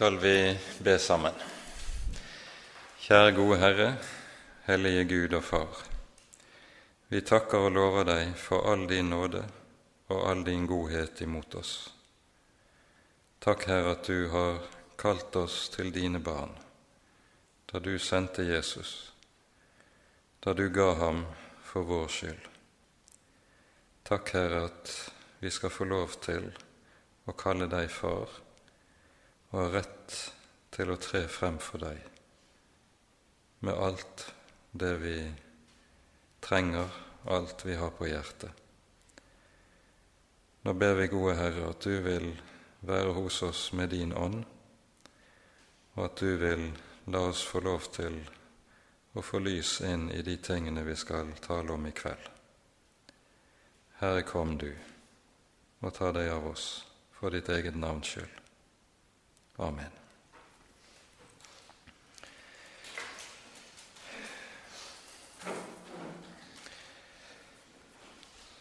skal 0.00 0.18
vi 0.18 0.58
be 0.78 0.94
sammen. 0.98 1.34
Kjære 3.04 3.34
gode 3.36 3.58
Herre, 3.60 3.88
hellige 4.64 5.02
Gud 5.04 5.36
og 5.36 5.44
Far. 5.44 5.82
Vi 7.12 7.20
takker 7.20 7.66
og 7.66 7.74
lover 7.76 8.08
deg 8.08 8.30
for 8.40 8.64
all 8.72 8.86
din 8.88 9.12
nåde 9.12 9.44
og 10.08 10.24
all 10.30 10.40
din 10.46 10.64
godhet 10.64 11.20
imot 11.20 11.58
oss. 11.60 11.74
Takk, 13.44 13.68
Herre, 13.68 13.92
at 13.98 14.08
du 14.08 14.32
har 14.32 14.64
kalt 14.96 15.36
oss 15.36 15.68
til 15.76 15.92
dine 15.92 16.24
barn 16.24 16.56
da 17.68 17.84
du 17.84 17.98
sendte 18.00 18.48
Jesus, 18.48 19.12
da 20.40 20.56
du 20.56 20.70
ga 20.72 20.94
ham 21.04 21.26
for 21.60 21.84
vår 21.84 22.08
skyld. 22.08 22.52
Takk, 24.08 24.32
Herre, 24.32 24.70
at 24.72 25.00
vi 25.44 25.52
skal 25.52 25.76
få 25.76 25.92
lov 25.92 26.22
til 26.24 26.54
å 27.28 27.36
kalle 27.36 27.68
deg 27.68 27.92
far 27.92 28.40
og 29.50 29.58
har 29.58 29.74
rett 29.80 30.16
til 30.74 30.92
å 30.92 30.98
tre 31.00 31.24
frem 31.30 31.58
for 31.62 31.82
deg 31.82 32.10
med 33.60 33.76
alt 33.76 34.24
det 34.72 34.94
vi 35.02 35.16
trenger, 36.40 36.88
alt 37.24 37.64
vi 37.66 37.74
har 37.76 37.90
på 37.90 38.08
hjertet. 38.08 38.52
Nå 40.64 40.72
ber 40.72 40.94
vi, 40.96 41.08
gode 41.12 41.36
Herre, 41.36 41.70
at 41.72 41.84
du 41.84 42.00
vil 42.04 42.30
være 42.80 43.12
hos 43.16 43.42
oss 43.42 43.66
med 43.76 43.92
din 43.92 44.12
ånd, 44.16 44.44
og 45.96 46.04
at 46.06 46.20
du 46.20 46.36
vil 46.40 46.70
la 47.12 47.26
oss 47.28 47.42
få 47.44 47.60
lov 47.64 47.90
til 47.92 48.20
å 49.12 49.24
få 49.24 49.40
lys 49.42 49.80
inn 49.84 50.08
i 50.14 50.22
de 50.24 50.36
tingene 50.40 50.84
vi 50.86 50.96
skal 50.96 51.32
tale 51.44 51.74
om 51.74 51.88
i 51.88 51.92
kveld. 51.96 52.28
Herre, 54.00 54.24
kom 54.24 54.56
du 54.56 54.70
og 55.80 55.92
ta 55.96 56.12
deg 56.16 56.30
av 56.32 56.52
oss 56.52 56.68
for 57.18 57.32
ditt 57.34 57.48
eget 57.52 57.76
navns 57.76 58.14
skyld. 58.14 58.39
Amen. 59.60 59.90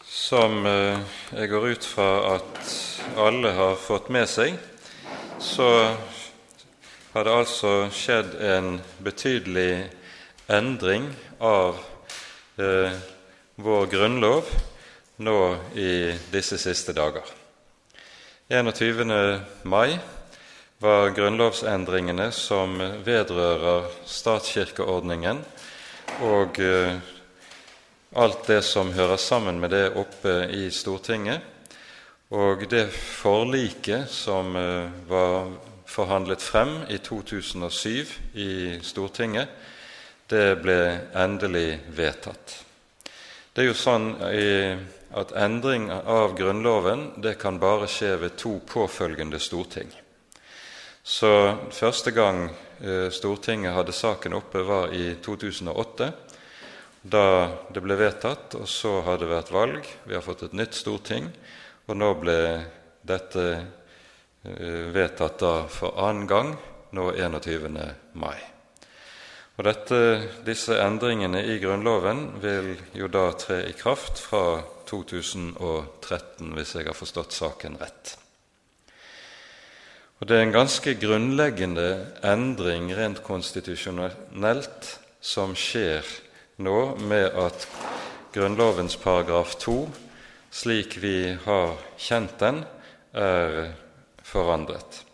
Som 0.03 0.65
eh, 0.65 0.99
jeg 1.31 1.49
går 1.53 1.69
ut 1.71 1.87
fra 1.87 2.09
at 2.33 2.73
alle 3.15 3.53
har 3.55 3.79
fått 3.79 4.11
med 4.11 4.27
seg, 4.27 4.59
så 5.39 5.69
har 7.15 7.29
det 7.29 7.37
altså 7.45 7.73
skjedd 7.95 8.35
en 8.52 8.69
betydelig 8.99 9.87
endring 10.52 11.07
av 11.39 11.79
eh, 12.59 12.91
vår 13.55 13.89
grunnlov 13.95 14.52
nå 15.23 15.39
i 15.79 15.91
disse 16.35 16.59
siste 16.59 16.91
dager. 16.91 17.23
21. 18.52 19.07
mai 19.63 19.93
var 20.80 21.09
grunnlovsendringene 21.11 22.30
som 22.31 22.77
vedrører 23.03 23.89
statskirkeordningen 24.08 25.41
og 26.23 26.59
eh, 26.63 26.95
alt 28.16 28.47
det 28.47 28.61
som 28.63 28.94
hører 28.95 29.19
sammen 29.19 29.59
med 29.59 29.75
det 29.75 29.89
oppe 29.99 30.47
i 30.55 30.69
Stortinget, 30.71 31.44
og 32.31 32.63
det 32.71 32.86
forliket 32.95 34.08
som 34.08 34.55
eh, 34.55 34.88
var 35.11 35.52
forhandlet 35.89 36.41
frem 36.41 36.75
i 36.88 37.02
2007 37.03 38.16
i 38.39 38.49
Stortinget, 38.80 39.52
det 40.31 40.61
ble 40.64 40.81
endelig 41.11 41.80
vedtatt. 41.91 42.59
Det 43.52 43.66
er 43.66 43.73
jo 43.73 43.75
sånn 43.75 44.11
at 44.21 45.31
endring 45.36 45.89
av 45.91 46.38
Grunnloven 46.38 47.09
det 47.19 47.33
kan 47.41 47.58
bare 47.59 47.89
skje 47.89 48.14
ved 48.21 48.38
to 48.39 48.59
påfølgende 48.69 49.41
storting. 49.41 49.89
Så 51.09 51.29
første 51.73 52.11
gang 52.13 52.43
eh, 52.85 53.07
Stortinget 53.09 53.73
hadde 53.73 53.95
saken 53.97 54.35
oppe, 54.38 54.61
var 54.61 54.91
i 54.93 55.15
2008, 55.25 56.09
da 57.02 57.23
det 57.73 57.81
ble 57.81 57.97
vedtatt. 57.97 58.53
Og 58.59 58.70
så 58.70 58.99
har 59.08 59.17
det 59.17 59.31
vært 59.31 59.49
valg, 59.49 59.89
vi 60.05 60.14
har 60.14 60.21
fått 60.21 60.45
et 60.45 60.53
nytt 60.59 60.77
storting, 60.77 61.31
og 61.89 61.97
nå 61.97 62.11
ble 62.21 62.37
dette 63.09 63.47
eh, 63.58 64.86
vedtatt 64.93 65.42
da 65.42 65.55
for 65.73 65.97
annen 65.97 66.30
gang, 66.30 66.53
nå 66.93 67.09
21. 67.17 67.81
mai. 68.14 68.37
Og 69.58 69.65
dette, 69.65 69.99
Disse 70.45 70.77
endringene 70.77 71.41
i 71.41 71.58
Grunnloven 71.59 72.26
vil 72.45 72.76
jo 72.93 73.09
da 73.09 73.31
tre 73.33 73.64
i 73.65 73.73
kraft 73.73 74.21
fra 74.30 74.61
2013, 74.86 76.53
hvis 76.53 76.77
jeg 76.77 76.91
har 76.93 77.02
forstått 77.02 77.41
saken 77.41 77.81
rett. 77.81 78.18
Og 80.19 80.27
Det 80.27 80.35
er 80.35 80.41
en 80.43 80.52
ganske 80.52 80.93
grunnleggende 80.99 81.89
endring 82.27 82.89
rent 82.91 83.21
konstitusjonelt 83.23 84.89
som 85.23 85.53
skjer 85.55 86.03
nå 86.59 86.97
med 86.99 87.37
at 87.39 87.63
Grunnlovens 88.35 88.97
paragraf 88.99 89.55
2, 89.63 89.77
slik 90.52 90.97
vi 90.99 91.37
har 91.45 91.79
kjent 91.95 92.35
den, 92.43 92.59
er 93.15 93.71
forandret. 94.27 95.05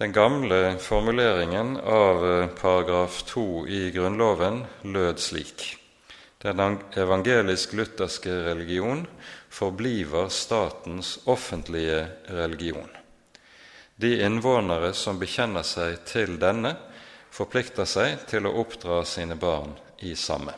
Den 0.00 0.16
gamle 0.16 0.78
formuleringen 0.80 1.76
av 1.76 2.24
paragraf 2.56 3.20
2 3.28 3.46
i 3.68 3.84
Grunnloven 3.92 4.62
lød 4.96 5.20
slik.: 5.20 5.76
Den 6.40 6.80
evangelisk-lutherske 6.96 8.32
religion 8.48 9.06
forbliver 9.50 10.28
statens 10.28 11.18
offentlige 11.26 12.06
religion. 12.28 12.88
De 13.98 14.20
innvånere 14.20 14.92
som 14.92 15.16
bekjenner 15.16 15.64
seg 15.64 16.02
til 16.04 16.34
denne, 16.40 16.74
forplikter 17.32 17.88
seg 17.88 18.26
til 18.28 18.44
å 18.44 18.52
oppdra 18.60 19.00
sine 19.08 19.38
barn 19.40 19.72
i 20.04 20.12
samme. 20.16 20.52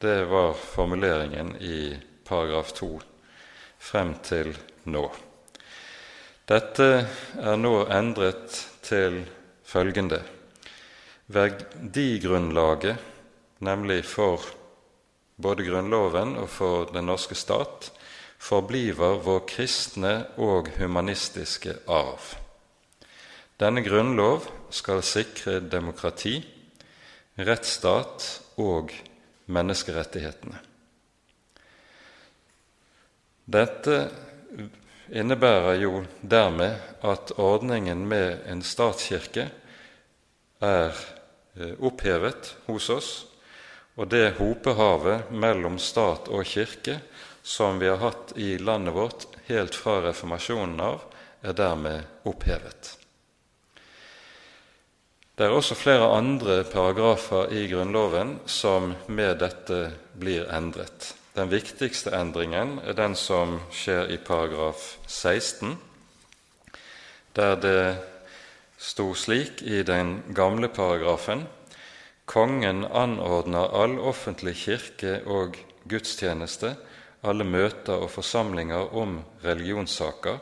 Det 0.00 0.24
var 0.26 0.56
formuleringen 0.58 1.54
i 1.62 1.94
paragraf 2.26 2.72
2 2.74 2.90
frem 3.78 4.14
til 4.26 4.50
nå. 4.90 5.04
Dette 6.50 6.88
er 7.38 7.56
nå 7.62 7.74
endret 7.86 8.58
til 8.82 9.22
følgende 9.62 10.18
Verdigrunnlaget, 11.30 12.98
nemlig 13.62 14.02
for 14.02 14.42
både 15.38 15.62
Grunnloven 15.68 16.34
og 16.42 16.48
for 16.50 16.90
den 16.90 17.06
norske 17.06 17.38
stat, 17.38 17.92
forbliver 18.40 19.20
vår 19.24 19.42
kristne 19.48 20.14
og 20.40 20.70
humanistiske 20.78 21.76
arv. 21.90 22.32
Denne 23.60 23.84
grunnlov 23.84 24.46
skal 24.72 25.04
sikre 25.04 25.58
demokrati, 25.60 26.38
rettsstat 27.36 28.26
og 28.60 28.94
menneskerettighetene. 29.52 30.56
Dette 33.50 33.96
innebærer 35.10 35.80
jo 35.82 36.04
dermed 36.22 36.78
at 37.04 37.32
ordningen 37.36 38.06
med 38.08 38.44
en 38.48 38.62
statskirke 38.62 39.48
er 40.62 40.92
eh, 41.58 41.74
opphevet 41.80 42.54
hos 42.68 42.88
oss, 42.94 43.10
og 43.98 44.08
det 44.12 44.36
hopehavet 44.38 45.32
mellom 45.34 45.80
stat 45.82 46.30
og 46.30 46.46
kirke 46.46 47.00
som 47.50 47.78
vi 47.82 47.88
har 47.90 47.98
hatt 47.98 48.32
i 48.36 48.58
landet 48.58 48.94
vårt 48.94 49.26
helt 49.48 49.74
fra 49.74 49.96
reformasjonen 50.04 50.80
av, 50.86 51.00
er 51.42 51.56
dermed 51.58 52.28
opphevet. 52.30 52.92
Det 55.34 55.48
er 55.48 55.56
også 55.56 55.74
flere 55.74 56.12
andre 56.14 56.60
paragrafer 56.68 57.50
i 57.56 57.64
Grunnloven 57.72 58.36
som 58.46 58.92
med 59.08 59.40
dette 59.42 59.80
blir 60.20 60.46
endret. 60.52 61.14
Den 61.34 61.50
viktigste 61.50 62.12
endringen 62.14 62.76
er 62.84 62.94
den 62.94 63.16
som 63.18 63.56
skjer 63.74 64.12
i 64.14 64.18
paragraf 64.22 64.92
16, 65.08 65.74
der 67.34 67.56
det 67.64 67.82
sto 68.78 69.08
slik 69.18 69.64
i 69.66 69.82
den 69.82 70.20
gamle 70.36 70.70
paragrafen 70.70 71.48
Kongen 72.30 72.84
anordner 72.84 73.72
all 73.74 73.96
offentlig 73.98 74.54
kirke 74.60 75.16
og 75.26 75.56
gudstjeneste 75.90 76.76
alle 77.26 77.44
møter 77.44 78.00
og 78.00 78.10
forsamlinger 78.14 78.94
om 78.96 79.20
religionssaker 79.44 80.40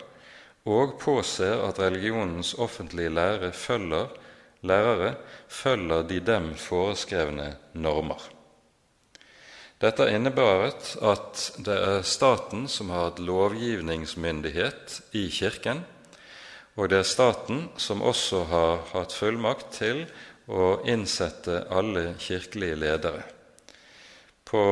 og 0.68 0.98
påser 1.00 1.62
at 1.64 1.80
religionens 1.80 2.54
offentlige 2.54 3.12
lære 3.14 3.52
følger, 3.52 4.08
lærere 4.62 5.14
følger 5.48 6.02
de 6.02 6.20
dem 6.20 6.50
foreskrevne 6.58 7.54
normer. 7.74 8.20
Dette 9.78 10.08
innebæret 10.10 10.96
at 11.06 11.44
det 11.62 11.76
er 11.76 12.02
staten 12.02 12.66
som 12.68 12.90
har 12.90 13.08
hatt 13.08 13.20
lovgivningsmyndighet 13.22 14.96
i 15.14 15.28
Kirken, 15.30 15.84
og 16.74 16.90
det 16.90 16.98
er 16.98 17.06
staten 17.06 17.68
som 17.78 18.02
også 18.02 18.42
har 18.50 18.82
hatt 18.92 19.14
fullmakt 19.14 19.70
til 19.78 20.04
å 20.50 20.80
innsette 20.88 21.62
alle 21.70 22.12
kirkelige 22.18 22.78
ledere. 22.78 23.22
På 24.48 24.62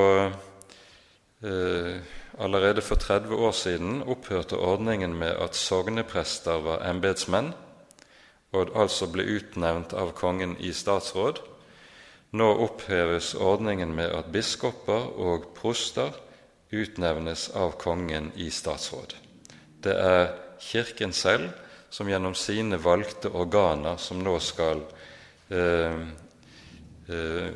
allerede 1.46 2.82
for 2.82 2.98
30 3.00 3.34
år 3.34 3.52
siden 3.56 4.02
opphørte 4.02 4.56
ordningen 4.56 5.14
med 5.14 5.36
at 5.40 5.56
sogneprester 5.56 6.60
var 6.64 6.84
embetsmenn, 6.90 7.52
og 8.52 8.72
altså 8.74 9.08
ble 9.12 9.24
utnevnt 9.36 9.92
av 9.96 10.12
kongen 10.16 10.56
i 10.58 10.72
statsråd. 10.72 11.40
Nå 12.36 12.46
oppheves 12.66 13.34
ordningen 13.34 13.94
med 13.94 14.12
at 14.12 14.32
biskoper 14.32 15.10
og 15.16 15.52
proster 15.56 16.14
utnevnes 16.74 17.50
av 17.54 17.76
kongen 17.80 18.32
i 18.34 18.50
statsråd. 18.50 19.14
Det 19.82 19.94
er 19.94 20.34
Kirken 20.60 21.12
selv 21.12 21.50
som 21.90 22.08
gjennom 22.08 22.34
sine 22.34 22.78
valgte 22.82 23.30
organer 23.30 24.00
som 24.00 24.22
nå 24.24 24.38
skal 24.42 24.80
eh, 25.52 26.00
eh, 27.12 27.50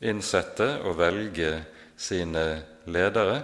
innsette 0.00 0.68
og 0.84 0.96
velge 0.98 1.50
sine 1.96 2.62
ledere. 2.86 3.42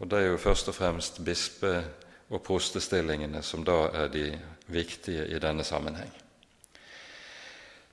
Og 0.00 0.10
det 0.10 0.18
er 0.18 0.32
jo 0.32 0.40
først 0.40 0.68
og 0.68 0.74
fremst 0.74 1.20
bispe- 1.24 1.84
og 2.32 2.40
prostestillingene 2.42 3.42
som 3.44 3.64
da 3.64 3.90
er 3.92 4.08
de 4.08 4.26
viktige 4.72 5.26
i 5.28 5.38
denne 5.38 5.64
sammenheng. 5.64 6.10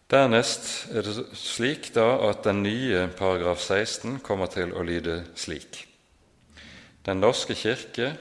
Dernest 0.09 0.87
er 0.89 1.05
det 1.05 1.25
slik 1.37 1.91
da 1.93 2.07
at 2.29 2.45
den 2.47 2.63
nye 2.63 3.03
paragraf 3.17 3.59
16 3.61 4.21
kommer 4.25 4.49
til 4.49 4.71
å 4.73 4.81
lyde 4.81 5.19
slik.: 5.35 5.83
Den 7.05 7.21
norske 7.21 7.53
kirke, 7.53 8.15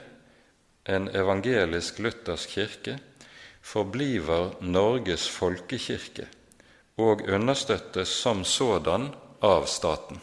en 0.85 1.09
evangelisk-luthersk 1.09 2.49
kirke, 2.49 2.99
forbliver 3.63 4.59
Norges 4.61 5.29
folkekirke 5.29 6.29
og 6.99 7.25
understøttes 7.29 8.09
som 8.09 8.45
sådan 8.45 9.09
av 9.41 9.67
staten. 9.67 10.21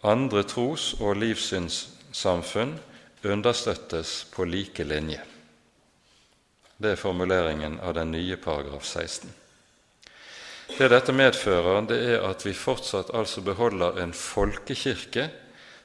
Andre 0.00 0.42
tros- 0.48 0.94
og 1.00 1.18
livssynssamfunn 1.20 2.78
understøttes 3.22 4.24
på 4.32 4.46
like 4.48 4.84
linje. 4.84 5.20
Det 6.80 6.94
er 6.94 7.00
formuleringen 7.00 7.76
av 7.84 7.92
den 7.98 8.14
nye 8.14 8.38
paragraf 8.40 8.86
16. 8.88 9.28
Det 10.78 10.88
dette 10.88 11.12
medfører, 11.12 11.82
det 11.84 11.98
er 12.14 12.24
at 12.24 12.46
vi 12.46 12.54
fortsatt 12.56 13.10
altså 13.12 13.42
beholder 13.44 13.98
en 14.00 14.14
folkekirke 14.16 15.26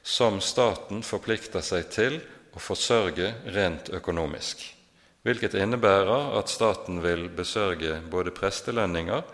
som 0.06 0.40
staten 0.40 1.02
forplikter 1.04 1.60
seg 1.60 1.90
til 1.92 2.16
å 2.56 2.62
forsørge 2.62 3.34
rent 3.52 3.90
økonomisk, 3.92 4.62
hvilket 5.26 5.58
innebærer 5.60 6.38
at 6.38 6.48
staten 6.48 7.02
vil 7.04 7.26
besørge 7.28 7.98
både 8.08 8.32
prestelønninger, 8.32 9.26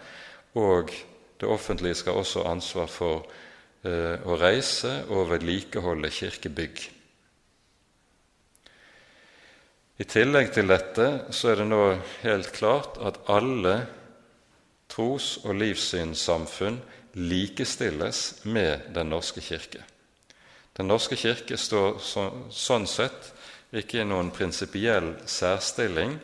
og 0.58 0.90
det 1.38 1.46
offentlige 1.46 2.00
skal 2.00 2.19
også 2.19 2.43
ha 2.43 2.56
ansvar 2.56 2.90
for 2.90 3.29
å 3.82 4.37
reise 4.38 4.93
og 5.11 5.31
vedlikeholde 5.32 6.11
kirkebygg. 6.14 6.82
I 10.02 10.05
tillegg 10.08 10.52
til 10.55 10.70
dette 10.70 11.08
så 11.34 11.52
er 11.52 11.61
det 11.61 11.69
nå 11.69 11.82
helt 12.23 12.52
klart 12.56 12.96
at 13.02 13.20
alle 13.31 13.75
tros- 14.90 15.38
og 15.44 15.56
livssynssamfunn 15.61 16.81
likestilles 17.12 18.44
med 18.44 18.88
Den 18.94 19.11
norske 19.12 19.40
kirke. 19.44 19.82
Den 20.76 20.88
norske 20.88 21.17
kirke 21.17 21.58
står 21.61 21.99
så, 22.00 22.25
sånn 22.49 22.87
sett 22.88 23.32
ikke 23.76 24.00
i 24.00 24.08
noen 24.08 24.31
prinsipiell 24.32 25.12
særstilling 25.29 26.17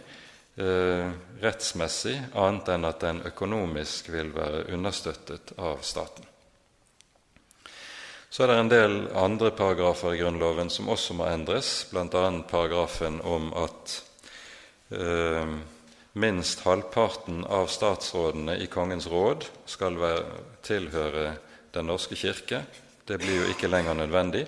eh, 0.57 1.13
rettsmessig, 1.43 2.17
annet 2.33 2.73
enn 2.73 2.89
at 2.89 3.05
den 3.05 3.23
økonomisk 3.29 4.09
vil 4.13 4.33
være 4.33 4.65
understøttet 4.73 5.53
av 5.61 5.85
staten. 5.85 6.25
Så 8.31 8.45
er 8.45 8.51
det 8.51 8.59
en 8.61 8.69
del 8.69 8.95
andre 9.17 9.51
paragrafer 9.57 10.13
i 10.13 10.19
Grunnloven 10.21 10.69
som 10.71 10.91
også 10.93 11.17
må 11.17 11.25
endres, 11.31 11.87
bl.a. 11.89 12.25
paragrafen 12.51 13.23
om 13.25 13.49
at 13.57 13.95
eh, 14.93 15.55
minst 16.13 16.61
halvparten 16.67 17.47
av 17.49 17.71
statsrådene 17.73 18.59
i 18.61 18.67
Kongens 18.69 19.09
råd 19.09 19.49
skal 19.67 19.97
være, 20.01 20.43
tilhøre 20.63 21.31
Den 21.73 21.87
norske 21.89 22.17
kirke. 22.17 22.63
Det 23.05 23.19
blir 23.21 23.43
jo 23.43 23.49
ikke 23.53 23.69
lenger 23.69 23.95
nødvendig, 23.95 24.47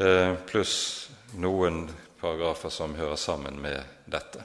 eh, 0.00 0.32
pluss 0.48 1.10
noen 1.36 1.86
paragrafer 2.20 2.72
som 2.72 2.96
hører 2.96 3.16
sammen 3.20 3.60
med 3.60 3.80
dette. 4.04 4.44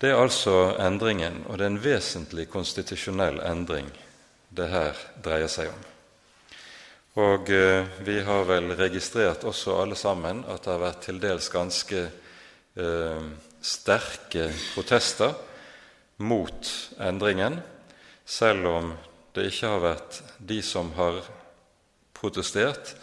Det 0.00 0.10
er 0.10 0.22
altså 0.22 0.76
endringen, 0.80 1.44
og 1.48 1.58
det 1.58 1.66
er 1.66 1.72
en 1.74 1.82
vesentlig 1.82 2.46
konstitusjonell 2.50 3.42
endring 3.46 3.90
det 4.50 4.68
her 4.70 4.98
dreier 5.22 5.50
seg 5.50 5.70
om. 5.70 5.86
Og 7.20 7.50
eh, 7.50 7.86
vi 8.06 8.20
har 8.22 8.46
vel 8.46 8.70
registrert 8.78 9.44
også 9.48 9.80
alle 9.82 9.98
sammen 9.98 10.44
at 10.46 10.62
det 10.62 10.72
har 10.74 10.82
vært 10.84 11.04
til 11.08 11.18
dels 11.22 11.50
ganske 11.50 12.02
eh, 12.06 13.24
sterke 13.60 14.46
protester 14.74 15.34
mot 16.22 16.70
endringen, 17.00 17.58
selv 18.24 18.68
om 18.70 18.92
det 19.34 19.48
ikke 19.50 19.72
har 19.74 19.84
vært 19.84 20.20
de 20.38 20.60
som 20.62 20.92
har 20.96 21.22
protestert, 22.14 22.94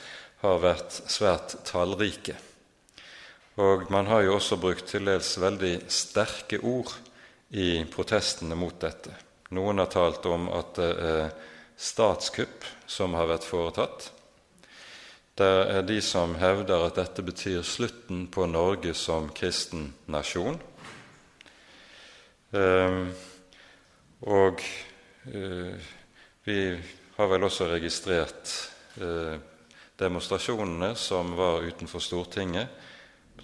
har 0.43 0.59
vært 0.61 1.01
svært 1.09 1.57
tallrike. 1.67 2.38
Og 3.57 3.88
man 3.89 4.05
har 4.07 4.21
jo 4.23 4.35
også 4.38 4.59
brukt 4.61 4.85
til 4.91 5.07
dels 5.09 5.33
veldig 5.41 5.79
sterke 5.89 6.61
ord 6.61 6.93
i 7.57 7.81
protestene 7.89 8.55
mot 8.55 8.75
dette. 8.79 9.26
Noen 9.55 9.79
har 9.79 9.91
talt 9.91 10.25
om 10.27 10.49
at 10.51 10.75
det 10.75 10.91
er 11.07 11.29
statskupp 11.77 12.65
som 12.89 13.13
har 13.15 13.29
vært 13.29 13.47
foretatt. 13.47 14.09
Det 15.38 15.47
er 15.47 15.83
de 15.85 15.99
som 16.01 16.33
hevder 16.41 16.88
at 16.88 16.97
dette 16.97 17.21
betyr 17.21 17.61
slutten 17.61 18.25
på 18.33 18.47
Norge 18.49 18.95
som 18.97 19.29
kristen 19.38 19.91
nasjon. 20.09 20.57
Ehm, 22.57 23.11
og 24.25 24.63
eh, 25.29 25.91
vi 26.47 26.57
har 27.17 27.29
vel 27.29 27.45
også 27.45 27.69
registrert 27.69 28.53
eh, 28.97 29.38
demonstrasjonene 30.00 30.95
som 30.97 31.35
var 31.38 31.65
utenfor 31.69 32.01
Stortinget 32.01 32.73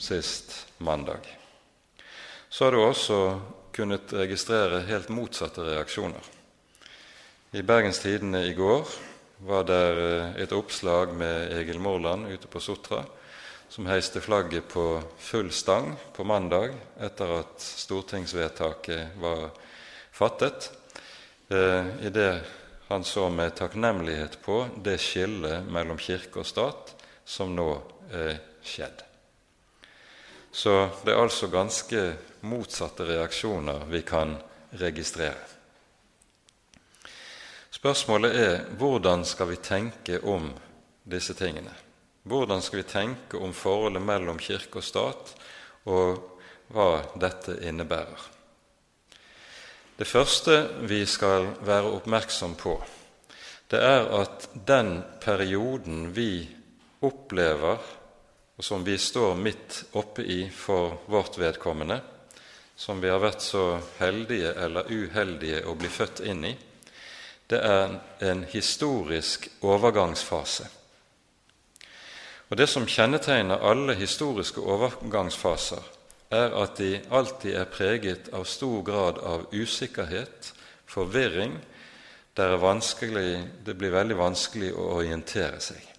sist 0.01 0.55
mandag. 0.81 1.29
Så 2.49 2.65
har 2.65 2.73
du 2.73 2.81
også 2.81 3.19
kunnet 3.73 4.13
registrere 4.13 4.83
helt 4.87 5.09
motsatte 5.09 5.65
reaksjoner. 5.65 6.31
I 7.53 7.61
Bergens 7.61 7.99
Tidende 7.99 8.45
i 8.45 8.53
går 8.53 8.87
var 9.37 9.65
det 9.67 9.81
eh, 10.03 10.41
et 10.45 10.53
oppslag 10.55 11.13
med 11.17 11.51
Egil 11.57 11.81
Morland 11.81 12.29
ute 12.31 12.47
på 12.47 12.61
Sotra, 12.63 13.03
som 13.69 13.89
heiste 13.89 14.21
flagget 14.21 14.67
på 14.69 15.01
full 15.17 15.51
stang 15.51 15.95
på 16.15 16.23
mandag 16.23 16.75
etter 17.01 17.39
at 17.39 17.61
stortingsvedtaket 17.61 19.17
var 19.21 19.49
fattet, 20.13 20.71
eh, 21.49 21.93
i 22.05 22.13
det 22.13 22.31
han 22.87 23.03
så 23.03 23.29
med 23.29 23.55
takknemlighet 23.57 24.37
på 24.45 24.67
det 24.83 24.99
skillet 25.01 25.65
mellom 25.65 25.97
kirke 25.97 26.43
og 26.43 26.49
stat 26.49 26.93
som 27.25 27.55
nå 27.55 27.71
er 28.13 28.37
skjedd. 28.61 29.12
Så 30.53 30.89
det 31.05 31.11
er 31.11 31.21
altså 31.21 31.49
ganske 31.49 32.01
motsatte 32.45 33.07
reaksjoner 33.09 33.87
vi 33.89 34.03
kan 34.05 34.35
registrere. 34.77 35.49
Spørsmålet 37.73 38.35
er 38.37 38.59
hvordan 38.77 39.25
skal 39.25 39.49
vi 39.49 39.57
tenke 39.65 40.19
om 40.29 40.51
disse 41.09 41.33
tingene? 41.33 41.73
Hvordan 42.23 42.61
skal 42.61 42.83
vi 42.83 42.85
tenke 42.87 43.41
om 43.41 43.51
forholdet 43.53 44.05
mellom 44.05 44.37
kirke 44.39 44.79
og 44.79 44.85
stat, 44.85 45.33
og 45.89 46.21
hva 46.71 47.01
dette 47.19 47.57
innebærer? 47.65 48.29
Det 49.97 50.07
første 50.07 50.59
vi 50.87 51.01
skal 51.09 51.49
være 51.65 51.91
oppmerksom 51.97 52.55
på, 52.61 52.77
det 53.73 53.81
er 53.81 54.05
at 54.21 54.47
den 54.53 55.01
perioden 55.21 56.07
vi 56.15 56.45
opplever, 57.01 57.81
og 58.57 58.63
som 58.63 58.83
vi 58.85 58.97
står 58.97 59.35
midt 59.35 59.83
oppe 59.97 60.23
i 60.23 60.49
for 60.49 60.99
vårt 61.05 61.37
vedkommende, 61.37 62.01
som 62.75 63.01
vi 63.01 63.09
har 63.09 63.21
vært 63.21 63.41
så 63.41 63.79
heldige 63.99 64.53
eller 64.53 64.89
uheldige 64.89 65.63
å 65.65 65.75
bli 65.77 65.89
født 65.89 66.21
inn 66.25 66.45
i, 66.45 66.53
det 67.49 67.59
er 67.59 67.97
en 68.23 68.43
historisk 68.49 69.49
overgangsfase. 69.61 70.69
Og 72.49 72.57
Det 72.57 72.67
som 72.69 72.85
kjennetegner 72.85 73.65
alle 73.65 73.95
historiske 73.97 74.61
overgangsfaser, 74.61 75.81
er 76.33 76.53
at 76.57 76.77
de 76.77 76.99
alltid 77.09 77.55
er 77.57 77.69
preget 77.69 78.29
av 78.33 78.45
stor 78.49 78.81
grad 78.85 79.17
av 79.21 79.47
usikkerhet, 79.53 80.53
forvirring. 80.85 81.57
Det, 82.33 82.47
det 83.65 83.77
blir 83.77 83.93
veldig 83.93 84.17
vanskelig 84.17 84.73
å 84.73 84.87
orientere 84.97 85.59
seg. 85.61 85.92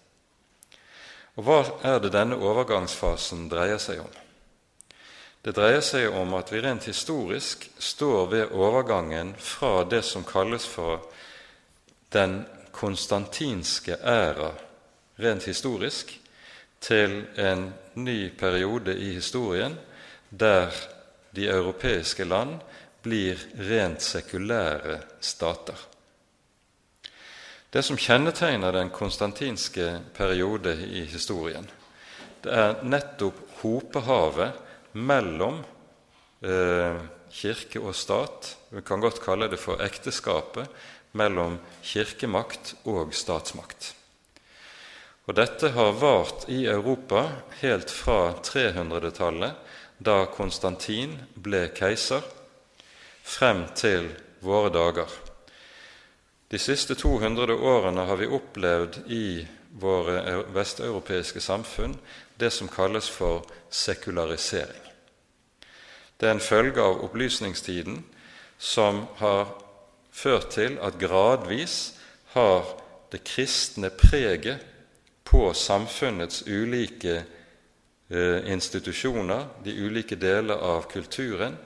Og 1.35 1.47
Hva 1.47 1.61
er 1.83 1.99
det 2.03 2.13
denne 2.15 2.39
overgangsfasen 2.39 3.49
dreier 3.51 3.81
seg 3.83 4.05
om? 4.05 4.13
Det 5.45 5.53
dreier 5.57 5.83
seg 5.85 6.15
om 6.15 6.33
at 6.39 6.53
vi 6.53 6.63
rent 6.65 6.87
historisk 6.89 7.67
står 7.79 8.29
ved 8.31 8.53
overgangen 8.55 9.35
fra 9.37 9.83
det 9.85 10.05
som 10.07 10.25
kalles 10.25 10.65
for 10.65 11.03
den 12.15 12.45
konstantinske 12.73 13.99
æra 14.01 14.53
rent 15.21 15.45
historisk 15.51 16.15
til 16.81 17.25
en 17.37 17.67
ny 17.95 18.31
periode 18.39 18.95
i 18.97 19.13
historien 19.19 19.77
der 20.31 20.71
de 21.35 21.49
europeiske 21.51 22.25
land 22.25 22.61
blir 23.03 23.39
rent 23.69 24.03
sekulære 24.03 25.01
stater. 25.21 25.77
Det 27.75 27.83
som 27.83 27.97
kjennetegner 27.99 28.71
den 28.73 28.91
konstantinske 28.95 29.97
periode 30.15 30.77
i 30.79 31.01
historien, 31.11 31.65
det 32.45 32.53
er 32.55 32.85
nettopp 32.87 33.41
hopehavet 33.65 34.61
mellom 34.95 35.57
eh, 36.47 37.01
kirke 37.35 37.83
og 37.83 37.97
stat. 37.99 38.53
Vi 38.71 38.85
kan 38.87 39.03
godt 39.03 39.19
kalle 39.25 39.51
det 39.51 39.59
for 39.59 39.83
ekteskapet 39.83 40.71
mellom 41.19 41.59
kirkemakt 41.83 42.77
og 42.87 43.11
statsmakt. 43.11 43.91
Og 45.27 45.35
Dette 45.35 45.75
har 45.75 45.99
vart 45.99 46.47
i 46.47 46.69
Europa 46.71 47.27
helt 47.59 47.91
fra 47.91 48.37
300-tallet, 48.39 49.59
da 49.99 50.21
Konstantin 50.31 51.19
ble 51.35 51.67
keiser, 51.75 52.23
frem 53.27 53.67
til 53.75 54.13
våre 54.47 54.71
dager. 54.71 55.24
De 56.49 56.59
siste 56.59 56.95
200 56.95 57.55
årene 57.55 58.05
har 58.07 58.17
vi 58.21 58.27
opplevd 58.27 59.01
i 59.09 59.47
våre 59.81 60.43
vesteuropeiske 60.55 61.41
samfunn 61.41 61.97
det 62.39 62.51
som 62.51 62.69
kalles 62.69 63.09
for 63.11 63.47
sekularisering. 63.71 64.83
Det 66.21 66.29
er 66.29 66.37
en 66.37 66.45
følge 66.45 66.83
av 66.83 67.03
opplysningstiden 67.05 68.05
som 68.59 69.07
har 69.19 69.51
ført 70.15 70.53
til 70.55 70.79
at 70.79 70.99
gradvis 71.01 71.95
har 72.37 72.69
det 73.13 73.25
kristne 73.27 73.91
preget 73.91 74.63
på 75.25 75.49
samfunnets 75.55 76.45
ulike 76.47 77.17
eh, 77.19 78.53
institusjoner, 78.53 79.47
de 79.65 79.75
ulike 79.75 80.17
deler 80.21 80.61
av 80.61 80.87
kulturen, 80.91 81.57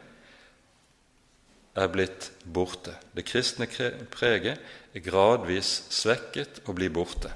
er 1.78 1.90
blitt 1.92 2.30
borte. 2.44 2.94
Det 3.14 3.26
kristne 3.26 3.68
preget 4.12 4.58
er 4.94 5.04
gradvis 5.04 5.70
svekket 5.94 6.62
og 6.66 6.78
blir 6.78 6.92
borte. 6.94 7.30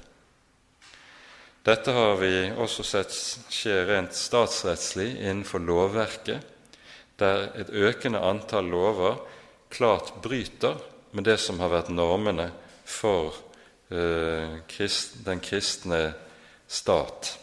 Dette 1.63 1.93
har 1.95 2.17
vi 2.19 2.51
også 2.59 2.83
sett 2.83 3.13
skje 3.53 3.77
rent 3.87 4.15
statsrettslig 4.17 5.13
innenfor 5.15 5.63
lovverket, 5.63 6.41
der 7.21 7.53
et 7.55 7.69
økende 7.71 8.19
antall 8.19 8.67
lover 8.67 9.21
klart 9.71 10.11
bryter 10.25 10.81
med 11.13 11.23
det 11.29 11.37
som 11.39 11.61
har 11.63 11.71
vært 11.71 11.93
normene 11.93 12.49
for 12.83 13.37
eh, 13.93 14.59
den 15.23 15.43
kristne 15.45 16.01
stat. 16.67 17.37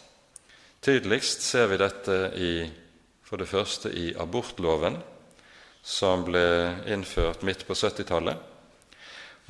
Tydeligst 0.84 1.44
ser 1.44 1.70
vi 1.70 1.80
dette 1.80 2.18
i, 2.36 2.52
for 3.24 3.40
det 3.40 3.48
første 3.48 3.92
i 3.92 4.10
abortloven, 4.20 4.98
som 5.90 6.22
ble 6.26 6.46
innført 6.86 7.42
midt 7.46 7.66
på 7.66 7.74
70-tallet. 7.74 8.38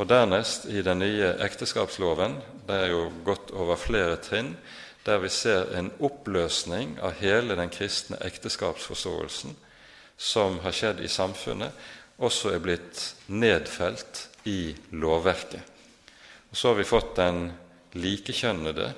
Og 0.01 0.09
dernest 0.09 0.65
i 0.73 0.81
den 0.81 1.03
nye 1.03 1.35
ekteskapsloven, 1.45 2.39
det 2.65 2.79
er 2.87 2.95
jo 2.95 3.03
gått 3.27 3.53
over 3.53 3.77
flere 3.77 4.17
trinn, 4.25 4.55
der 5.05 5.21
vi 5.21 5.29
ser 5.33 5.75
en 5.77 5.91
oppløsning 6.01 6.97
av 7.05 7.19
hele 7.21 7.57
den 7.59 7.73
kristne 7.73 8.17
ekteskapsforståelsen 8.25 9.57
som 10.21 10.59
har 10.65 10.77
skjedd 10.77 11.01
i 11.05 11.09
samfunnet, 11.09 11.73
også 12.21 12.55
er 12.55 12.65
blitt 12.65 13.05
nedfelt 13.33 14.27
i 14.49 14.75
lovverket. 14.93 15.63
Og 16.51 16.57
Så 16.57 16.73
har 16.73 16.81
vi 16.81 16.89
fått 16.89 17.15
den 17.17 17.47
likekjønnede 17.97 18.91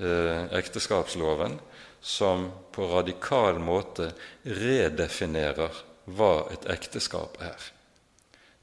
eh, 0.00 0.44
ekteskapsloven, 0.56 1.58
som 2.00 2.48
på 2.72 2.86
radikal 2.88 3.58
måte 3.60 4.12
redefinerer 4.44 5.84
hva 6.16 6.48
et 6.52 6.64
ekteskap 6.70 7.36
er. 7.42 7.58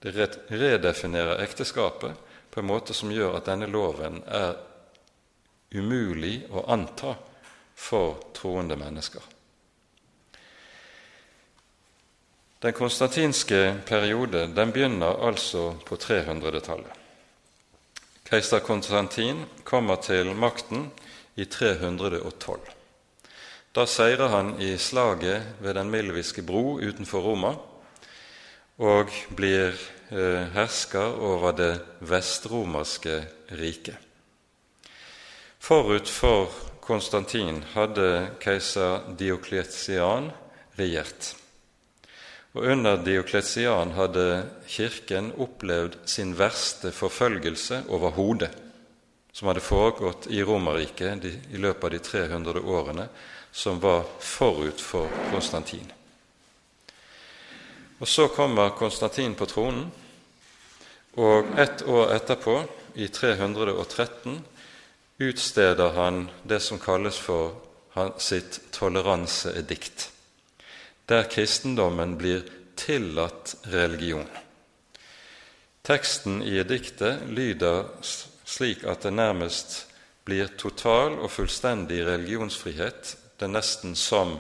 Det 0.02 0.14
redefinerer 0.50 1.44
ekteskapet 1.44 2.18
på 2.52 2.62
en 2.62 2.70
måte 2.70 2.94
som 2.94 3.12
gjør 3.12 3.38
at 3.38 3.48
denne 3.50 3.70
loven 3.70 4.22
er 4.28 4.58
umulig 5.76 6.46
å 6.52 6.66
anta 6.72 7.16
for 7.76 8.20
troende 8.38 8.78
mennesker. 8.80 9.24
Den 12.66 12.74
konstantinske 12.74 13.60
periode 13.86 14.48
den 14.56 14.72
begynner 14.74 15.20
altså 15.28 15.76
på 15.86 15.98
300-tallet. 16.02 17.02
Keiser 18.26 18.64
Konstantin 18.66 19.44
kommer 19.64 20.00
til 20.02 20.32
makten 20.34 20.88
i 21.38 21.46
312. 21.46 22.75
Da 23.76 23.84
seirer 23.84 24.32
han 24.32 24.54
i 24.64 24.78
slaget 24.80 25.58
ved 25.60 25.76
Den 25.76 25.90
milviske 25.92 26.40
bro 26.48 26.78
utenfor 26.80 27.26
Roma 27.28 27.50
og 28.80 29.12
blir 29.36 29.76
eh, 30.16 30.48
hersker 30.56 31.20
over 31.20 31.52
det 31.52 31.74
vestromerske 32.00 33.18
riket. 33.52 34.00
Forut 35.60 36.08
for 36.08 36.56
Konstantin 36.80 37.64
hadde 37.74 38.38
keiser 38.40 39.12
Diokletian 39.20 40.32
regjert. 40.80 41.34
Og 42.56 42.72
Under 42.72 43.02
Diokletian 43.04 43.92
hadde 44.00 44.46
Kirken 44.72 45.34
opplevd 45.36 46.00
sin 46.08 46.32
verste 46.40 46.96
forfølgelse 46.96 47.84
overhodet, 47.90 48.54
som 49.36 49.48
hadde 49.48 49.60
foregått 49.60 50.28
i 50.28 50.44
Romerriket 50.44 51.26
i 51.26 51.58
løpet 51.60 51.84
av 51.84 51.92
de 51.92 52.00
300 52.00 52.62
årene 52.62 53.08
som 53.52 53.80
var 53.84 54.06
forut 54.20 54.80
for 54.82 55.12
Konstantin. 55.32 55.92
Og 58.00 58.08
Så 58.08 58.28
kommer 58.28 58.70
Konstantin 58.70 59.36
på 59.36 59.46
tronen, 59.46 59.92
og 61.20 61.60
ett 61.60 61.84
år 61.84 62.14
etterpå, 62.16 62.64
i 62.94 63.08
313, 63.08 64.40
utsteder 65.18 65.90
han 66.00 66.30
det 66.44 66.60
som 66.60 66.80
kalles 66.80 67.18
for 67.20 67.58
sitt 68.18 68.62
toleranseedikt, 68.72 70.12
der 71.12 71.28
kristendommen 71.28 72.16
blir 72.18 72.48
tillatt 72.76 73.56
religion. 73.62 74.28
Teksten 75.84 76.40
i 76.44 76.56
ediktet 76.64 77.28
lyder 77.28 77.84
slik 78.46 78.86
at 78.88 79.06
det 79.06 79.14
nærmest 79.14 79.78
blir 80.26 80.54
total 80.58 81.20
og 81.20 81.32
fullstendig 81.34 82.04
religionsfrihet 82.06 83.16
det 83.36 83.50
er 83.50 83.52
nesten 83.52 83.96
som 84.00 84.38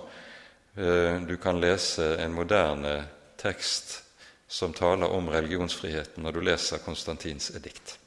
eh, 0.79 1.19
du 1.27 1.35
kan 1.41 1.59
lese 1.59 2.15
en 2.23 2.35
moderne 2.35 2.95
tekst 3.35 4.01
som 4.47 4.73
taler 4.73 5.11
om 5.11 5.27
religionsfriheten 5.29 6.23
når 6.23 6.31
du 6.31 6.41
leser 6.47 6.83
Konstantins 6.85 7.49
edikt. 7.57 7.97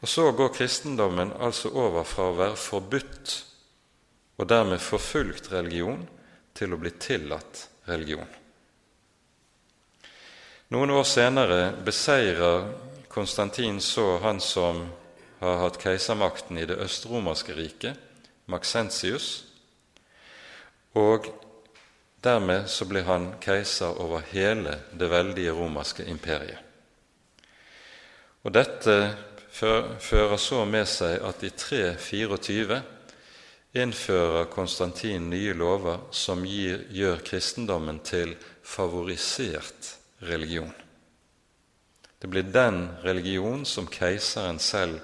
Og 0.00 0.08
Så 0.08 0.30
går 0.32 0.54
kristendommen 0.54 1.32
altså 1.32 1.72
over 1.74 2.04
fra 2.04 2.28
å 2.30 2.36
være 2.38 2.58
forbudt 2.60 3.36
og 4.36 4.48
dermed 4.48 4.78
forfulgt 4.84 5.50
religion 5.50 6.04
til 6.54 6.74
å 6.74 6.78
bli 6.78 6.92
tillatt 7.00 7.64
religion. 7.88 8.28
Noen 10.70 10.92
år 10.92 11.06
senere 11.08 11.60
beseirer 11.86 12.68
Konstantin 13.16 13.80
så 13.80 14.18
han 14.18 14.40
som 14.44 14.82
har 15.38 15.56
hatt 15.62 15.78
keisermakten 15.80 16.58
i 16.60 16.66
det 16.68 16.76
østromerske 16.84 17.54
riket, 17.56 17.96
Maxentius, 18.44 19.46
og 20.92 21.30
dermed 22.20 22.68
så 22.68 22.84
ble 22.84 23.06
han 23.08 23.30
keiser 23.40 23.96
over 24.04 24.20
hele 24.34 24.76
det 24.92 25.08
veldige 25.08 25.56
romerske 25.56 26.04
imperiet. 26.04 26.60
Og 28.44 28.52
Dette 28.52 29.00
fører 29.48 30.36
så 30.36 30.66
med 30.68 30.84
seg 30.84 31.16
at 31.24 31.40
i 31.40 31.54
324 31.56 32.82
innfører 33.80 34.50
Konstantin 34.52 35.30
nye 35.32 35.56
lover 35.56 36.04
som 36.12 36.44
gir, 36.44 36.84
gjør 36.92 37.24
kristendommen 37.24 38.04
til 38.04 38.36
favorisert 38.60 39.96
religion. 40.20 40.76
Det 42.18 42.30
blir 42.32 42.42
den 42.42 42.88
religion 43.04 43.64
som 43.68 43.88
keiseren 43.92 44.58
selv 44.58 45.00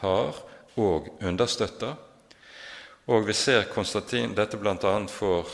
har 0.00 0.36
og 0.80 1.08
understøtter, 1.22 1.94
og 3.10 3.26
vi 3.26 3.34
ser 3.34 3.68
Konstantin, 3.72 4.34
dette 4.36 4.58
bl.a. 4.60 4.92
får 5.08 5.48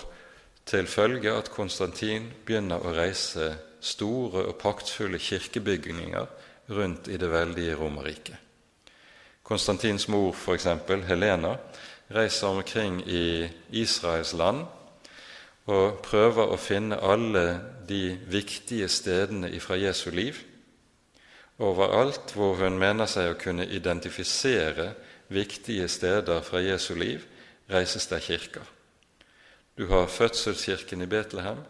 til 0.66 0.86
følge 0.90 1.32
at 1.32 1.50
Konstantin 1.54 2.26
begynner 2.44 2.82
å 2.82 2.92
reise 2.96 3.52
store 3.80 4.48
og 4.50 4.58
praktfulle 4.60 5.18
kirkebygninger 5.22 6.26
rundt 6.74 7.08
i 7.08 7.16
det 7.16 7.30
veldige 7.30 7.76
Romerriket. 7.78 8.36
Konstantins 9.46 10.08
mor, 10.10 10.32
f.eks., 10.34 10.66
Helena, 11.06 11.54
reiser 12.10 12.48
omkring 12.50 12.98
i 13.06 13.46
Israels 13.70 14.32
land 14.34 14.64
og 15.70 16.00
prøver 16.02 16.50
å 16.50 16.58
finne 16.58 16.98
alle 16.98 17.46
de 17.86 18.16
viktige 18.30 18.88
stedene 18.90 19.50
fra 19.62 19.78
Jesu 19.78 20.10
liv. 20.10 20.38
Overalt 21.58 22.34
hvor 22.36 22.58
hun 22.60 22.76
mener 22.78 23.08
seg 23.08 23.32
å 23.32 23.38
kunne 23.40 23.64
identifisere 23.72 24.90
viktige 25.32 25.88
steder 25.88 26.42
fra 26.44 26.60
Jesu 26.60 26.92
liv, 26.94 27.24
reises 27.72 28.06
det 28.10 28.20
kirker. 28.26 28.66
Du 29.76 29.86
har 29.88 30.08
fødselskirken 30.08 31.02
i 31.02 31.08
Betlehem, 31.08 31.62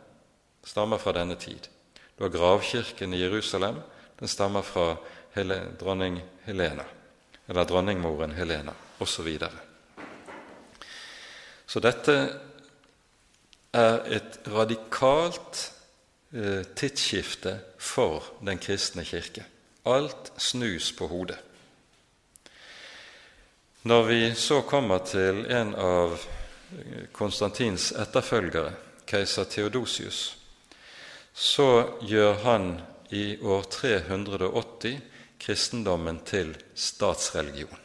stammer 0.67 0.99
fra 0.99 1.15
denne 1.17 1.39
tid. 1.39 1.69
Du 2.19 2.25
har 2.25 2.35
gravkirken 2.35 3.15
i 3.15 3.23
Jerusalem, 3.23 3.79
den 4.19 4.29
stammer 4.29 4.63
fra 4.63 4.97
dronning 5.79 6.21
Helena, 6.47 6.85
eller 7.49 7.65
dronningmoren 7.65 8.33
Helena, 8.35 8.73
osv. 8.99 9.07
Så, 9.07 9.23
videre. 9.23 9.59
så 11.67 11.81
dette 11.81 12.15
er 13.77 13.99
et 14.17 14.39
radikalt 14.49 15.73
eh, 16.33 16.65
tidsskifte 16.75 17.59
for 17.79 18.25
den 18.41 18.59
kristne 18.59 19.05
kirke. 19.05 19.45
Alt 19.87 20.33
snus 20.37 20.91
på 20.97 21.07
hodet. 21.07 21.39
Når 23.87 24.03
vi 24.03 24.35
så 24.35 24.61
kommer 24.67 24.99
til 25.07 25.45
en 25.47 25.75
av 25.79 26.17
Konstantins 27.15 27.93
etterfølgere, 27.95 28.73
keiser 29.07 29.47
Theodosius, 29.47 30.23
så 31.31 31.69
gjør 32.03 32.41
han 32.43 32.65
i 33.15 33.37
år 33.39 33.69
380 33.71 34.97
kristendommen 35.39 36.19
til 36.27 36.51
statsreligion. 36.75 37.85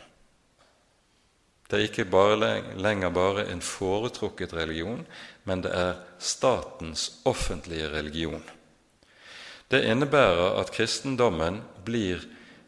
Det 1.70 1.77
er 1.77 1.86
ikke 1.86 2.08
bare, 2.10 2.50
lenger 2.81 3.13
bare 3.13 3.46
en 3.53 3.62
foretrukket 3.62 4.58
religion, 4.58 5.05
men 5.46 5.62
det 5.62 5.75
er 5.77 6.01
statens 6.17 7.22
offentlige 7.29 7.91
religion. 7.93 8.41
Det 9.72 9.86
innebærer 9.88 10.58
at 10.60 10.74
kristendommen 10.75 11.62
blir 11.86 12.24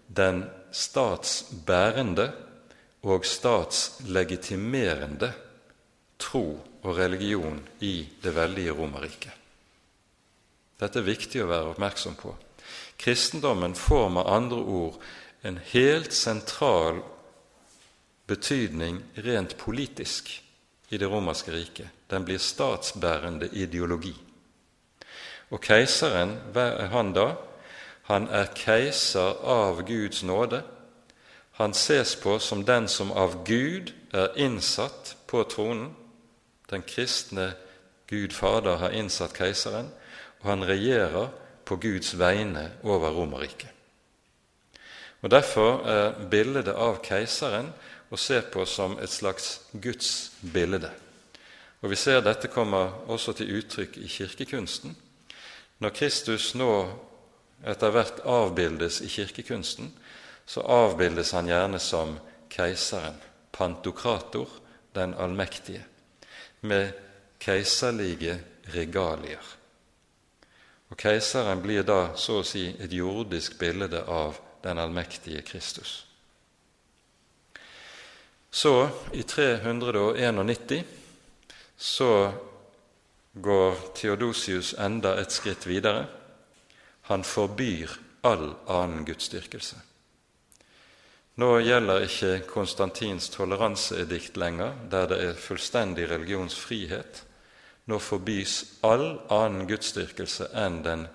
den 0.08 0.46
statsbærende 0.72 2.32
og 3.04 3.26
statslegitimerende 3.28 5.34
tro 6.20 6.60
og 6.84 6.98
religion 6.98 7.60
i 7.80 8.08
det 8.24 8.36
veldige 8.36 8.76
Romerriket. 8.76 9.32
Dette 10.80 11.00
er 11.00 11.08
viktig 11.08 11.44
å 11.44 11.50
være 11.50 11.74
oppmerksom 11.74 12.16
på. 12.20 12.34
Kristendommen 13.00 13.76
får 13.76 14.10
med 14.16 14.30
andre 14.30 14.60
ord 14.60 15.00
en 15.44 15.60
helt 15.74 16.14
sentral 16.16 17.02
betydning 18.28 19.02
rent 19.26 19.58
politisk 19.60 20.30
i 20.90 21.00
det 21.00 21.10
romerske 21.12 21.52
riket. 21.52 21.90
Den 22.08 22.26
blir 22.26 22.40
statsbærende 22.40 23.50
ideologi. 23.52 24.14
Og 25.52 25.62
keiseren, 25.62 26.38
er 26.56 26.88
han 26.94 27.12
da? 27.14 27.34
Han 28.10 28.28
er 28.28 28.52
keiser 28.56 29.40
av 29.48 29.84
Guds 29.88 30.24
nåde. 30.24 30.64
Han 31.60 31.72
ses 31.72 32.16
på 32.16 32.40
som 32.40 32.66
den 32.66 32.88
som 32.88 33.12
av 33.12 33.44
Gud 33.46 33.94
er 34.14 34.34
innsatt 34.36 35.16
på 35.28 35.44
tronen. 35.44 35.94
Den 36.70 36.82
kristne 36.82 37.54
Gud 38.08 38.34
Fader 38.34 38.76
har 38.76 38.90
innsatt 38.90 39.38
keiseren, 39.38 39.92
og 40.42 40.50
han 40.50 40.66
regjerer 40.68 41.30
på 41.66 41.76
Guds 41.76 42.18
vegne 42.20 42.72
over 42.84 43.10
Romerriket. 43.10 43.70
Og 45.22 45.32
Derfor 45.32 45.86
er 45.88 46.28
bildet 46.30 46.68
av 46.68 47.00
keiseren 47.06 47.70
å 48.12 48.20
se 48.20 48.42
på 48.42 48.66
som 48.68 48.98
et 49.00 49.10
slags 49.10 49.62
Guds 49.72 50.34
bilde. 50.54 50.92
Og 51.82 51.90
Vi 51.90 51.96
ser 51.96 52.22
dette 52.22 52.48
kommer 52.48 53.08
også 53.08 53.34
til 53.34 53.56
uttrykk 53.58 53.98
i 53.98 54.08
kirkekunsten. 54.08 54.98
Når 55.80 55.90
Kristus 55.90 56.56
nå 56.56 56.74
etter 57.64 57.94
hvert 57.96 58.20
avbildes 58.28 59.02
i 59.02 59.10
kirkekunsten, 59.12 59.94
så 60.46 60.62
avbildes 60.62 61.32
han 61.32 61.48
gjerne 61.48 61.80
som 61.80 62.18
keiseren, 62.52 63.16
pantokrator, 63.52 64.50
den 64.94 65.14
allmektige, 65.14 65.84
med 66.62 66.92
keiserlige 67.40 68.38
regalier. 68.74 69.54
Og 70.94 70.98
Keiseren 71.00 71.62
blir 71.64 71.82
da 71.82 72.14
så 72.20 72.44
å 72.44 72.46
si 72.46 72.68
et 72.78 72.92
jordisk 72.94 73.56
bilde 73.58 74.04
av 74.06 74.38
den 74.62 74.78
allmektige 74.78 75.42
Kristus. 75.42 76.04
Så, 78.54 78.90
i 79.18 79.24
391, 79.26 80.84
så 81.78 82.32
går 83.34 83.80
Theodosius 83.98 84.76
enda 84.78 85.16
et 85.18 85.34
skritt 85.34 85.66
videre. 85.66 86.06
Han 87.10 87.24
forbyr 87.24 87.98
all 88.22 88.54
annen 88.68 89.06
gudsdyrkelse. 89.06 89.76
Nå 91.36 91.50
gjelder 91.66 92.06
ikke 92.06 92.32
Konstantins 92.46 93.32
toleranseedikt 93.34 94.38
lenger, 94.38 94.76
der 94.92 95.08
det 95.10 95.20
er 95.26 95.40
fullstendig 95.40 96.06
religionsfrihet. 96.12 97.24
Nå 97.90 98.00
forbys 98.00 98.60
all 98.86 99.18
annen 99.34 99.66
gudsdyrkelse 99.68 100.52
enn 100.54 100.84
den 100.86 101.08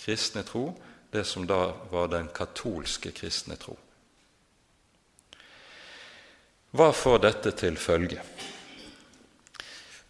kristne 0.00 0.42
tro, 0.48 0.70
det 1.12 1.26
som 1.28 1.46
da 1.46 1.74
var 1.92 2.08
den 2.08 2.32
katolske 2.34 3.12
kristne 3.14 3.56
tro. 3.60 3.76
Hva 6.76 6.90
får 6.92 7.22
dette 7.22 7.52
til 7.56 7.76
følge? 7.80 8.24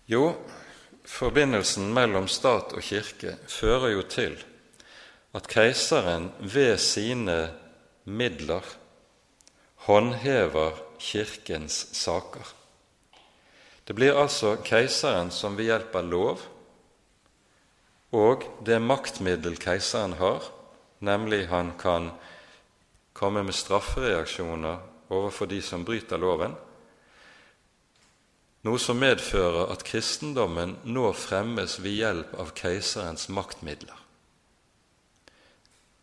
Jo, 0.07 0.31
forbindelsen 1.07 1.91
mellom 1.95 2.31
stat 2.31 2.73
og 2.73 2.83
kirke 2.87 3.37
fører 3.51 3.93
jo 3.99 4.07
til 4.09 4.39
at 5.37 5.49
keiseren 5.53 6.31
ved 6.41 6.79
sine 6.81 7.51
midler 8.05 8.65
håndhever 9.87 10.79
Kirkens 10.99 11.87
saker. 11.93 12.55
Det 13.87 13.95
blir 13.95 14.17
altså 14.17 14.57
keiseren 14.65 15.31
som 15.31 15.59
ved 15.59 15.69
hjelp 15.69 15.95
av 15.95 16.07
lov 16.09 16.47
og 18.17 18.47
det 18.65 18.79
maktmiddel 18.81 19.59
keiseren 19.61 20.17
har, 20.21 20.45
nemlig 21.05 21.47
han 21.51 21.75
kan 21.79 22.11
komme 23.13 23.43
med 23.45 23.55
straffereaksjoner 23.55 24.81
overfor 25.13 25.51
de 25.51 25.61
som 25.63 25.85
bryter 25.85 26.19
loven, 26.19 26.57
noe 28.67 28.81
som 28.83 28.99
medfører 28.99 29.71
at 29.71 29.85
kristendommen 29.87 30.79
nå 30.85 31.13
fremmes 31.15 31.79
ved 31.83 32.01
hjelp 32.01 32.35
av 32.41 32.51
keiserens 32.59 33.29
maktmidler. 33.31 34.06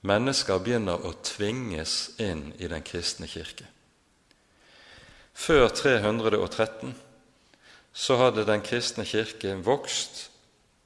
Mennesker 0.03 0.59
begynner 0.59 0.99
å 0.99 1.13
tvinges 1.23 2.11
inn 2.19 2.49
i 2.59 2.67
den 2.67 2.83
kristne 2.83 3.27
kirke. 3.31 3.69
Før 5.33 5.69
313 5.71 6.91
så 7.93 8.17
hadde 8.19 8.43
Den 8.45 8.61
kristne 8.61 9.05
kirke 9.05 9.55
vokst 9.63 10.27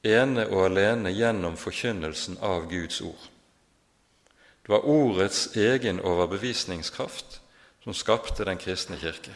ene 0.05 0.45
og 0.51 0.67
alene 0.67 1.11
gjennom 1.11 1.57
forkynnelsen 1.57 2.37
av 2.45 2.67
Guds 2.69 3.01
ord. 3.01 3.25
Det 4.61 4.71
var 4.71 4.85
ordets 4.85 5.55
egen 5.55 5.99
overbevisningskraft 6.03 7.39
som 7.83 7.95
skapte 7.97 8.45
Den 8.45 8.61
kristne 8.61 8.99
kirke. 9.01 9.33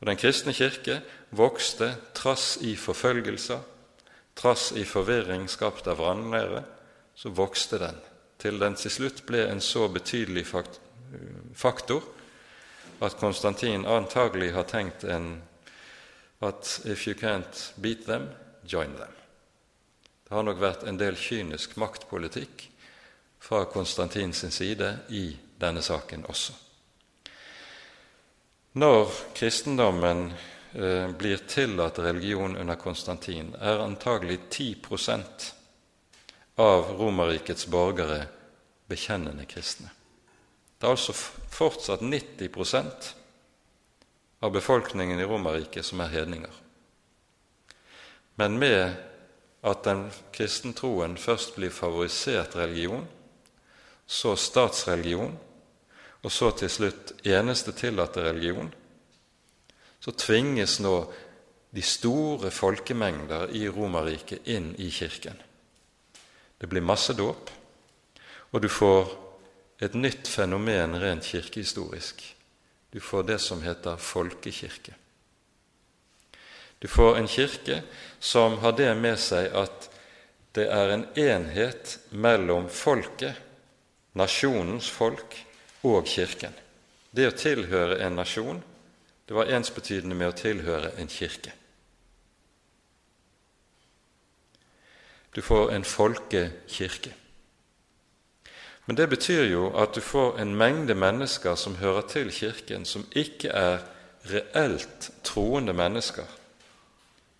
Og 0.00 0.06
Den 0.06 0.18
kristne 0.18 0.52
kirke 0.52 0.98
vokste 1.30 1.94
trass 2.14 2.56
i 2.60 2.74
forfølgelser, 2.76 3.60
trass 4.34 4.72
i 4.72 4.82
forvirring 4.84 5.46
skapt 5.48 5.86
av 5.86 6.00
vranglære, 6.02 6.64
så 7.14 7.30
vokste 7.30 7.78
den 7.78 8.02
til 8.44 8.60
den 8.60 8.76
til 8.76 8.92
slutt 8.92 9.22
ble 9.24 9.46
en 9.48 9.60
så 9.64 9.86
betydelig 9.88 10.44
faktor 11.56 12.04
at 13.00 13.16
Konstantin 13.16 13.86
antagelig 13.88 14.50
har 14.52 14.66
tenkt 14.68 15.04
en 15.08 15.42
at 16.44 16.80
if 16.84 17.06
you 17.08 17.14
can't 17.16 17.72
beat 17.80 18.04
them, 18.06 18.28
join 18.62 18.92
them. 18.96 19.12
Det 20.28 20.34
har 20.34 20.42
nok 20.44 20.60
vært 20.60 20.84
en 20.84 20.98
del 21.00 21.16
kynisk 21.16 21.78
maktpolitikk 21.80 22.66
fra 23.40 23.64
Konstantins 23.64 24.44
side 24.52 24.90
i 25.08 25.24
denne 25.60 25.80
saken 25.82 26.26
også. 26.28 26.52
Når 28.76 29.12
kristendommen 29.38 30.26
eh, 30.74 31.08
blir 31.16 31.46
tillatt 31.48 31.98
religion 31.98 32.56
under 32.56 32.76
Konstantin, 32.76 33.54
er 33.60 33.80
antagelig 33.84 34.40
10 34.50 34.74
av 36.60 36.90
Romerrikets 36.98 37.66
borgere 37.66 38.26
bekjennende 38.90 39.46
kristne. 39.50 39.90
Det 40.78 40.86
er 40.86 40.94
altså 40.94 41.14
fortsatt 41.14 42.02
90% 42.04 43.10
av 44.44 44.52
befolkningen 44.52 45.20
i 45.20 45.26
Romerriket 45.26 45.86
som 45.86 46.02
er 46.04 46.12
hedninger. 46.12 46.52
Men 48.34 48.58
med 48.58 48.94
at 49.64 49.84
den 49.86 50.06
kristentroen 50.34 51.16
først 51.16 51.54
blir 51.56 51.72
favorisert 51.72 52.56
religion, 52.58 53.06
så 54.06 54.34
statsreligion, 54.36 55.38
og 56.24 56.32
så 56.32 56.50
til 56.56 56.70
slutt 56.70 57.14
eneste 57.24 57.72
tillatte 57.76 58.24
religion, 58.24 58.68
så 60.00 60.12
tvinges 60.12 60.78
nå 60.84 60.96
de 61.74 61.82
store 61.82 62.50
folkemengder 62.52 63.54
i 63.56 63.64
Romerriket 63.72 64.46
inn 64.52 64.74
i 64.78 64.90
kirken. 64.92 65.40
Det 66.64 66.68
blir 66.72 66.80
masse 66.80 67.12
dåp, 67.12 67.50
og 68.56 68.62
du 68.64 68.70
får 68.72 69.10
et 69.84 69.92
nytt 69.92 70.24
fenomen 70.32 70.94
rent 70.96 71.26
kirkehistorisk. 71.28 72.22
Du 72.88 73.02
får 73.04 73.26
det 73.28 73.36
som 73.44 73.60
heter 73.60 73.98
folkekirke. 74.00 74.94
Du 76.80 76.88
får 76.88 77.18
en 77.18 77.28
kirke 77.28 77.82
som 78.16 78.56
har 78.62 78.72
det 78.78 78.88
med 78.96 79.20
seg 79.20 79.50
at 79.52 79.90
det 80.56 80.64
er 80.72 80.94
en 80.94 81.04
enhet 81.20 81.98
mellom 82.16 82.70
folket, 82.72 83.36
nasjonens 84.16 84.88
folk, 84.88 85.36
og 85.84 86.08
Kirken. 86.08 86.56
Det 87.12 87.28
å 87.28 87.36
tilhøre 87.36 88.00
en 88.06 88.16
nasjon 88.16 88.64
det 89.28 89.36
var 89.36 89.52
ensbetydende 89.52 90.16
med 90.16 90.32
å 90.32 90.38
tilhøre 90.40 90.94
en 90.96 91.12
kirke. 91.12 91.52
Du 95.34 95.42
får 95.42 95.72
en 95.72 95.84
folkekirke. 95.84 97.14
Men 98.86 98.96
det 98.96 99.08
betyr 99.08 99.44
jo 99.48 99.70
at 99.80 99.94
du 99.96 100.00
får 100.00 100.38
en 100.38 100.54
mengde 100.56 100.94
mennesker 100.94 101.54
som 101.54 101.76
hører 101.80 102.06
til 102.08 102.30
Kirken, 102.32 102.84
som 102.84 103.06
ikke 103.16 103.48
er 103.48 103.78
reelt 104.30 105.10
troende 105.24 105.72
mennesker. 105.72 106.28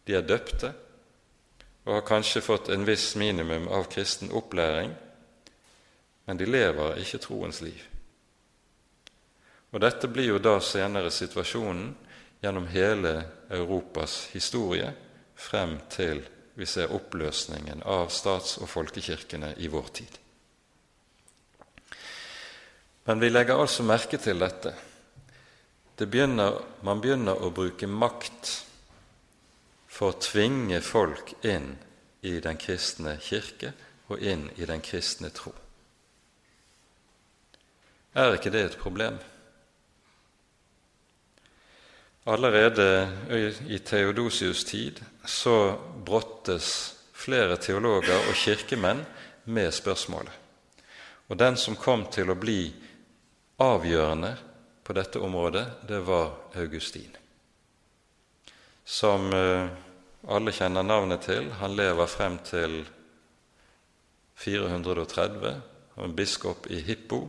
De 0.06 0.16
er 0.16 0.26
døpte 0.26 0.72
og 1.84 1.94
har 1.94 2.06
kanskje 2.08 2.42
fått 2.44 2.70
en 2.72 2.86
viss 2.88 3.12
minimum 3.16 3.68
av 3.68 3.90
kristen 3.92 4.32
opplæring, 4.32 4.94
men 6.24 6.40
de 6.40 6.48
lever 6.48 7.00
ikke 7.00 7.20
troens 7.20 7.60
liv. 7.60 7.82
Og 9.72 9.80
Dette 9.82 10.08
blir 10.08 10.30
jo 10.32 10.38
da 10.40 10.56
senere 10.64 11.10
situasjonen 11.12 11.90
gjennom 12.40 12.68
hele 12.72 13.14
Europas 13.50 14.30
historie 14.32 14.92
frem 15.36 15.76
til 15.92 16.22
vi 16.54 16.66
ser 16.66 16.92
oppløsningen 16.94 17.82
av 17.82 18.08
stats- 18.14 18.58
og 18.62 18.68
folkekirkene 18.70 19.54
i 19.58 19.68
vår 19.68 19.88
tid. 19.92 20.18
Men 23.04 23.20
vi 23.20 23.30
legger 23.30 23.60
altså 23.60 23.84
merke 23.84 24.18
til 24.18 24.38
dette. 24.40 24.74
Det 25.98 26.06
begynner, 26.10 26.62
man 26.82 27.02
begynner 27.02 27.42
å 27.42 27.52
bruke 27.54 27.86
makt 27.86 28.52
for 29.86 30.10
å 30.10 30.20
tvinge 30.22 30.80
folk 30.82 31.34
inn 31.46 31.74
i 32.24 32.38
den 32.42 32.56
kristne 32.58 33.18
kirke 33.22 33.74
og 34.08 34.22
inn 34.22 34.48
i 34.56 34.66
den 34.66 34.82
kristne 34.82 35.30
tro. 35.34 35.52
Er 38.14 38.36
ikke 38.38 38.52
det 38.54 38.64
et 38.64 38.80
problem? 38.80 39.18
Allerede 42.24 43.08
i 43.68 43.78
Theodosius' 43.78 44.64
tid 44.66 45.00
så 45.24 45.76
brottes 46.06 46.94
flere 47.12 47.56
teologer 47.60 48.16
og 48.28 48.36
kirkemenn 48.36 49.02
med 49.44 49.72
spørsmålet. 49.72 50.32
Og 51.28 51.36
den 51.36 51.56
som 51.60 51.76
kom 51.76 52.06
til 52.12 52.32
å 52.32 52.36
bli 52.36 52.72
avgjørende 53.60 54.32
på 54.84 54.96
dette 54.96 55.20
området, 55.20 55.64
det 55.88 56.00
var 56.04 56.32
Augustin. 56.60 57.12
Som 58.84 59.28
alle 59.32 60.52
kjenner 60.52 60.84
navnet 60.84 61.24
til. 61.28 61.50
Han 61.60 61.76
lever 61.76 62.08
frem 62.08 62.38
til 62.44 62.80
430, 64.40 65.60
og 65.96 66.04
en 66.08 66.16
biskop 66.16 66.68
i 66.72 66.80
Hippo 66.84 67.20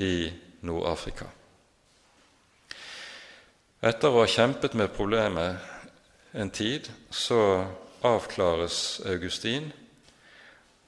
i 0.00 0.30
Nord-Afrika. 0.66 1.28
Etter 3.80 4.12
å 4.12 4.18
ha 4.20 4.28
kjempet 4.28 4.74
med 4.76 4.90
problemet 4.92 5.56
en 6.36 6.50
tid, 6.52 6.90
så 7.08 7.64
avklares 8.04 9.00
Augustin 9.08 9.70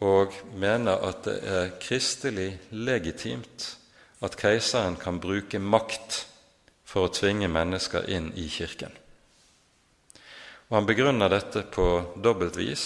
og 0.04 0.34
mener 0.60 1.00
at 1.08 1.22
det 1.24 1.36
er 1.40 1.70
kristelig 1.80 2.50
legitimt 2.76 3.70
at 4.20 4.36
keiseren 4.36 4.98
kan 5.00 5.22
bruke 5.24 5.56
makt 5.56 6.18
for 6.84 7.08
å 7.08 7.14
tvinge 7.16 7.48
mennesker 7.48 8.10
inn 8.12 8.28
i 8.36 8.44
kirken. 8.52 8.92
Og 10.68 10.76
Han 10.76 10.90
begrunner 10.90 11.32
dette 11.32 11.64
på 11.72 11.86
dobbelt 12.20 12.60
vis. 12.60 12.84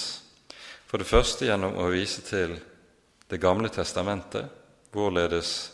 For 0.86 1.02
det 1.02 1.10
første 1.10 1.50
gjennom 1.50 1.74
å 1.82 1.90
vise 1.90 2.22
til 2.22 2.54
Det 3.26 3.40
gamle 3.42 3.66
testamentet, 3.74 4.46
hvorledes 4.94 5.72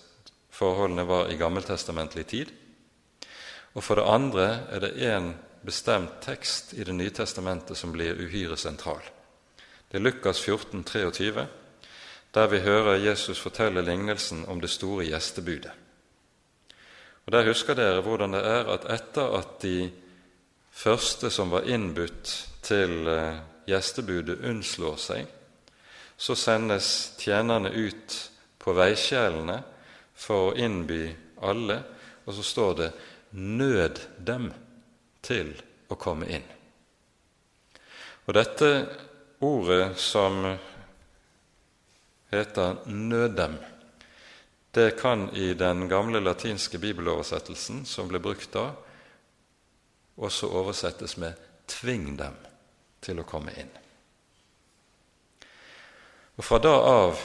forholdene 0.48 1.04
var 1.04 1.28
i 1.28 1.36
gammeltestamentlig 1.36 2.24
tid. 2.26 2.52
Og 3.74 3.84
for 3.84 3.96
det 3.96 4.08
andre 4.08 4.46
er 4.70 4.84
det 4.84 4.96
én 5.00 5.32
bestemt 5.64 6.20
tekst 6.22 6.74
i 6.74 6.84
Det 6.84 6.94
nye 6.94 7.10
testamentet 7.10 7.76
som 7.76 7.92
blir 7.92 8.18
uhyre 8.18 8.56
sentral. 8.56 9.02
Det 9.90 9.96
er 9.98 10.02
Lukas 10.02 10.40
14, 10.40 10.84
23, 10.84 11.46
der 12.34 12.46
vi 12.46 12.60
hører 12.60 12.96
Jesus 12.96 13.40
fortelle 13.40 13.82
lignelsen 13.82 14.44
om 14.48 14.60
det 14.60 14.70
store 14.70 15.04
gjestebudet. 15.04 15.70
Og 17.26 17.32
Der 17.32 17.46
husker 17.46 17.74
dere 17.74 18.00
hvordan 18.02 18.32
det 18.32 18.40
er 18.46 18.70
at 18.72 18.86
etter 18.90 19.38
at 19.38 19.62
de 19.62 19.90
første 20.70 21.30
som 21.30 21.50
var 21.50 21.68
innbudt 21.68 22.48
til 22.62 23.08
eh, 23.08 23.38
gjestebudet, 23.66 24.40
unnslår 24.48 24.96
seg, 24.96 25.26
så 26.16 26.34
sendes 26.34 27.12
tjenerne 27.18 27.70
ut 27.70 28.16
på 28.58 28.74
veikjelene 28.74 29.62
for 30.14 30.50
å 30.50 30.56
innby 30.56 31.04
alle, 31.42 31.82
og 32.26 32.34
så 32.34 32.42
står 32.42 32.74
det 32.78 32.90
nød 33.32 34.00
dem 34.18 34.50
til 35.22 35.54
å 35.88 35.96
komme 35.96 36.28
inn. 36.28 36.44
Og 38.26 38.34
dette 38.36 38.68
ordet 39.42 39.98
som 39.98 40.44
heter 42.30 42.76
'nød 42.86 43.36
dem', 43.36 43.58
det 44.74 44.96
kan 45.00 45.30
i 45.36 45.54
den 45.54 45.88
gamle 45.88 46.20
latinske 46.20 46.78
bibeloversettelsen 46.78 47.84
som 47.84 48.08
ble 48.08 48.18
brukt 48.18 48.52
da, 48.52 48.70
også 50.16 50.46
oversettes 50.46 51.16
med 51.16 51.34
'tving 51.66 52.16
dem 52.16 52.36
til 53.00 53.20
å 53.20 53.24
komme 53.24 53.50
inn'. 53.50 53.78
Og 56.36 56.44
Fra 56.44 56.58
da 56.58 56.74
av 56.80 57.18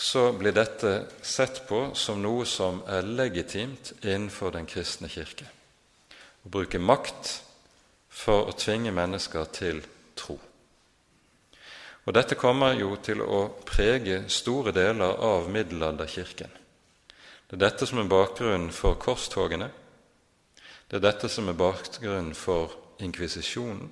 så 0.00 0.32
blir 0.32 0.52
dette 0.52 1.06
sett 1.22 1.66
på 1.68 1.90
som 1.94 2.22
noe 2.24 2.46
som 2.48 2.78
er 2.88 3.04
legitimt 3.04 3.92
innenfor 4.00 4.54
den 4.54 4.64
kristne 4.64 5.10
kirke. 5.12 5.44
Å 6.40 6.48
bruke 6.48 6.80
makt 6.80 7.34
for 8.08 8.48
å 8.48 8.56
tvinge 8.56 8.94
mennesker 8.96 9.52
til 9.52 9.82
tro. 10.16 10.38
Og 12.08 12.16
Dette 12.16 12.40
kommer 12.40 12.80
jo 12.80 12.94
til 13.04 13.20
å 13.20 13.42
prege 13.68 14.22
store 14.32 14.72
deler 14.72 15.20
av 15.20 15.52
middelalderkirken. 15.52 16.58
Det 17.50 17.58
er 17.60 17.64
dette 17.68 17.84
som 17.84 18.00
er 18.00 18.08
bakgrunnen 18.08 18.72
for 18.72 18.96
korstogene. 18.96 19.68
Det 20.88 20.96
er 20.96 21.08
dette 21.10 21.28
som 21.28 21.52
er 21.52 21.60
bakgrunnen 21.60 22.32
for 22.32 22.72
inkvisisjonen. 23.04 23.90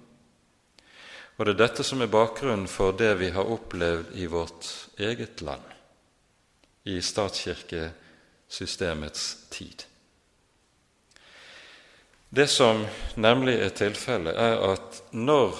Og 1.36 1.44
det 1.44 1.52
er 1.52 1.66
dette 1.66 1.84
som 1.84 2.00
er 2.00 2.16
bakgrunnen 2.16 2.64
for 2.66 2.96
det 2.96 3.18
vi 3.20 3.34
har 3.36 3.56
opplevd 3.58 4.16
i 4.16 4.24
vårt 4.32 4.72
eget 4.96 5.44
land 5.44 5.74
i 6.88 7.02
statskirkesystemets 7.02 9.36
tid. 9.50 9.84
Det 12.28 12.46
som 12.46 12.86
nemlig 13.14 13.60
er 13.60 13.68
tilfellet, 13.76 14.36
er 14.36 14.72
at 14.72 15.02
når 15.12 15.54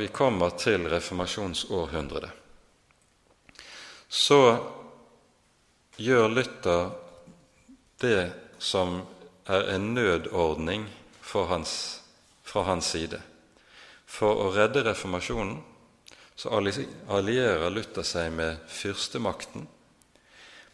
vi 0.00 0.08
kommer 0.12 0.50
til 0.60 0.88
reformasjonsårhundret, 0.92 2.30
så 4.08 4.58
gjør 5.96 6.28
Luther 6.28 6.90
det 8.00 8.32
som 8.58 9.02
er 9.48 9.74
en 9.74 9.94
nødordning 9.94 10.88
hans, 11.48 12.00
fra 12.44 12.62
hans 12.68 12.86
side. 12.92 13.22
For 14.04 14.36
å 14.36 14.52
redde 14.52 14.84
reformasjonen 14.84 15.62
så 16.36 16.52
allierer 16.52 17.72
Luther 17.72 18.04
seg 18.04 18.32
med 18.36 18.60
fyrstemakten 18.68 19.64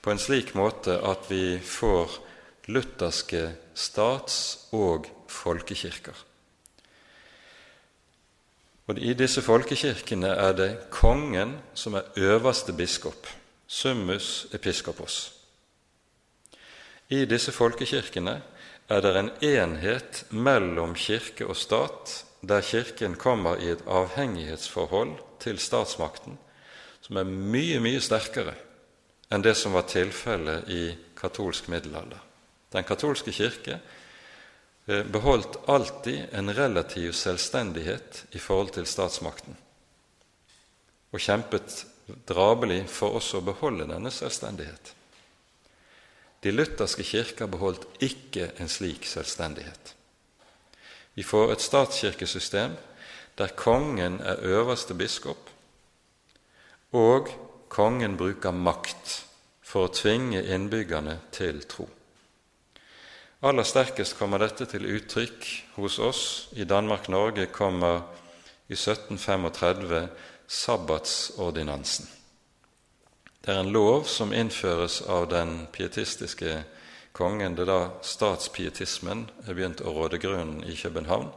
på 0.09 0.12
en 0.14 0.21
slik 0.21 0.55
måte 0.57 0.94
at 1.05 1.27
vi 1.29 1.59
får 1.61 2.14
lutherske 2.73 3.42
stats- 3.77 4.71
og 4.73 5.05
folkekirker. 5.29 6.14
Og 8.88 8.97
I 8.97 9.12
disse 9.12 9.42
folkekirkene 9.44 10.31
er 10.33 10.55
det 10.57 10.68
kongen 10.88 11.59
som 11.77 11.99
er 12.01 12.09
øverste 12.16 12.73
biskop, 12.73 13.29
summus 13.66 14.47
episkopos. 14.57 15.16
I 17.12 17.27
disse 17.29 17.53
folkekirkene 17.53 18.38
er 18.88 19.05
det 19.05 19.12
en 19.12 19.29
enhet 19.44 20.23
mellom 20.31 20.94
kirke 20.97 21.44
og 21.44 21.57
stat, 21.57 22.14
der 22.40 22.64
Kirken 22.64 23.18
kommer 23.21 23.61
i 23.61 23.75
et 23.75 23.85
avhengighetsforhold 23.85 25.18
til 25.44 25.61
statsmakten 25.61 26.40
som 27.03 27.21
er 27.21 27.29
mye, 27.29 27.77
mye 27.83 28.01
sterkere 28.01 28.57
enn 29.31 29.45
det 29.45 29.55
som 29.55 29.75
var 29.77 29.88
tilfellet 29.91 30.69
i 30.69 30.83
katolsk 31.19 31.69
middelalder. 31.69 32.21
Den 32.73 32.85
katolske 32.85 33.33
kirke 33.33 33.79
eh, 34.87 35.05
beholdt 35.05 35.61
alltid 35.69 36.33
en 36.33 36.55
relativ 36.55 37.12
selvstendighet 37.12 38.25
i 38.31 38.38
forhold 38.38 38.75
til 38.77 38.87
statsmakten, 38.87 39.57
og 41.12 41.21
kjempet 41.21 41.85
drabelig 42.29 42.85
for 42.93 43.19
også 43.19 43.41
å 43.41 43.47
beholde 43.51 43.88
denne 43.88 44.12
selvstendighet. 44.12 44.95
De 46.45 46.53
lutherske 46.55 47.03
kirker 47.03 47.51
beholdt 47.51 47.87
ikke 48.05 48.53
en 48.62 48.71
slik 48.71 49.07
selvstendighet. 49.09 49.95
Vi 51.19 51.25
får 51.27 51.53
et 51.53 51.64
statskirkesystem 51.64 52.77
der 53.38 53.55
kongen 53.59 54.21
er 54.23 54.43
øverste 54.47 54.95
biskop, 54.95 55.51
og 56.93 57.31
kongen 57.68 58.16
bruker 58.16 58.52
makt 58.52 59.22
for 59.62 59.87
å 59.87 59.92
tvinge 59.92 60.40
innbyggerne 60.42 61.18
til 61.35 61.61
tro. 61.68 61.88
Aller 63.46 63.66
sterkest 63.68 64.16
kommer 64.18 64.42
dette 64.42 64.66
til 64.66 64.87
uttrykk 64.96 65.44
hos 65.76 65.98
oss. 66.02 66.22
I 66.59 66.66
Danmark-Norge 66.66 67.46
kommer 67.54 68.00
i 68.66 68.74
1735 68.74 70.09
sabbatsordinansen. 70.48 72.09
Det 73.44 73.54
er 73.54 73.61
en 73.62 73.72
lov 73.72 74.09
som 74.11 74.33
innføres 74.35 75.00
av 75.07 75.28
den 75.31 75.68
pietistiske 75.72 76.64
kongen. 77.12 77.54
Det 77.54 77.68
er 77.68 77.70
da 77.70 77.83
statspietismen 78.02 79.28
er 79.46 79.54
begynt 79.54 79.85
å 79.87 79.94
råde 79.94 80.18
grunnen 80.18 80.64
i 80.66 80.74
København 80.76 81.31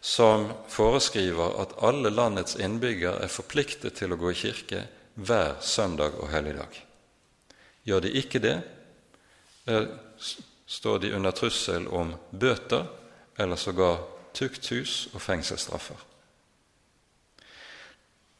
som 0.00 0.52
foreskriver 0.70 1.58
at 1.62 1.74
alle 1.82 2.10
landets 2.10 2.56
innbyggere 2.56 3.24
er 3.24 3.32
forpliktet 3.32 3.98
til 3.98 4.14
å 4.14 4.18
gå 4.20 4.32
i 4.32 4.38
kirke 4.38 4.84
hver 5.18 5.58
søndag 5.60 6.18
og 6.22 6.30
helligdag. 6.30 6.76
Gjør 7.88 8.04
de 8.04 8.12
ikke 8.20 8.42
det, 8.42 8.56
står 10.66 10.98
de 11.02 11.14
under 11.16 11.34
trussel 11.34 11.88
om 11.88 12.14
bøter 12.30 12.86
eller 13.38 13.56
sågar 13.56 13.98
tukthus 14.36 15.08
og 15.14 15.22
fengselsstraffer. 15.22 15.96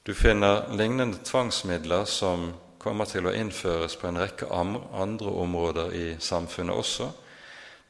Du 0.03 0.15
finner 0.15 0.71
lignende 0.77 1.19
tvangsmidler 1.25 2.05
som 2.09 2.53
kommer 2.79 3.09
til 3.11 3.27
å 3.27 3.35
innføres 3.35 3.97
på 3.99 4.09
en 4.09 4.21
rekke 4.23 4.47
andre 4.49 5.33
områder 5.43 5.95
i 5.95 6.07
samfunnet 6.23 6.77
også. 6.77 7.11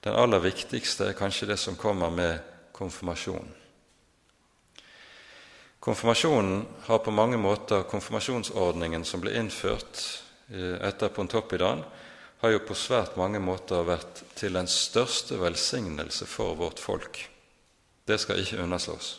Den 0.02 0.16
aller 0.18 0.42
viktigste 0.42 1.10
er 1.10 1.18
kanskje 1.18 1.52
det 1.52 1.58
som 1.60 1.76
kommer 1.78 2.10
med 2.10 2.38
konfirmasjonen. 2.78 3.54
Konfirmasjonen 5.78 6.64
har 6.88 6.98
på 6.98 7.14
mange 7.14 7.38
måter 7.38 7.84
Konfirmasjonsordningen 7.86 9.04
som 9.06 9.22
ble 9.22 9.36
innført 9.38 10.00
eh, 10.50 10.74
etter 10.88 11.12
Pontoppidan, 11.14 11.84
har 12.38 12.50
jo 12.54 12.64
på 12.66 12.74
svært 12.78 13.16
mange 13.18 13.40
måter 13.42 13.86
vært 13.86 14.22
til 14.38 14.54
den 14.54 14.68
største 14.70 15.38
velsignelse 15.40 16.26
for 16.26 16.58
vårt 16.58 16.82
folk. 16.82 17.22
Det 18.06 18.18
skal 18.20 18.42
ikke 18.42 18.60
underslås. 18.62 19.16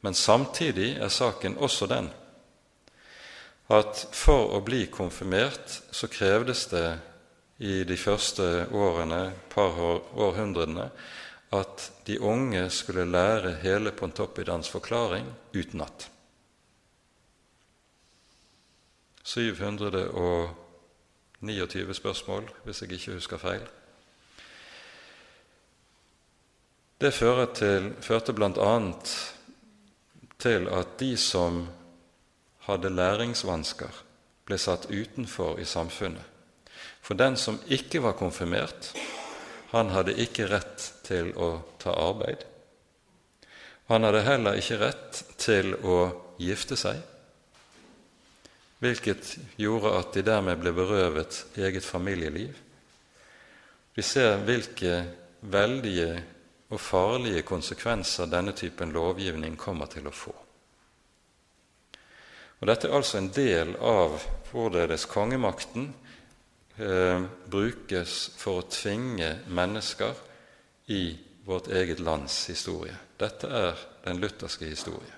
Men 0.00 0.14
samtidig 0.14 0.94
er 1.00 1.12
saken 1.12 1.58
også 1.60 1.88
den 1.90 2.08
at 3.72 4.04
for 4.14 4.52
å 4.54 4.62
bli 4.62 4.84
konfirmert 4.92 5.80
så 5.90 6.06
krevdes 6.06 6.66
det 6.70 6.86
i 7.58 7.80
de 7.88 7.96
første 7.98 8.66
årene, 8.70 9.32
par 9.50 9.74
århundrene, 10.14 10.90
at 11.52 11.92
de 12.06 12.20
unge 12.20 12.70
skulle 12.70 13.04
lære 13.04 13.54
hele 13.62 13.92
Pontoppidans 13.92 14.68
forklaring 14.68 15.34
utenat. 15.54 16.10
729 19.22 21.94
spørsmål, 21.94 22.50
hvis 22.64 22.82
jeg 22.82 22.92
ikke 22.92 23.12
husker 23.12 23.36
feil. 23.36 23.60
Det 27.00 27.14
til, 27.54 27.94
førte 28.00 28.32
bl.a. 28.32 28.92
til 30.38 30.68
at 30.68 30.86
de 31.00 31.16
som 31.16 31.68
hadde 32.58 32.90
læringsvansker, 32.90 34.02
ble 34.46 34.58
satt 34.58 34.86
utenfor 34.90 35.58
i 35.58 35.64
samfunnet. 35.64 36.22
For 37.02 37.14
den 37.14 37.36
som 37.36 37.60
ikke 37.66 38.02
var 38.02 38.12
konfirmert, 38.12 38.96
han 39.70 39.88
hadde 39.90 40.14
ikke 40.14 40.50
rett 40.50 40.95
til 41.06 41.32
å 41.38 41.50
ta 41.82 41.94
arbeid. 41.94 42.44
Han 43.86 44.02
hadde 44.02 44.24
heller 44.26 44.58
ikke 44.58 44.80
rett 44.82 45.20
til 45.38 45.76
å 45.86 45.98
gifte 46.42 46.78
seg, 46.78 46.98
hvilket 48.82 49.36
gjorde 49.56 49.94
at 50.00 50.16
de 50.16 50.24
dermed 50.26 50.58
ble 50.60 50.72
berøvet 50.76 51.44
eget 51.56 51.86
familieliv. 51.86 52.56
Vi 53.96 54.04
ser 54.04 54.42
hvilke 54.44 54.98
veldige 55.40 56.10
og 56.74 56.82
farlige 56.82 57.44
konsekvenser 57.46 58.28
denne 58.28 58.52
typen 58.58 58.92
lovgivning 58.92 59.54
kommer 59.56 59.88
til 59.88 60.10
å 60.10 60.14
få. 60.14 60.34
Og 62.56 62.68
Dette 62.68 62.88
er 62.88 62.96
altså 62.96 63.20
en 63.20 63.30
del 63.36 63.74
av 63.84 64.18
hvorledes 64.50 65.04
kongemakten 65.08 65.90
eh, 66.80 67.26
brukes 67.52 68.16
for 68.40 68.62
å 68.62 68.68
tvinge 68.72 69.36
mennesker 69.46 70.16
i 70.86 71.18
vårt 71.44 71.68
eget 71.68 72.00
lands 72.00 72.46
historie. 72.50 72.96
Dette 73.16 73.48
er 73.48 73.78
den 74.04 74.20
lutherske 74.20 74.66
historie, 74.66 75.12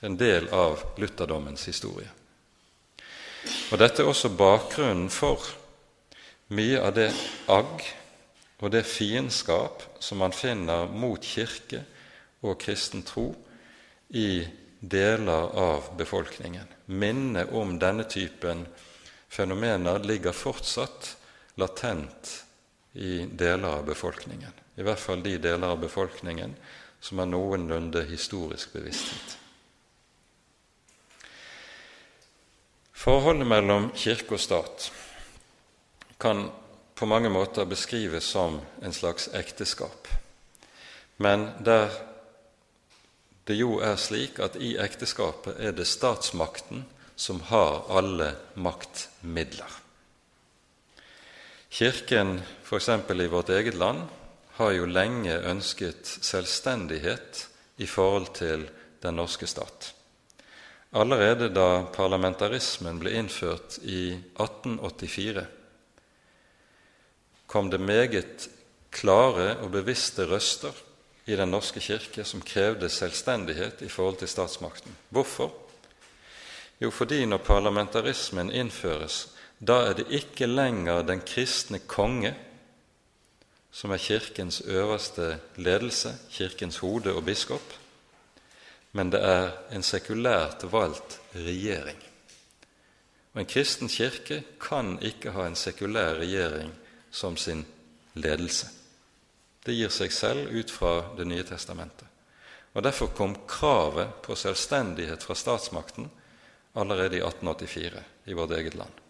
en 0.00 0.16
del 0.16 0.48
av 0.52 0.82
lutherdommens 1.00 1.66
historie. 1.66 2.08
Og 3.72 3.78
Dette 3.80 4.02
er 4.02 4.08
også 4.08 4.30
bakgrunnen 4.36 5.10
for 5.10 5.42
mye 6.52 6.80
av 6.84 6.94
det 6.96 7.10
agg 7.50 7.82
og 8.62 8.70
det 8.70 8.84
fiendskap 8.86 9.82
som 9.98 10.20
man 10.22 10.34
finner 10.36 10.86
mot 10.86 11.24
kirke 11.24 11.82
og 12.42 12.60
kristen 12.62 13.02
tro 13.06 13.32
i 14.14 14.44
deler 14.80 15.50
av 15.58 15.92
befolkningen. 15.98 16.66
Minnet 16.86 17.52
om 17.56 17.78
denne 17.80 18.04
typen 18.10 18.66
fenomener 19.32 20.02
ligger 20.04 20.36
fortsatt 20.36 21.14
latent 21.58 22.34
i 22.92 23.24
deler 23.26 23.80
av 23.80 23.86
befolkningen. 23.86 24.61
I 24.76 24.84
hvert 24.86 25.00
fall 25.00 25.22
de 25.22 25.36
deler 25.38 25.74
av 25.74 25.80
befolkningen 25.82 26.54
som 27.02 27.18
har 27.18 27.28
noenlunde 27.28 28.04
historisk 28.08 28.72
bevissthet. 28.72 29.38
Forholdet 33.02 33.48
mellom 33.50 33.90
kirke 33.98 34.36
og 34.36 34.40
stat 34.40 34.90
kan 36.22 36.46
på 36.94 37.08
mange 37.10 37.32
måter 37.34 37.66
beskrives 37.66 38.28
som 38.30 38.60
en 38.82 38.94
slags 38.94 39.26
ekteskap, 39.34 40.06
men 41.18 41.48
der 41.66 41.90
det 43.50 43.56
jo 43.58 43.80
er 43.82 43.98
slik 43.98 44.38
at 44.38 44.54
i 44.54 44.76
ekteskapet 44.78 45.58
er 45.58 45.74
det 45.74 45.88
statsmakten 45.90 46.84
som 47.18 47.40
har 47.50 47.82
alle 47.90 48.30
maktmidler. 48.54 49.78
Kirken, 51.72 52.36
f.eks. 52.62 52.88
i 52.88 53.26
vårt 53.32 53.50
eget 53.50 53.74
land, 53.74 54.06
har 54.58 54.74
jo 54.76 54.86
lenge 54.86 55.38
ønsket 55.48 56.06
selvstendighet 56.20 57.46
i 57.80 57.86
forhold 57.86 58.32
til 58.36 58.66
den 59.02 59.16
norske 59.16 59.46
stat. 59.46 59.92
Allerede 60.92 61.48
da 61.48 61.84
parlamentarismen 61.94 62.98
ble 63.00 63.14
innført 63.16 63.78
i 63.82 64.12
1884, 64.36 65.46
kom 67.48 67.70
det 67.72 67.80
meget 67.80 68.48
klare 68.92 69.56
og 69.64 69.72
bevisste 69.72 70.28
røster 70.28 70.76
i 71.26 71.36
Den 71.36 71.52
norske 71.54 71.80
kirke 71.80 72.24
som 72.24 72.42
krevde 72.42 72.88
selvstendighet 72.90 73.82
i 73.82 73.88
forhold 73.88 74.16
til 74.18 74.28
statsmakten. 74.28 74.96
Hvorfor? 75.08 75.52
Jo, 76.82 76.90
fordi 76.90 77.24
når 77.24 77.44
parlamentarismen 77.46 78.50
innføres, 78.50 79.28
da 79.60 79.84
er 79.86 79.94
det 79.94 80.08
ikke 80.10 80.46
lenger 80.50 81.04
den 81.06 81.20
kristne 81.20 81.78
konge 81.78 82.34
som 83.72 83.90
er 83.90 83.98
Kirkens 83.98 84.60
øverste 84.60 85.38
ledelse, 85.56 86.14
Kirkens 86.30 86.78
hode 86.78 87.14
og 87.14 87.24
biskop, 87.24 87.72
men 88.92 89.10
det 89.10 89.22
er 89.24 89.50
en 89.72 89.82
sekulært 89.82 90.66
valgt 90.72 91.18
regjering. 91.34 91.98
Og 93.32 93.40
En 93.40 93.48
kristen 93.48 93.88
kirke 93.88 94.42
kan 94.60 94.98
ikke 95.00 95.32
ha 95.32 95.46
en 95.46 95.56
sekulær 95.56 96.18
regjering 96.20 96.72
som 97.10 97.36
sin 97.36 97.64
ledelse. 98.14 98.68
Det 99.64 99.74
gir 99.74 99.88
seg 99.88 100.12
selv 100.12 100.50
ut 100.52 100.70
fra 100.70 101.14
Det 101.16 101.26
nye 101.26 101.44
testamentet. 101.44 102.08
Og 102.74 102.82
Derfor 102.82 103.06
kom 103.06 103.36
kravet 103.48 104.22
på 104.22 104.34
selvstendighet 104.34 105.22
fra 105.22 105.34
statsmakten 105.34 106.10
allerede 106.74 107.16
i 107.16 107.24
1884 107.24 108.02
i 108.26 108.32
vårt 108.32 108.50
eget 108.50 108.74
land. 108.74 109.01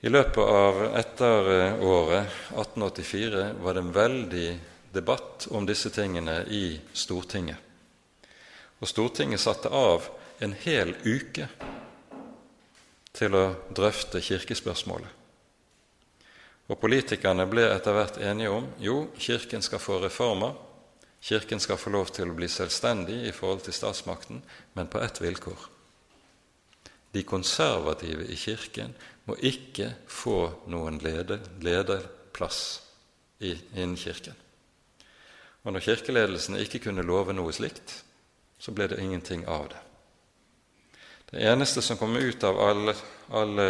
I 0.00 0.08
løpet 0.12 0.38
av 0.38 0.82
etteråret 0.96 2.28
1884 2.52 3.46
var 3.62 3.74
det 3.74 3.80
en 3.80 3.92
veldig 3.92 4.48
debatt 4.92 5.46
om 5.50 5.64
disse 5.66 5.90
tingene 5.90 6.42
i 6.52 6.80
Stortinget. 6.92 7.56
Og 8.78 8.88
Stortinget 8.88 9.40
satte 9.40 9.72
av 9.72 10.04
en 10.44 10.52
hel 10.66 10.92
uke 11.04 11.48
til 13.16 13.36
å 13.40 13.46
drøfte 13.72 14.20
kirkespørsmålet. 14.20 15.08
Og 16.66 16.80
politikerne 16.82 17.46
ble 17.48 17.64
etter 17.70 17.96
hvert 17.96 18.18
enige 18.20 18.52
om 18.52 18.66
jo, 18.82 19.06
Kirken 19.16 19.64
skal 19.64 19.80
få 19.80 20.00
reformer, 20.02 20.52
Kirken 21.24 21.62
skal 21.62 21.80
få 21.80 21.94
lov 21.94 22.12
til 22.12 22.28
å 22.28 22.36
bli 22.36 22.50
selvstendig 22.52 23.22
i 23.30 23.32
forhold 23.32 23.64
til 23.64 23.76
statsmakten, 23.76 24.42
men 24.76 24.92
på 24.92 25.00
ett 25.00 25.22
vilkår. 25.22 25.75
De 27.16 27.22
konservative 27.24 28.26
i 28.28 28.36
Kirken 28.36 28.92
må 29.24 29.38
ikke 29.40 29.94
få 30.04 30.66
noen 30.68 30.98
lederplass 31.00 32.58
innen 33.40 33.96
Kirken. 33.96 34.36
Og 35.64 35.72
når 35.72 35.82
kirkeledelsen 35.86 36.60
ikke 36.60 36.82
kunne 36.84 37.02
love 37.02 37.32
noe 37.32 37.54
slikt, 37.56 37.94
så 38.60 38.74
ble 38.76 38.90
det 38.92 39.00
ingenting 39.00 39.46
av 39.48 39.64
det. 39.72 39.80
Det 41.32 41.40
eneste 41.48 41.82
som 41.82 41.96
kom 41.98 42.14
ut 42.20 42.44
av 42.44 42.60
alle, 42.60 42.94
alle 43.32 43.66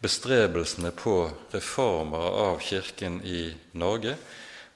bestrebelsene 0.00 0.94
på 0.96 1.18
reformer 1.52 2.38
av 2.46 2.62
Kirken 2.62 3.18
i 3.26 3.50
Norge, 3.82 4.14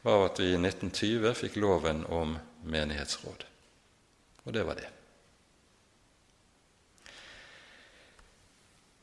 var 0.02 0.26
at 0.26 0.42
vi 0.42 0.50
i 0.50 0.58
1920 0.58 1.32
fikk 1.38 1.62
loven 1.62 2.04
om 2.10 2.34
menighetsråd. 2.66 3.46
Og 4.44 4.52
det 4.58 4.66
var 4.66 4.82
det. 4.82 4.97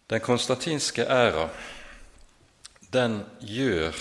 Den 0.08 0.20
konstantinske 0.20 1.02
æra, 1.02 1.50
den 2.94 3.24
gjør 3.41 3.96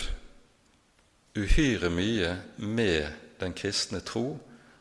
uhyre 1.36 1.88
mye 1.90 2.34
med 2.56 3.08
den 3.40 3.54
kristne 3.56 4.00
tro 4.04 4.38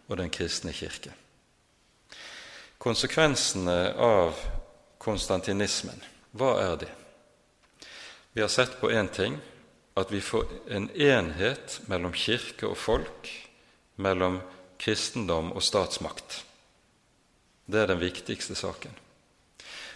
og 0.07 0.17
den 0.19 0.29
kristne 0.29 0.73
kirke. 0.75 1.13
Konsekvensene 2.77 3.93
av 3.95 4.35
konstantinismen, 4.99 6.03
hva 6.35 6.57
er 6.59 6.75
det? 6.83 6.91
Vi 8.33 8.41
har 8.41 8.51
sett 8.51 8.75
på 8.81 8.91
én 8.91 9.07
ting 9.07 9.37
at 9.95 10.11
vi 10.11 10.19
får 10.21 10.49
en 10.75 10.89
enhet 10.91 11.79
mellom 11.87 12.13
kirke 12.13 12.67
og 12.67 12.77
folk, 12.77 13.29
mellom 13.95 14.41
kristendom 14.81 15.53
og 15.53 15.63
statsmakt. 15.63 16.41
Det 17.65 17.79
er 17.79 17.93
den 17.93 18.01
viktigste 18.03 18.57
saken. 18.59 19.02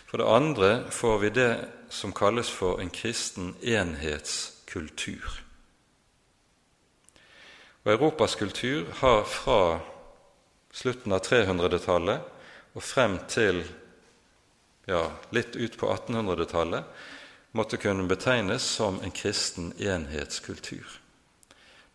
For 0.08 0.18
det 0.18 0.30
andre 0.32 0.70
får 0.92 1.18
vi 1.20 1.30
det 1.36 1.52
som 1.90 2.14
kalles 2.16 2.50
for 2.50 2.80
en 2.82 2.90
kristen 2.90 3.56
enhetskultur. 3.62 5.44
Og 7.84 7.92
Europas 7.92 8.36
kultur 8.36 8.88
har 9.00 9.24
fra 9.24 9.80
slutten 10.72 11.16
av 11.16 11.24
300-tallet 11.24 12.76
og 12.76 12.84
frem 12.84 13.20
til 13.32 13.62
ja, 14.88 15.04
litt 15.36 15.56
ut 15.56 15.78
på 15.80 15.92
1800-tallet 15.92 17.06
måtte 17.58 17.80
kunne 17.82 18.08
betegnes 18.08 18.64
som 18.64 19.00
en 19.04 19.12
kristen 19.12 19.74
enhetskultur. 19.80 20.88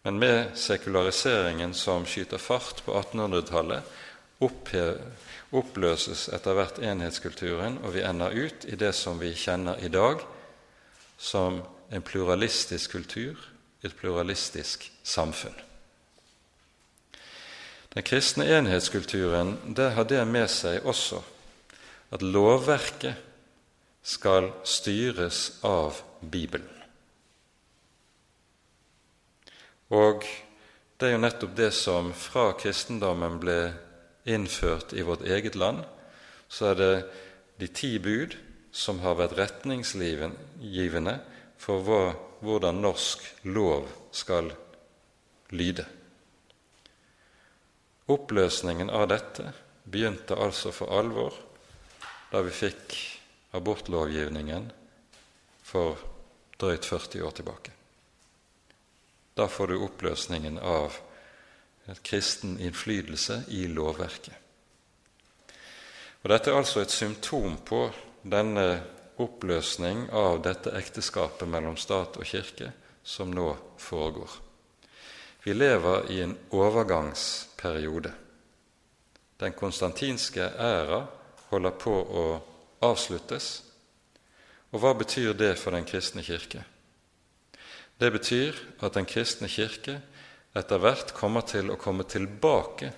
Men 0.03 0.19
med 0.19 0.57
sekulariseringen 0.59 1.75
som 1.75 2.05
skyter 2.07 2.41
fart 2.43 2.83
på 2.85 2.97
1800-tallet, 2.99 3.85
oppløses 5.53 6.29
etter 6.33 6.57
hvert 6.57 6.81
enhetskulturen, 6.81 7.79
og 7.85 7.95
vi 7.97 8.05
ender 8.07 8.33
ut 8.33 8.65
i 8.65 8.79
det 8.79 8.95
som 8.97 9.21
vi 9.21 9.35
kjenner 9.37 9.81
i 9.85 9.91
dag 9.93 10.23
som 11.21 11.61
en 11.93 12.03
pluralistisk 12.03 12.97
kultur, 12.97 13.37
et 13.83 13.95
pluralistisk 13.99 14.89
samfunn. 15.03 15.55
Den 17.93 18.07
kristne 18.09 18.47
enhetskulturen 18.49 19.59
det 19.77 19.91
har 19.93 20.09
det 20.09 20.23
med 20.25 20.49
seg 20.51 20.87
også 20.89 21.21
at 22.13 22.25
lovverket 22.25 23.19
skal 24.03 24.49
styres 24.65 25.59
av 25.65 26.01
Bibelen. 26.21 26.69
Og 29.93 30.25
det 30.97 31.09
er 31.09 31.17
jo 31.17 31.23
nettopp 31.23 31.57
det 31.57 31.71
som 31.77 32.13
fra 32.17 32.53
kristendommen 32.57 33.37
ble 33.43 33.59
innført 34.25 34.93
i 34.93 35.03
vårt 35.03 35.23
eget 35.23 35.55
land, 35.55 35.83
så 36.49 36.73
er 36.73 36.75
det 36.79 36.95
de 37.61 37.69
ti 37.69 37.99
bud 37.99 38.37
som 38.73 39.01
har 39.03 39.19
vært 39.19 39.37
retningsgivende 39.39 41.17
for 41.61 42.15
hvordan 42.43 42.81
norsk 42.83 43.25
lov 43.45 43.89
skal 44.13 44.51
lyde. 45.53 45.85
Oppløsningen 48.13 48.91
av 48.91 49.07
dette 49.13 49.53
begynte 49.85 50.37
altså 50.37 50.73
for 50.75 50.93
alvor 50.95 51.37
da 52.33 52.41
vi 52.43 52.55
fikk 52.55 52.97
abortlovgivningen 53.57 54.71
for 55.63 56.01
drøyt 56.59 56.87
40 56.89 57.25
år 57.27 57.37
tilbake. 57.37 57.73
Da 59.37 59.49
får 59.49 59.73
du 59.73 59.83
oppløsningen 59.85 60.59
av 60.59 60.97
et 61.91 62.03
kristen 62.03 62.59
innflytelse 62.61 63.43
i 63.49 63.67
lovverket. 63.67 64.35
Og 66.23 66.31
Dette 66.31 66.51
er 66.53 66.61
altså 66.61 66.85
et 66.85 66.95
symptom 66.95 67.57
på 67.67 67.89
denne 68.23 68.67
oppløsning 69.23 70.07
av 70.15 70.39
dette 70.45 70.71
ekteskapet 70.79 71.49
mellom 71.51 71.77
stat 71.77 72.17
og 72.19 72.27
kirke 72.27 72.71
som 73.03 73.33
nå 73.35 73.49
foregår. 73.83 74.31
Vi 75.43 75.55
lever 75.55 76.11
i 76.15 76.21
en 76.23 76.37
overgangsperiode. 76.55 78.13
Den 79.43 79.57
konstantinske 79.59 80.47
æra 80.55 81.03
holder 81.51 81.75
på 81.75 81.95
å 81.99 82.27
avsluttes. 82.87 83.49
Og 84.71 84.81
hva 84.81 84.95
betyr 84.95 85.35
det 85.35 85.57
for 85.59 85.75
Den 85.75 85.85
kristne 85.85 86.23
kirke? 86.23 86.63
Det 87.99 88.13
betyr 88.13 88.55
at 88.81 88.95
Den 88.95 89.07
kristne 89.07 89.51
kirke 89.51 89.99
etter 90.55 90.81
hvert 90.83 91.15
kommer 91.17 91.47
til 91.49 91.71
å 91.73 91.79
komme 91.81 92.05
tilbake 92.09 92.93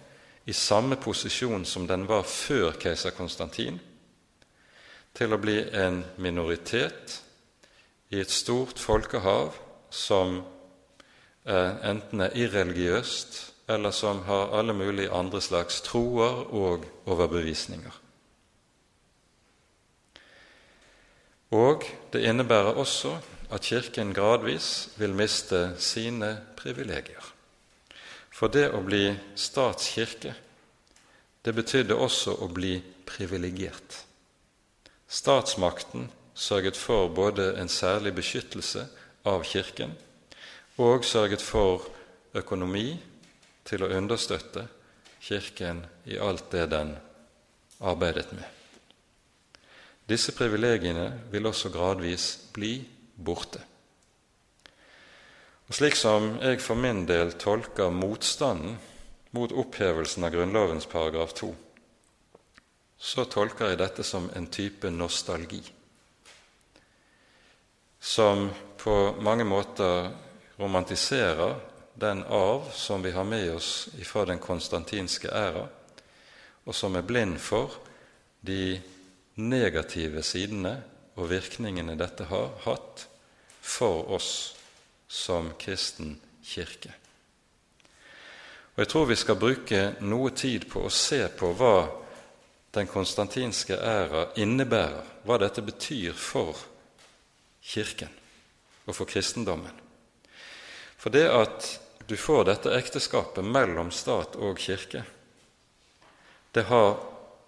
i 0.45 0.53
samme 0.53 0.97
posisjon 1.01 1.65
som 1.65 1.87
den 1.87 2.07
var 2.09 2.27
før 2.29 2.75
keiser 2.81 3.15
Konstantin, 3.17 3.79
til 5.15 5.33
å 5.33 5.41
bli 5.41 5.61
en 5.71 6.03
minoritet 6.19 7.21
i 8.11 8.21
et 8.21 8.31
stort 8.31 8.81
folkehav 8.83 9.55
som 9.95 10.41
enten 11.45 12.25
er 12.25 12.37
irreligiøst, 12.37 13.37
eller 13.69 13.95
som 13.97 14.25
har 14.27 14.53
alle 14.59 14.75
mulige 14.77 15.13
andre 15.15 15.41
slags 15.41 15.81
troer 15.87 16.43
og 16.53 16.85
overbevisninger. 17.09 18.01
Og 21.55 21.87
det 22.13 22.25
innebærer 22.27 22.77
også 22.81 23.15
at 23.55 23.65
Kirken 23.65 24.13
gradvis 24.17 24.91
vil 24.99 25.15
miste 25.15 25.71
sine 25.79 26.35
privilegier. 26.59 27.34
For 28.35 28.51
det 28.51 28.67
å 28.75 28.83
bli 28.83 29.13
statskirke, 29.39 30.35
det 31.45 31.53
betydde 31.55 31.95
også 31.95 32.35
å 32.43 32.49
bli 32.51 32.81
privilegert. 33.07 34.01
Statsmakten 35.07 36.09
sørget 36.35 36.77
for 36.77 37.13
både 37.15 37.53
en 37.61 37.71
særlig 37.71 38.15
beskyttelse 38.17 38.89
av 39.31 39.45
Kirken 39.47 39.95
og 40.83 41.05
sørget 41.07 41.43
for 41.45 41.85
økonomi 42.35 42.97
til 43.65 43.85
å 43.85 43.93
understøtte 43.95 44.67
Kirken 45.23 45.85
i 46.11 46.19
alt 46.19 46.51
det 46.53 46.67
den 46.73 46.97
arbeidet 47.81 48.33
med. 48.35 48.49
Disse 50.09 50.35
privilegiene 50.37 51.07
vil 51.33 51.47
også 51.49 51.71
gradvis 51.73 52.27
bli 52.53 52.81
borte. 53.15 53.63
Og 55.65 55.79
Slik 55.79 55.95
som 55.97 56.35
jeg 56.43 56.61
for 56.61 56.77
min 56.77 57.07
del 57.09 57.31
tolker 57.41 57.89
motstanden 57.89 58.77
mot 59.33 59.53
opphevelsen 59.53 60.27
av 60.27 60.35
Grunnlovens 60.35 60.85
paragraf 60.87 61.33
2, 61.39 61.49
så 63.01 63.25
tolker 63.33 63.71
jeg 63.71 63.79
dette 63.81 64.05
som 64.05 64.27
en 64.37 64.47
type 64.53 64.91
nostalgi, 64.93 65.63
som 67.99 68.51
på 68.77 68.97
mange 69.25 69.47
måter 69.49 70.11
romantiserer 70.61 71.57
den 71.97 72.21
arv 72.29 72.69
som 72.77 73.03
vi 73.03 73.15
har 73.17 73.25
med 73.25 73.55
oss 73.55 73.89
fra 74.05 74.27
den 74.29 74.39
konstantinske 74.39 75.31
æra, 75.33 75.65
og 76.65 76.77
som 76.77 76.97
er 76.97 77.07
blind 77.09 77.39
for 77.41 77.73
de 78.45 78.77
negative 79.41 80.23
sidene 80.23 80.75
og 81.17 81.31
virkningene 81.33 81.97
dette 81.97 82.29
har 82.29 82.53
hatt 82.67 83.07
for 83.65 84.13
oss 84.13 84.35
som 85.09 85.53
kristen 85.59 86.17
kirke. 86.45 86.93
Og 88.75 88.79
Jeg 88.83 88.89
tror 88.89 89.07
vi 89.07 89.17
skal 89.17 89.39
bruke 89.39 89.83
noe 90.03 90.31
tid 90.35 90.67
på 90.71 90.83
å 90.85 90.91
se 90.91 91.21
på 91.39 91.53
hva 91.55 91.77
den 92.75 92.89
konstantinske 92.91 93.77
æra 93.79 94.33
innebærer, 94.37 95.05
hva 95.23 95.39
dette 95.39 95.63
betyr 95.63 96.13
for 96.19 96.59
Kirken 97.65 98.11
og 98.85 98.97
for 98.97 99.09
kristendommen. 99.09 99.73
For 100.99 101.15
det 101.15 101.29
at 101.31 101.69
du 102.09 102.17
får 102.17 102.45
dette 102.51 102.75
ekteskapet 102.77 103.47
mellom 103.47 103.89
stat 103.95 104.37
og 104.37 104.59
kirke, 104.61 105.05
det 106.53 106.67
har 106.69 106.99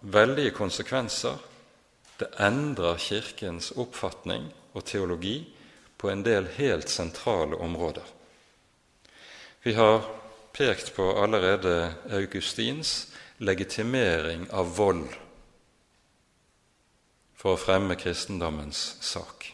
veldige 0.01 0.55
konsekvenser 0.57 1.37
det 2.17 2.31
endrer 2.41 2.97
Kirkens 2.97 3.75
oppfatning 3.77 4.47
og 4.73 4.85
teologi 4.89 5.37
på 6.07 6.11
en 6.11 6.23
del 6.23 6.47
helt 6.47 6.89
sentrale 6.89 7.57
områder. 7.57 8.03
Vi 9.63 9.73
har 9.75 10.03
pekt 10.53 10.95
på 10.95 11.19
allerede 11.19 11.95
Augustins 12.11 13.13
legitimering 13.37 14.45
av 14.51 14.71
vold 14.77 15.09
for 17.35 17.57
å 17.57 17.59
fremme 17.59 17.97
kristendommens 17.99 18.85
sak. 19.03 19.49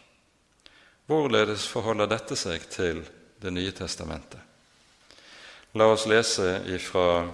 Hvorledes 1.09 1.65
forholder 1.65 2.11
dette 2.13 2.37
seg 2.37 2.69
til 2.69 3.01
Det 3.41 3.51
nye 3.51 3.73
testamentet? 3.73 4.39
La 5.73 5.89
oss 5.89 6.05
lese 6.05 6.61
ifra 6.69 7.25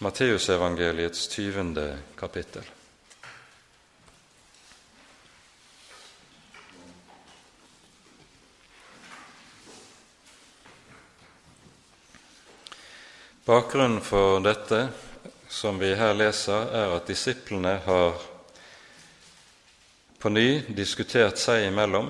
Matteusevangeliets 0.00 1.28
20. 1.28 1.92
kapittel. 2.16 2.75
Bakgrunnen 13.46 14.00
for 14.00 14.40
dette 14.40 14.88
som 15.48 15.78
vi 15.78 15.92
her 15.94 16.16
leser, 16.18 16.64
er 16.74 16.96
at 16.96 17.06
disiplene 17.06 17.76
har 17.84 18.16
på 20.18 20.32
ny 20.34 20.64
diskutert 20.74 21.38
seg 21.38 21.68
imellom 21.68 22.08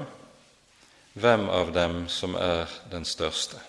hvem 1.12 1.44
av 1.52 1.74
dem 1.76 2.06
som 2.08 2.38
er 2.40 2.72
den 2.88 3.04
største. 3.04 3.60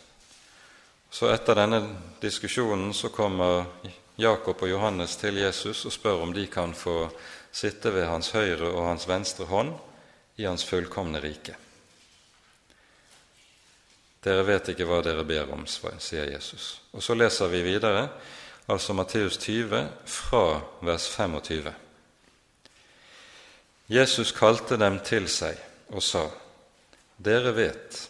Så 1.11 1.27
etter 1.27 1.59
denne 1.59 1.81
diskusjonen 2.23 2.95
så 2.95 3.11
kommer 3.11 3.67
Jakob 4.15 4.63
og 4.63 4.71
Johannes 4.71 5.19
til 5.19 5.43
Jesus 5.43 5.83
og 5.83 5.97
spør 5.99 6.23
om 6.23 6.31
de 6.31 6.47
kan 6.47 6.71
få 6.71 7.09
sitte 7.51 7.91
ved 7.91 8.07
hans 8.07 8.31
høyre 8.31 8.71
og 8.71 8.93
hans 8.93 9.11
venstre 9.11 9.51
hånd 9.51 9.75
i 10.39 10.47
hans 10.47 10.63
fullkomne 10.63 11.19
rike. 11.19 11.66
Dere 14.27 14.43
vet 14.43 14.73
ikke 14.73 14.85
hva 14.87 14.99
dere 15.05 15.23
ber 15.23 15.53
om, 15.55 15.63
sier 15.67 16.27
Jesus. 16.27 16.81
Og 16.91 17.03
så 17.03 17.15
leser 17.15 17.47
vi 17.51 17.61
videre, 17.63 18.09
altså 18.67 18.95
Matteus 18.97 19.37
20, 19.39 19.85
fra 20.03 20.59
vers 20.83 21.05
25. 21.13 21.71
Jesus 23.87 24.33
kalte 24.35 24.75
dem 24.75 24.99
til 25.07 25.29
seg 25.31 25.55
og 25.95 26.03
sa:" 26.03 26.25
Dere 27.17 27.53
vet 27.55 28.01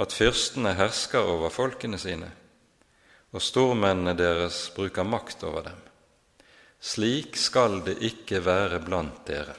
at 0.00 0.14
fyrstene 0.14 0.76
hersker 0.78 1.26
over 1.34 1.50
folkene 1.50 1.98
sine, 1.98 2.30
og 3.34 3.42
stormennene 3.42 4.14
deres 4.16 4.68
bruker 4.76 5.04
makt 5.04 5.42
over 5.44 5.66
dem. 5.66 5.80
Slik 6.80 7.36
skal 7.36 7.82
det 7.84 7.98
ikke 7.98 8.44
være 8.46 8.78
blant 8.80 9.26
dere. 9.26 9.58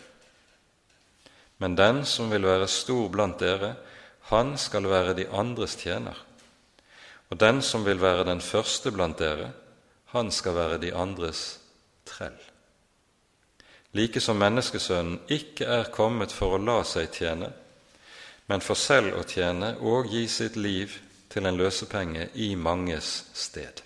Men 1.60 1.76
den 1.76 2.06
som 2.06 2.32
vil 2.32 2.48
være 2.48 2.68
stor 2.72 3.12
blant 3.12 3.40
dere, 3.40 3.76
han 4.30 4.58
skal 4.58 4.88
være 4.90 5.16
de 5.18 5.28
andres 5.30 5.76
tjener. 5.76 6.18
Og 7.30 7.40
den 7.40 7.62
som 7.62 7.86
vil 7.86 8.02
være 8.02 8.26
den 8.28 8.42
første 8.42 8.92
blant 8.92 9.20
dere, 9.20 9.52
han 10.14 10.32
skal 10.32 10.56
være 10.56 10.78
de 10.78 10.94
andres 10.96 11.60
trell. 12.06 12.38
Like 13.94 14.22
som 14.22 14.38
menneskesønnen 14.38 15.20
ikke 15.30 15.66
er 15.66 15.92
kommet 15.94 16.34
for 16.34 16.56
å 16.56 16.62
la 16.62 16.80
seg 16.86 17.12
tjene, 17.14 17.52
men 18.50 18.62
for 18.62 18.78
selv 18.78 19.18
å 19.20 19.26
tjene 19.28 19.76
og 19.82 20.10
gi 20.10 20.28
sitt 20.28 20.56
liv 20.58 20.94
til 21.30 21.46
en 21.46 21.58
løsepenge 21.58 22.30
i 22.34 22.54
manges 22.56 23.26
sted. 23.34 23.82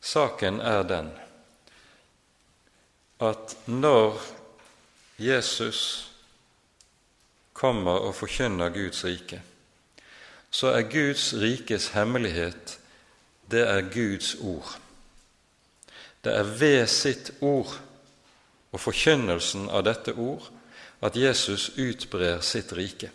Saken 0.00 0.60
er 0.60 0.82
den 0.86 1.10
at 3.22 3.56
når 3.66 4.20
Jesus 5.18 6.05
kommer 7.56 8.04
og 8.04 8.14
forkynner 8.14 8.74
Guds 8.74 9.04
rike, 9.04 9.40
så 10.50 10.74
er 10.76 10.90
Guds 10.92 11.32
rikes 11.40 11.90
hemmelighet 11.96 12.78
det 13.50 13.62
er 13.62 13.86
Guds 13.92 14.34
ord. 14.42 14.78
Det 16.24 16.32
er 16.34 16.48
ved 16.58 16.86
sitt 16.90 17.30
ord 17.40 17.76
og 18.74 18.80
forkynnelsen 18.82 19.68
av 19.70 19.84
dette 19.86 20.16
ord 20.18 20.48
at 21.04 21.16
Jesus 21.16 21.70
utbrer 21.78 22.42
sitt 22.42 22.72
rike. 22.74 23.12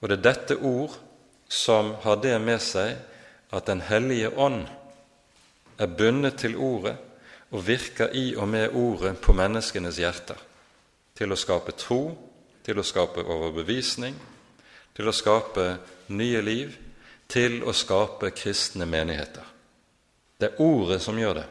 Og 0.00 0.08
det 0.08 0.20
er 0.20 0.28
dette 0.28 0.58
ord 0.62 0.94
som 1.50 1.94
har 2.04 2.20
det 2.22 2.36
med 2.42 2.62
seg 2.62 2.94
at 3.54 3.66
Den 3.66 3.80
hellige 3.86 4.30
ånd 4.34 4.64
er 5.78 5.86
bundet 5.86 6.38
til 6.42 6.56
ordet 6.56 6.96
og 7.54 7.66
virker 7.66 8.10
i 8.14 8.34
og 8.34 8.48
med 8.48 8.74
ordet 8.74 9.14
på 9.22 9.32
menneskenes 9.32 9.98
hjerter, 9.98 10.38
til 11.14 11.30
å 11.30 11.38
skape 11.38 11.74
tro, 11.78 12.14
til 12.64 12.80
å 12.80 12.86
skape 12.86 13.24
overbevisning, 13.28 14.16
til 14.94 15.08
å 15.08 15.14
skape 15.14 15.66
nye 16.14 16.40
liv, 16.44 16.76
til 17.28 17.62
å 17.64 17.72
skape 17.76 18.30
kristne 18.36 18.86
menigheter. 18.88 19.44
Det 20.38 20.50
er 20.50 20.62
ordet 20.62 21.00
som 21.02 21.18
gjør 21.18 21.40
det. 21.40 21.46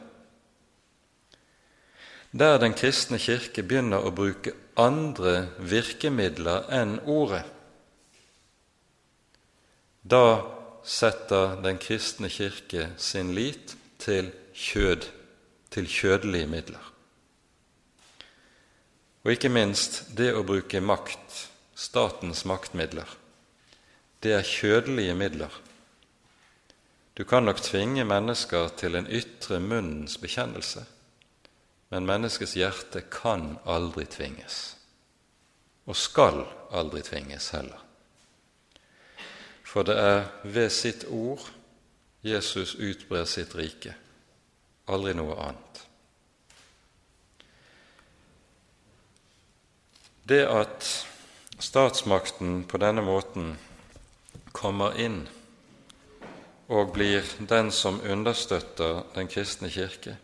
Der 2.34 2.58
Den 2.58 2.74
kristne 2.74 3.20
kirke 3.22 3.64
begynner 3.64 4.02
å 4.02 4.12
bruke 4.12 4.56
andre 4.76 5.50
virkemidler 5.60 6.66
enn 6.74 6.98
ordet, 7.06 7.44
da 10.04 10.42
setter 10.84 11.62
Den 11.64 11.78
kristne 11.78 12.30
kirke 12.30 12.90
sin 12.98 13.36
lit 13.36 13.76
til 14.00 14.34
kjød, 14.54 15.06
til 15.70 15.88
kjødelige 15.88 16.48
midler. 16.48 16.93
Og 19.24 19.32
ikke 19.32 19.52
minst 19.52 20.02
det 20.18 20.34
å 20.36 20.44
bruke 20.44 20.82
makt, 20.84 21.48
statens 21.76 22.44
maktmidler. 22.46 23.08
Det 24.20 24.34
er 24.36 24.48
kjødelige 24.48 25.16
midler. 25.16 25.54
Du 27.16 27.24
kan 27.24 27.46
nok 27.46 27.62
tvinge 27.62 28.04
mennesker 28.10 28.72
til 28.80 28.98
en 28.98 29.08
ytre 29.08 29.60
munnens 29.64 30.18
bekjennelse, 30.20 30.84
men 31.94 32.08
menneskets 32.10 32.56
hjerte 32.58 33.04
kan 33.14 33.58
aldri 33.70 34.08
tvinges, 34.10 34.76
og 35.86 35.96
skal 35.96 36.42
aldri 36.74 37.04
tvinges 37.06 37.52
heller. 37.54 37.84
For 39.64 39.86
det 39.86 39.98
er 39.98 40.26
ved 40.44 40.72
sitt 40.74 41.06
ord 41.06 41.46
Jesus 42.24 42.76
utbrer 42.76 43.26
sitt 43.30 43.54
rike, 43.56 43.94
aldri 44.88 45.14
noe 45.14 45.38
annet. 45.38 45.63
Det 50.24 50.46
at 50.48 50.86
statsmakten 51.60 52.64
på 52.64 52.80
denne 52.80 53.04
måten 53.04 53.58
kommer 54.56 54.96
inn 54.96 55.26
og 56.72 56.94
blir 56.96 57.28
den 57.50 57.72
som 57.76 58.00
understøtter 58.00 59.02
den 59.16 59.28
kristne 59.28 59.68
kirke, 59.68 60.16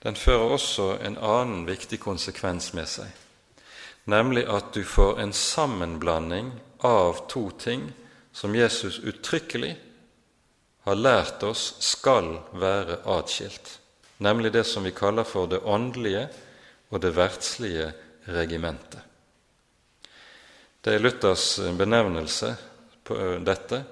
den 0.00 0.16
fører 0.16 0.54
også 0.56 0.86
en 1.04 1.18
annen 1.20 1.66
viktig 1.68 1.98
konsekvens 2.00 2.70
med 2.78 2.88
seg, 2.88 3.10
nemlig 4.08 4.46
at 4.48 4.70
du 4.72 4.80
får 4.88 5.20
en 5.20 5.34
sammenblanding 5.36 6.54
av 6.86 7.26
to 7.28 7.50
ting 7.60 7.90
som 8.32 8.56
Jesus 8.56 9.02
uttrykkelig 9.04 9.74
har 10.86 10.96
lært 10.96 11.42
oss 11.44 11.74
skal 11.82 12.38
være 12.56 13.02
atskilt, 13.18 13.80
nemlig 14.16 14.54
det 14.54 14.64
som 14.64 14.86
vi 14.86 14.94
kaller 14.96 15.28
for 15.28 15.50
det 15.50 15.60
åndelige 15.60 16.24
og 16.88 17.02
det 17.04 17.12
verdslige 17.16 17.90
regimentet. 18.32 19.02
Det 20.86 20.94
er 20.94 21.02
Luthers 21.02 21.48
benevnelse 21.74 22.52
på 23.02 23.18
dette 23.42 23.82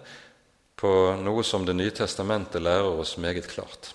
på 0.78 0.94
noe 1.18 1.42
som 1.42 1.66
Det 1.66 1.74
nye 1.74 1.90
testamentet 1.90 2.62
lærer 2.62 3.02
oss 3.02 3.16
meget 3.18 3.50
klart 3.50 3.94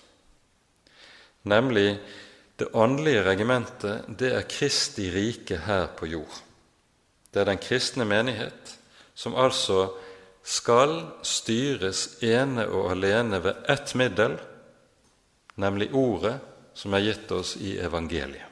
nemlig 1.42 1.98
det 2.56 2.68
åndelige 2.72 3.24
regimentet, 3.24 4.04
det 4.18 4.32
er 4.34 4.48
Kristi 4.48 5.08
rike 5.10 5.62
her 5.64 5.86
på 5.96 6.06
jord. 6.06 6.42
Det 7.32 7.40
er 7.40 7.48
den 7.48 7.62
kristne 7.62 8.04
menighet, 8.04 8.76
som 9.14 9.34
altså 9.34 9.94
skal 10.44 11.00
styres 11.22 12.22
ene 12.24 12.66
og 12.68 12.90
alene 12.92 13.40
ved 13.44 13.64
ett 13.68 13.94
middel, 13.94 14.36
nemlig 15.56 15.90
Ordet 15.94 16.36
som 16.74 16.94
er 16.94 17.04
gitt 17.04 17.32
oss 17.32 17.56
i 17.56 17.76
evangeliet. 17.80 18.49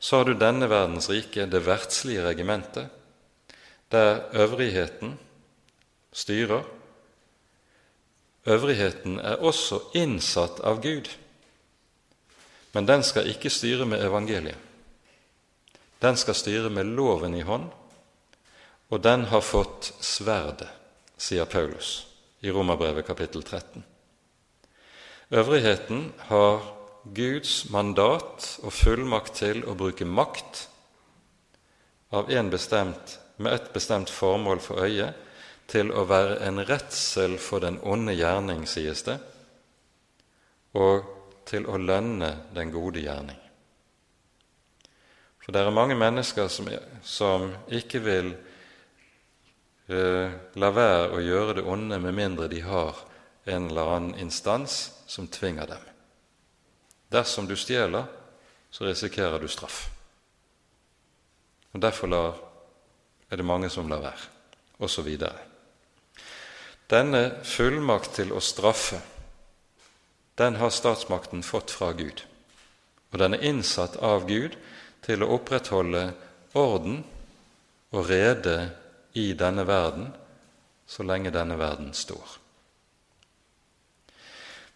Så 0.00 0.16
har 0.16 0.24
du 0.24 0.34
denne 0.34 0.66
verdens 0.70 1.10
rike, 1.12 1.46
det 1.46 1.62
verdslige 1.66 2.24
regimentet, 2.24 2.88
der 3.92 4.22
øvrigheten 4.32 5.18
styrer, 6.12 6.64
Øvrigheten 8.46 9.18
er 9.20 9.42
også 9.44 9.80
innsatt 9.94 10.62
av 10.64 10.80
Gud, 10.82 11.10
men 12.72 12.86
den 12.88 13.02
skal 13.04 13.28
ikke 13.28 13.50
styre 13.52 13.84
med 13.86 14.00
evangeliet. 14.00 14.56
Den 16.00 16.16
skal 16.16 16.34
styre 16.34 16.70
med 16.72 16.88
loven 16.96 17.34
i 17.36 17.44
hånd, 17.44 17.68
og 18.90 19.02
den 19.04 19.26
har 19.28 19.44
fått 19.44 19.92
sverdet, 20.00 20.70
sier 21.20 21.44
Paulus 21.44 22.06
i 22.40 22.50
Romerbrevet 22.50 23.04
kapittel 23.04 23.42
13. 23.44 23.84
Øvrigheten 25.30 26.06
har 26.30 26.64
Guds 27.04 27.70
mandat 27.72 28.58
og 28.64 28.74
fullmakt 28.74 29.38
til 29.40 29.62
å 29.64 29.76
bruke 29.78 30.04
makt 30.04 30.66
av 32.12 32.30
en 32.30 32.50
bestemt, 32.52 33.18
med 33.36 33.56
et 33.56 33.70
bestemt 33.72 34.10
formål 34.12 34.60
for 34.60 34.84
øyet, 34.84 35.16
til 35.70 35.92
å 35.94 36.04
være 36.10 36.40
en 36.48 36.58
redsel 36.66 37.38
for 37.38 37.62
den 37.62 37.78
onde 37.86 38.16
gjerning, 38.18 38.66
sies 38.66 39.04
det, 39.06 39.16
og 40.74 41.06
til 41.46 41.66
å 41.70 41.78
lønne 41.78 42.30
den 42.54 42.72
gode 42.74 43.04
gjerning. 43.04 43.38
For 45.40 45.54
det 45.54 45.62
er 45.62 45.74
mange 45.74 45.96
mennesker 45.98 46.50
som, 46.52 46.68
som 47.02 47.48
ikke 47.70 48.02
vil 48.04 48.32
eh, 49.90 50.34
la 50.58 50.72
være 50.74 51.14
å 51.14 51.22
gjøre 51.22 51.56
det 51.58 51.66
onde 51.66 51.98
med 52.02 52.18
mindre 52.18 52.50
de 52.50 52.60
har 52.66 52.98
en 53.50 53.70
eller 53.70 53.94
annen 53.94 54.18
instans 54.22 54.82
som 55.10 55.30
tvinger 55.30 55.70
dem. 55.70 55.89
Dersom 57.10 57.46
du 57.46 57.56
stjeler, 57.58 58.06
så 58.70 58.86
risikerer 58.86 59.40
du 59.40 59.48
straff. 59.48 59.88
Og 61.74 61.80
Derfor 61.82 62.06
lar, 62.06 62.34
er 63.30 63.36
det 63.36 63.46
mange 63.46 63.70
som 63.70 63.88
lar 63.90 64.02
være, 64.02 64.28
osv. 64.78 65.10
Denne 66.90 67.22
fullmakt 67.46 68.16
til 68.18 68.32
å 68.34 68.42
straffe, 68.42 68.98
den 70.38 70.56
har 70.56 70.72
statsmakten 70.72 71.42
fått 71.46 71.70
fra 71.70 71.92
Gud. 71.92 72.24
Og 73.12 73.18
den 73.18 73.34
er 73.36 73.44
innsatt 73.44 73.98
av 74.02 74.26
Gud 74.26 74.56
til 75.04 75.22
å 75.22 75.34
opprettholde 75.36 76.12
orden 76.58 77.02
og 77.90 78.06
rede 78.08 78.70
i 79.18 79.32
denne 79.34 79.66
verden 79.68 80.12
så 80.86 81.06
lenge 81.06 81.34
denne 81.34 81.58
verden 81.58 81.92
står. 81.94 82.39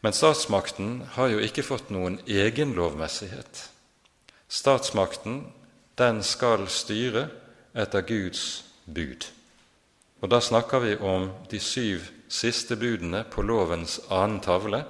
Men 0.04 0.12
statsmakten 0.12 0.98
har 1.16 1.30
jo 1.32 1.38
ikke 1.40 1.62
fått 1.64 1.88
noen 1.88 2.18
egen 2.28 2.74
lovmessighet. 2.76 3.70
Statsmakten, 4.52 5.46
den 5.96 6.18
skal 6.20 6.66
styre 6.68 7.30
etter 7.72 8.04
Guds 8.04 8.42
bud. 8.84 9.24
Og 10.20 10.28
da 10.28 10.42
snakker 10.44 10.82
vi 10.84 10.98
om 11.00 11.30
de 11.48 11.56
syv 11.56 12.04
siste 12.28 12.76
budene 12.76 13.22
på 13.32 13.46
lovens 13.48 13.96
annen 14.12 14.42
tavle, 14.44 14.82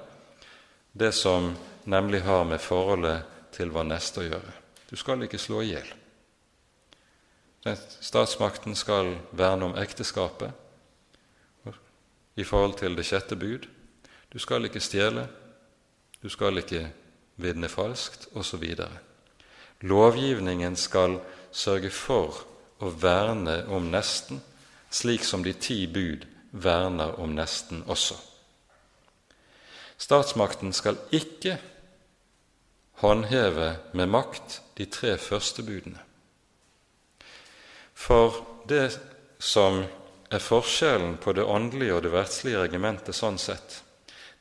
det 0.91 1.13
som 1.15 1.53
nemlig 1.87 2.25
har 2.27 2.43
med 2.49 2.59
forholdet 2.59 3.23
til 3.55 3.71
vår 3.71 3.87
neste 3.87 4.19
å 4.19 4.27
gjøre. 4.27 4.51
Du 4.91 4.99
skal 4.99 5.23
ikke 5.23 5.39
slå 5.39 5.63
i 5.63 5.71
hjel. 5.71 5.87
Statsmakten 8.03 8.75
skal 8.75 9.15
verne 9.31 9.71
om 9.71 9.79
ekteskapet 9.79 10.51
i 12.35 12.43
forhold 12.43 12.75
til 12.83 12.99
det 12.99 13.07
sjette 13.07 13.39
bud. 13.39 13.71
Du 14.33 14.39
skal 14.39 14.65
ikke 14.65 14.83
stjele, 14.83 15.27
du 16.21 16.29
skal 16.29 16.57
ikke 16.57 16.87
vitne 17.41 17.69
falskt, 17.69 18.27
osv. 18.33 18.63
Lovgivningen 19.81 20.75
skal 20.75 21.19
sørge 21.51 21.91
for 21.91 22.43
å 22.79 22.91
verne 22.91 23.61
om 23.71 23.91
nesten, 23.91 24.41
slik 24.89 25.23
som 25.23 25.43
de 25.43 25.53
ti 25.53 25.85
bud 25.87 26.25
verner 26.51 27.19
om 27.19 27.35
nesten 27.35 27.83
også. 27.87 28.15
Statsmakten 29.97 30.73
skal 30.75 30.97
ikke 31.15 31.57
håndheve 33.03 33.75
med 33.93 34.11
makt 34.11 34.61
de 34.77 34.87
tre 34.91 35.15
første 35.19 35.63
budene. 35.63 35.99
For 37.95 38.41
det 38.67 38.97
som 39.39 39.83
er 40.31 40.43
forskjellen 40.43 41.17
på 41.23 41.33
det 41.35 41.43
åndelige 41.47 41.95
og 41.95 42.03
det 42.03 42.11
verdslige 42.11 42.63
regimentet 42.65 43.15
sånn 43.15 43.39
sett, 43.39 43.81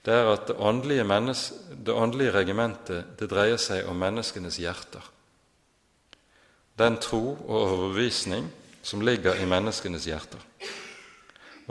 det 0.04 0.12
er 0.12 0.26
at 0.34 0.48
det 0.50 0.56
åndelige, 0.60 1.04
det 1.84 1.92
åndelige 1.92 2.32
regimentet 2.34 3.14
det 3.18 3.28
dreier 3.30 3.60
seg 3.60 3.88
om 3.88 3.96
menneskenes 3.96 4.58
hjerter. 4.60 5.00
Den 6.76 6.98
tro 7.00 7.38
og 7.38 7.54
overbevisning 7.54 8.50
som 8.84 9.00
ligger 9.00 9.40
i 9.40 9.48
menneskenes 9.48 10.04
hjerter. 10.04 10.42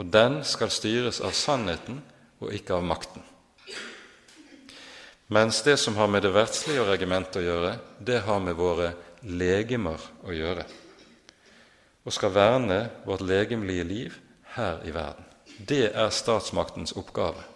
Og 0.00 0.10
den 0.10 0.40
skal 0.42 0.72
styres 0.74 1.20
av 1.22 1.36
sannheten 1.38 2.00
og 2.42 2.50
ikke 2.56 2.74
av 2.74 2.82
makten. 2.82 3.22
Mens 5.30 5.62
det 5.62 5.78
som 5.80 5.94
har 5.96 6.10
med 6.10 6.26
det 6.26 6.34
verdslige 6.34 6.88
regimentet 6.90 7.38
å 7.38 7.46
gjøre, 7.46 7.72
det 8.02 8.20
har 8.26 8.42
med 8.42 8.58
våre 8.58 8.90
legemer 9.22 10.02
å 10.26 10.34
gjøre, 10.34 10.66
og 12.04 12.12
skal 12.12 12.34
verne 12.34 12.82
vårt 13.06 13.24
legemlige 13.24 13.86
liv 13.88 14.20
her 14.58 14.82
i 14.84 14.92
verden. 14.92 15.24
Det 15.64 15.86
er 15.94 16.12
statsmaktens 16.12 16.92
oppgave 16.98 17.53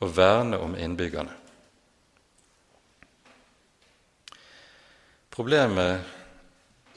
og 0.00 0.16
verne 0.16 0.58
om 0.58 0.76
innbyggerne. 0.76 1.36
Problemet 5.30 6.00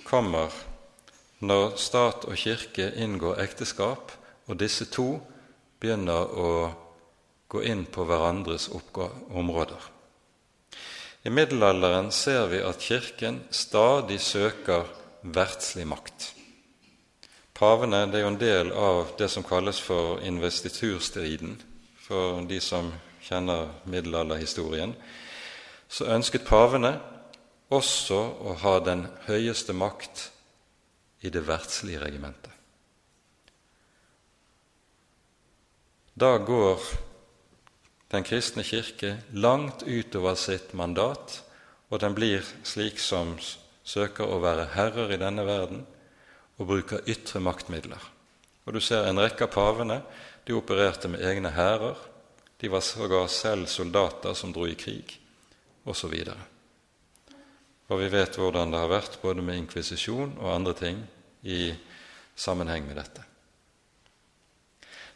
kommer 0.08 0.52
når 1.44 1.76
stat 1.80 2.26
og 2.26 2.38
kirke 2.40 2.90
inngår 3.04 3.42
ekteskap, 3.44 4.12
og 4.48 4.60
disse 4.60 4.88
to 4.92 5.18
begynner 5.80 6.32
å 6.40 6.52
gå 7.52 7.62
inn 7.68 7.86
på 7.86 8.06
hverandres 8.08 8.70
områder. 8.74 9.90
I 11.24 11.32
middelalderen 11.32 12.10
ser 12.12 12.50
vi 12.52 12.60
at 12.66 12.82
Kirken 12.84 13.44
stadig 13.52 14.20
søker 14.20 14.90
verdslig 15.24 15.86
makt. 15.88 16.34
Pavene 17.56 18.02
det 18.12 18.20
er 18.20 18.26
jo 18.26 18.32
en 18.34 18.42
del 18.42 18.72
av 18.76 19.14
det 19.20 19.30
som 19.32 19.46
kalles 19.48 19.80
for 19.80 20.20
investiturstriden 20.26 21.56
for 22.04 22.44
de 22.48 22.60
som 22.62 22.92
kjenner 23.24 23.72
middelalderhistorien, 23.88 24.96
så 25.88 26.10
ønsket 26.12 26.48
pavene 26.48 26.98
også 27.74 28.20
å 28.44 28.56
ha 28.64 28.74
den 28.84 29.06
høyeste 29.28 29.76
makt 29.76 30.28
i 31.24 31.32
det 31.32 31.46
verdslige 31.48 32.02
regimentet. 32.04 32.52
Da 36.14 36.38
går 36.38 36.80
Den 38.14 38.22
kristne 38.22 38.62
kirke 38.62 39.24
langt 39.34 39.82
utover 39.82 40.36
sitt 40.38 40.76
mandat, 40.78 41.40
og 41.90 41.98
den 42.04 42.14
blir 42.14 42.46
slik 42.62 43.00
som 43.02 43.32
søker 43.84 44.30
å 44.30 44.38
være 44.38 44.68
herrer 44.76 45.16
i 45.16 45.18
denne 45.18 45.42
verden 45.48 45.82
og 46.60 46.68
bruker 46.70 47.10
ytre 47.10 47.42
maktmidler. 47.42 47.98
Og 48.66 48.74
Du 48.74 48.80
ser 48.80 49.10
en 49.10 49.18
rekke 49.18 49.48
av 49.48 49.56
pavene 49.56 49.98
de 50.44 50.56
opererte 50.58 51.08
med 51.12 51.24
egne 51.24 51.52
hærer. 51.54 51.98
De 52.60 52.70
var 52.72 52.82
sågar 52.82 53.28
selv 53.28 53.68
soldater 53.68 54.34
som 54.34 54.54
dro 54.54 54.68
i 54.68 54.76
krig, 54.76 55.20
osv. 55.84 56.14
Og, 56.14 57.36
og 57.92 58.00
vi 58.00 58.10
vet 58.12 58.40
hvordan 58.40 58.72
det 58.72 58.80
har 58.80 58.92
vært 58.92 59.20
både 59.22 59.44
med 59.44 59.60
inkvisisjon 59.64 60.38
og 60.40 60.54
andre 60.54 60.74
ting 60.74 61.04
i 61.44 61.74
sammenheng 62.36 62.88
med 62.88 63.00
dette. 63.00 63.24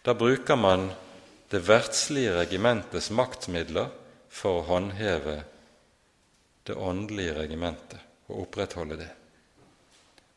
Da 0.04 0.14
bruker 0.16 0.56
man 0.56 0.90
det 1.52 1.64
verdslige 1.68 2.36
regimentets 2.36 3.10
maktmidler 3.12 3.90
for 4.30 4.60
å 4.60 4.68
håndheve 4.68 5.42
det 6.68 6.76
åndelige 6.76 7.38
regimentet 7.40 8.00
og 8.28 8.44
opprettholde 8.44 9.00
det. 9.00 9.10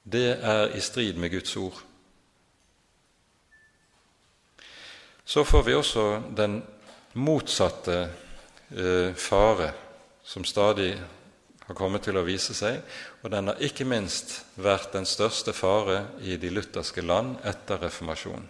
Det 0.03 0.29
er 0.39 0.75
i 0.75 0.81
strid 0.83 1.19
med 1.19 1.31
Guds 1.35 1.57
ord. 1.59 1.79
Så 5.31 5.45
får 5.45 5.63
vi 5.63 5.75
også 5.79 6.05
den 6.35 6.57
motsatte 7.15 7.99
eh, 8.75 9.13
fare 9.15 9.69
som 10.27 10.43
stadig 10.45 10.97
har 11.69 11.77
kommet 11.79 12.03
til 12.03 12.17
å 12.19 12.25
vise 12.27 12.51
seg, 12.59 12.81
og 13.23 13.31
den 13.31 13.47
har 13.47 13.63
ikke 13.63 13.87
minst 13.87 14.41
vært 14.59 14.89
den 14.97 15.07
største 15.07 15.55
fare 15.55 16.01
i 16.27 16.35
de 16.35 16.51
lutherske 16.51 17.05
land 17.07 17.37
etter 17.47 17.79
reformasjonen. 17.79 18.49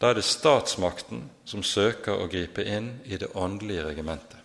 Da 0.00 0.08
er 0.08 0.16
det 0.16 0.24
statsmakten 0.24 1.26
som 1.44 1.60
søker 1.60 2.16
å 2.16 2.30
gripe 2.32 2.64
inn 2.64 2.88
i 3.04 3.20
det 3.20 3.28
åndelige 3.36 3.84
regimentet, 3.90 4.40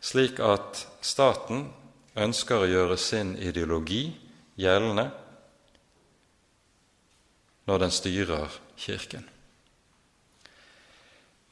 slik 0.00 0.40
at 0.40 0.86
staten 1.04 1.66
ønsker 2.16 2.64
å 2.64 2.72
gjøre 2.72 2.96
sin 2.96 3.36
ideologi 3.36 4.06
gjeldende 4.56 5.10
når 7.68 7.84
den 7.84 7.96
styrer 8.00 8.60
Kirken. 8.80 9.33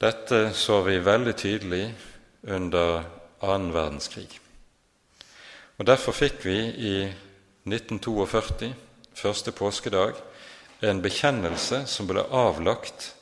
Dette 0.02 0.48
så 0.58 0.80
vi 0.82 0.96
veldig 0.98 1.32
tydelig 1.38 1.84
under 2.50 3.04
annen 3.38 3.70
verdenskrig. 3.70 4.40
Og 5.78 5.86
Derfor 5.86 6.16
fikk 6.16 6.40
vi 6.42 6.56
i 6.58 6.94
1942, 7.70 8.72
første 9.14 9.52
påskedag, 9.54 10.18
en 10.82 11.02
bekjennelse 11.04 11.84
som 11.86 12.08
ble 12.10 12.24
avlagt 12.34 13.12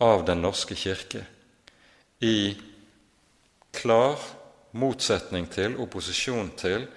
av 0.00 0.24
Den 0.24 0.40
norske 0.40 0.74
kirke 0.74 1.26
i 2.24 2.56
klar 3.76 4.16
motsetning 4.72 5.50
til, 5.52 5.76
opposisjon 5.76 6.54
til, 6.56 6.88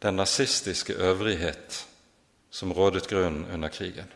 den 0.00 0.16
nazistiske 0.16 0.96
øvrighet 0.96 1.84
som 2.50 2.72
rådet 2.72 3.08
grunnen 3.12 3.44
under 3.52 3.68
krigen. 3.68 4.08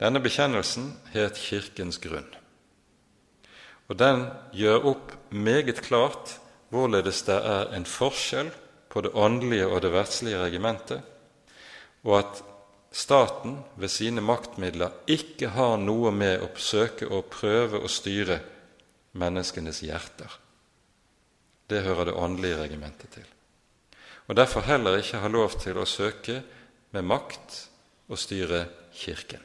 Denne 0.00 0.24
bekjennelsen 0.24 0.94
het 1.12 1.36
Kirkens 1.36 2.00
grunn. 2.00 2.45
Og 3.86 3.98
den 3.98 4.26
gjør 4.56 4.88
opp 4.92 5.12
meget 5.30 5.82
klart 5.86 6.38
hvorledes 6.74 7.22
det 7.28 7.36
er 7.38 7.70
en 7.76 7.86
forskjell 7.86 8.50
på 8.90 9.04
det 9.04 9.12
åndelige 9.14 9.68
og 9.68 9.82
det 9.84 9.92
verdslige 9.94 10.40
regimentet, 10.40 11.02
og 12.06 12.18
at 12.18 12.42
staten 12.96 13.58
ved 13.76 13.92
sine 13.92 14.22
maktmidler 14.24 14.94
ikke 15.10 15.52
har 15.54 15.76
noe 15.78 16.10
med 16.14 16.42
å 16.42 16.50
søke 16.56 17.08
å 17.12 17.22
prøve 17.30 17.82
å 17.82 17.90
styre 17.90 18.40
menneskenes 19.16 19.82
hjerter. 19.84 20.30
Det 21.66 21.82
hører 21.82 22.10
det 22.10 22.18
åndelige 22.18 22.60
regimentet 22.62 23.18
til. 23.18 23.26
Og 24.26 24.36
derfor 24.38 24.66
heller 24.66 24.98
ikke 24.98 25.20
har 25.22 25.34
lov 25.34 25.58
til 25.60 25.78
å 25.78 25.86
søke 25.86 26.40
med 26.94 27.06
makt 27.06 27.58
å 28.08 28.18
styre 28.18 28.66
Kirken. 28.96 29.42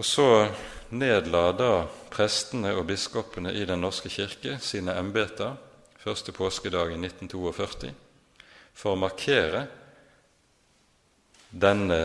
Og 0.00 0.04
så 0.04 0.48
nedla 0.96 1.50
da 1.52 1.72
prestene 2.08 2.70
og 2.72 2.86
biskopene 2.88 3.50
i 3.52 3.66
Den 3.68 3.82
norske 3.84 4.08
kirke 4.08 4.54
sine 4.64 4.94
embeter 4.96 5.58
første 6.00 6.32
påskedag 6.32 6.94
i 6.94 6.96
1942 6.96 7.90
for 8.72 8.94
å 8.94 9.00
markere 9.02 9.66
denne 11.52 11.98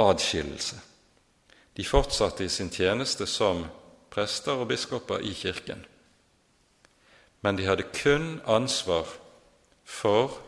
adskillelse. 0.00 0.78
De 1.76 1.84
fortsatte 1.84 2.46
i 2.46 2.48
sin 2.48 2.70
tjeneste 2.72 3.26
som 3.28 3.66
prester 4.08 4.56
og 4.56 4.70
biskoper 4.70 5.20
i 5.20 5.34
Kirken, 5.36 5.82
men 7.44 7.58
de 7.58 7.66
hadde 7.68 7.84
kun 7.92 8.40
ansvar 8.48 9.12
for 9.84 10.40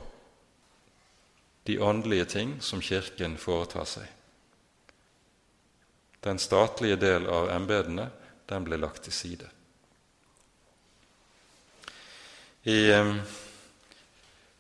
de 1.68 1.76
åndelige 1.76 2.30
ting 2.32 2.56
som 2.64 2.80
Kirken 2.80 3.36
foretar 3.36 3.84
seg. 3.84 4.08
Den 6.20 6.38
statlige 6.38 6.98
del 7.00 7.26
av 7.26 7.48
embetene 7.52 8.10
den 8.50 8.66
ble 8.66 8.76
lagt 8.80 9.06
til 9.06 9.14
side. 9.14 9.48
I 12.68 12.80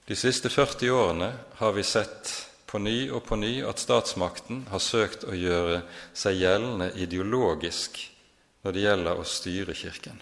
de 0.08 0.16
siste 0.16 0.48
40 0.48 0.94
årene 0.94 1.32
har 1.58 1.74
vi 1.76 1.84
sett 1.84 2.32
på 2.70 2.78
ny 2.80 3.10
og 3.10 3.24
på 3.26 3.36
ny 3.36 3.60
at 3.66 3.82
statsmakten 3.82 4.64
har 4.70 4.80
søkt 4.80 5.26
å 5.26 5.36
gjøre 5.36 5.82
seg 6.16 6.38
gjeldende 6.40 6.92
ideologisk 7.02 7.98
når 8.62 8.76
det 8.76 8.84
gjelder 8.84 9.20
å 9.20 9.26
styre 9.26 9.74
Kirken. 9.76 10.20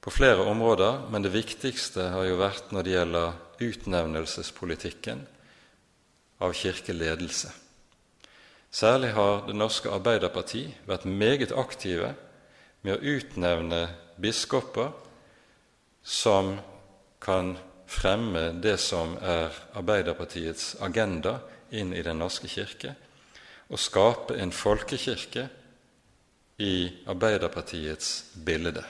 På 0.00 0.12
flere 0.14 0.44
områder, 0.48 1.06
men 1.10 1.24
det 1.24 1.34
viktigste 1.34 2.10
har 2.14 2.24
jo 2.28 2.38
vært 2.40 2.70
når 2.72 2.86
det 2.86 2.92
gjelder 2.94 3.32
utnevnelsespolitikken 3.66 5.24
av 6.44 6.54
kirkeledelse. 6.54 7.50
Særlig 8.70 9.12
har 9.12 9.46
Det 9.46 9.56
norske 9.56 9.90
Arbeiderparti 9.90 10.66
vært 10.86 11.04
meget 11.04 11.52
aktive 11.56 12.12
med 12.82 12.98
å 12.98 13.14
utnevne 13.16 13.86
biskoper 14.20 14.90
som 16.04 16.58
kan 17.20 17.56
fremme 17.88 18.60
det 18.60 18.76
som 18.80 19.16
er 19.24 19.56
Arbeiderpartiets 19.74 20.76
agenda 20.84 21.38
inn 21.72 21.94
i 21.96 22.02
Den 22.04 22.20
norske 22.20 22.48
kirke, 22.48 22.94
og 23.68 23.80
skape 23.80 24.36
en 24.36 24.52
folkekirke 24.52 25.48
i 26.58 26.88
Arbeiderpartiets 27.08 28.34
bilde. 28.44 28.84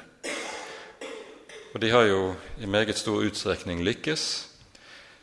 Og 1.75 1.81
de 1.81 1.91
har 1.91 2.07
jo 2.09 2.35
i 2.59 2.67
meget 2.67 2.99
stor 2.99 3.23
utstrekning 3.23 3.83
lykkes, 3.87 4.49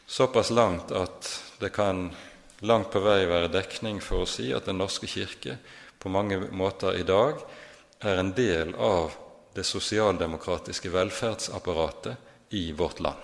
såpass 0.08 0.50
langt 0.50 0.92
at 0.92 1.32
det 1.60 1.74
kan 1.76 2.14
langt 2.60 2.92
på 2.94 3.02
vei 3.04 3.26
være 3.28 3.52
dekning 3.52 4.00
for 4.04 4.24
å 4.24 4.30
si 4.30 4.52
at 4.56 4.66
Den 4.70 4.80
norske 4.80 5.08
kirke 5.08 5.58
på 6.00 6.10
mange 6.10 6.40
måter 6.52 6.96
i 7.00 7.04
dag 7.08 7.42
er 8.06 8.20
en 8.20 8.34
del 8.38 8.76
av 8.76 9.16
det 9.56 9.64
sosialdemokratiske 9.64 10.92
velferdsapparatet 10.92 12.54
i 12.56 12.72
vårt 12.72 13.00
land. 13.00 13.22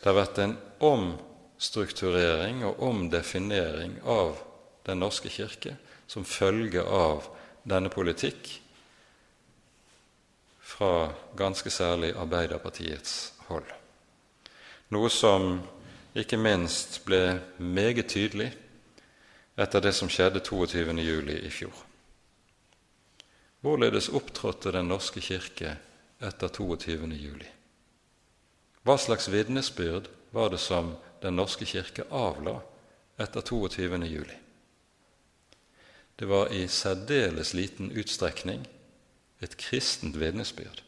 Det 0.00 0.10
har 0.10 0.18
vært 0.20 0.38
en 0.38 0.56
omstrukturering 0.86 2.64
og 2.68 2.82
omdefinering 2.84 3.98
av 4.04 4.36
Den 4.86 5.00
norske 5.02 5.28
kirke 5.32 5.72
som 6.06 6.22
følge 6.22 6.84
av 6.84 7.24
denne 7.66 7.90
politikk 7.90 8.52
fra 10.62 11.08
ganske 11.34 11.70
særlig 11.70 12.12
Arbeiderpartiets 12.14 13.32
hold. 13.48 13.66
Noe 14.94 15.10
som 15.10 15.56
ikke 16.16 16.38
minst 16.40 17.02
ble 17.04 17.40
meget 17.58 18.08
tydelig 18.08 18.48
etter 19.60 19.82
det 19.84 19.92
som 19.96 20.08
skjedde 20.08 20.40
22.07. 20.40 21.30
i 21.44 21.50
fjor. 21.50 21.76
Hvorledes 23.60 24.08
opptrådte 24.08 24.72
Den 24.72 24.88
norske 24.88 25.20
kirke 25.20 25.76
etter 26.22 26.48
22.07.? 26.48 27.44
Hva 28.82 28.96
slags 28.96 29.28
vitnesbyrd 29.32 30.08
var 30.32 30.48
det 30.48 30.60
som 30.60 30.94
Den 31.22 31.36
norske 31.36 31.64
kirke 31.64 32.04
avla 32.10 32.60
etter 33.18 33.40
22.07.? 33.40 34.32
Det 36.18 36.28
var 36.28 36.48
i 36.48 36.68
særdeles 36.68 37.54
liten 37.54 37.92
utstrekning 37.92 38.66
et 39.40 39.56
kristent 39.56 40.20
vitnesbyrd. 40.20 40.82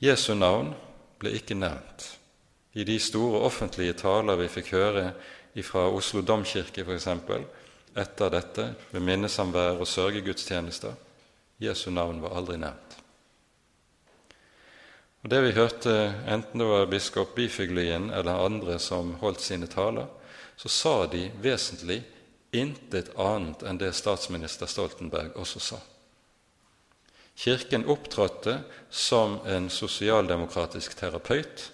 Jesu 0.00 0.34
navn 0.34 0.74
ble 1.18 1.32
ikke 1.32 1.54
nevnt 1.54 2.17
i 2.72 2.84
de 2.84 2.98
store 3.00 3.40
offentlige 3.46 3.96
taler 3.98 4.36
vi 4.36 4.48
fikk 4.52 4.72
høre 4.76 5.10
fra 5.64 5.88
Oslo 5.90 6.22
domkirke 6.22 6.84
f.eks. 6.84 7.08
etter 7.98 8.30
dette 8.30 8.66
ved 8.92 9.02
minnesamvær 9.02 9.80
og 9.80 9.88
sørgegudstjenester. 9.88 10.94
Jesu 11.58 11.90
navn 11.90 12.20
var 12.22 12.36
aldri 12.38 12.58
nevnt. 12.60 12.98
Og 15.22 15.30
Det 15.30 15.40
vi 15.42 15.56
hørte, 15.56 15.94
enten 16.28 16.60
det 16.60 16.68
var 16.68 16.86
biskop 16.86 17.34
Bifuglien 17.34 18.10
eller 18.10 18.44
andre 18.44 18.78
som 18.78 19.16
holdt 19.18 19.40
sine 19.42 19.66
taler, 19.66 20.06
så 20.56 20.68
sa 20.68 21.06
de 21.06 21.30
vesentlig 21.42 22.04
intet 22.52 23.10
annet 23.18 23.64
enn 23.66 23.80
det 23.80 23.90
statsminister 23.94 24.70
Stoltenberg 24.70 25.34
også 25.36 25.60
sa. 25.60 25.80
Kirken 27.38 27.86
opptrådte 27.86 28.60
som 28.90 29.38
en 29.46 29.68
sosialdemokratisk 29.70 30.96
terapeut 30.98 31.68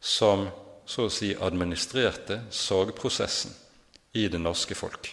som 0.00 0.48
så 0.88 1.06
å 1.06 1.12
si 1.12 1.34
administrerte 1.36 2.40
sorgprosessen 2.50 3.52
i 4.16 4.26
det 4.28 4.40
norske 4.40 4.74
folk. 4.74 5.12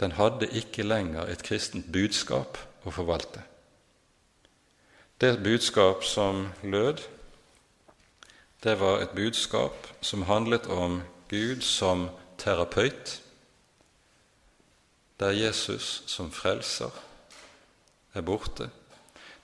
Den 0.00 0.16
hadde 0.16 0.48
ikke 0.58 0.84
lenger 0.84 1.28
et 1.30 1.44
kristent 1.46 1.92
budskap 1.92 2.58
å 2.84 2.92
forvalte. 2.92 3.44
Det 5.20 5.38
budskap 5.44 6.04
som 6.04 6.50
lød, 6.62 7.00
det 8.64 8.74
var 8.80 9.00
et 9.00 9.14
budskap 9.16 9.86
som 10.04 10.26
handlet 10.28 10.66
om 10.66 11.00
Gud 11.30 11.62
som 11.64 12.08
terapeut, 12.38 13.20
der 15.20 15.32
Jesus 15.32 16.02
som 16.06 16.28
frelser 16.32 16.92
er 18.12 18.26
borte. 18.26 18.68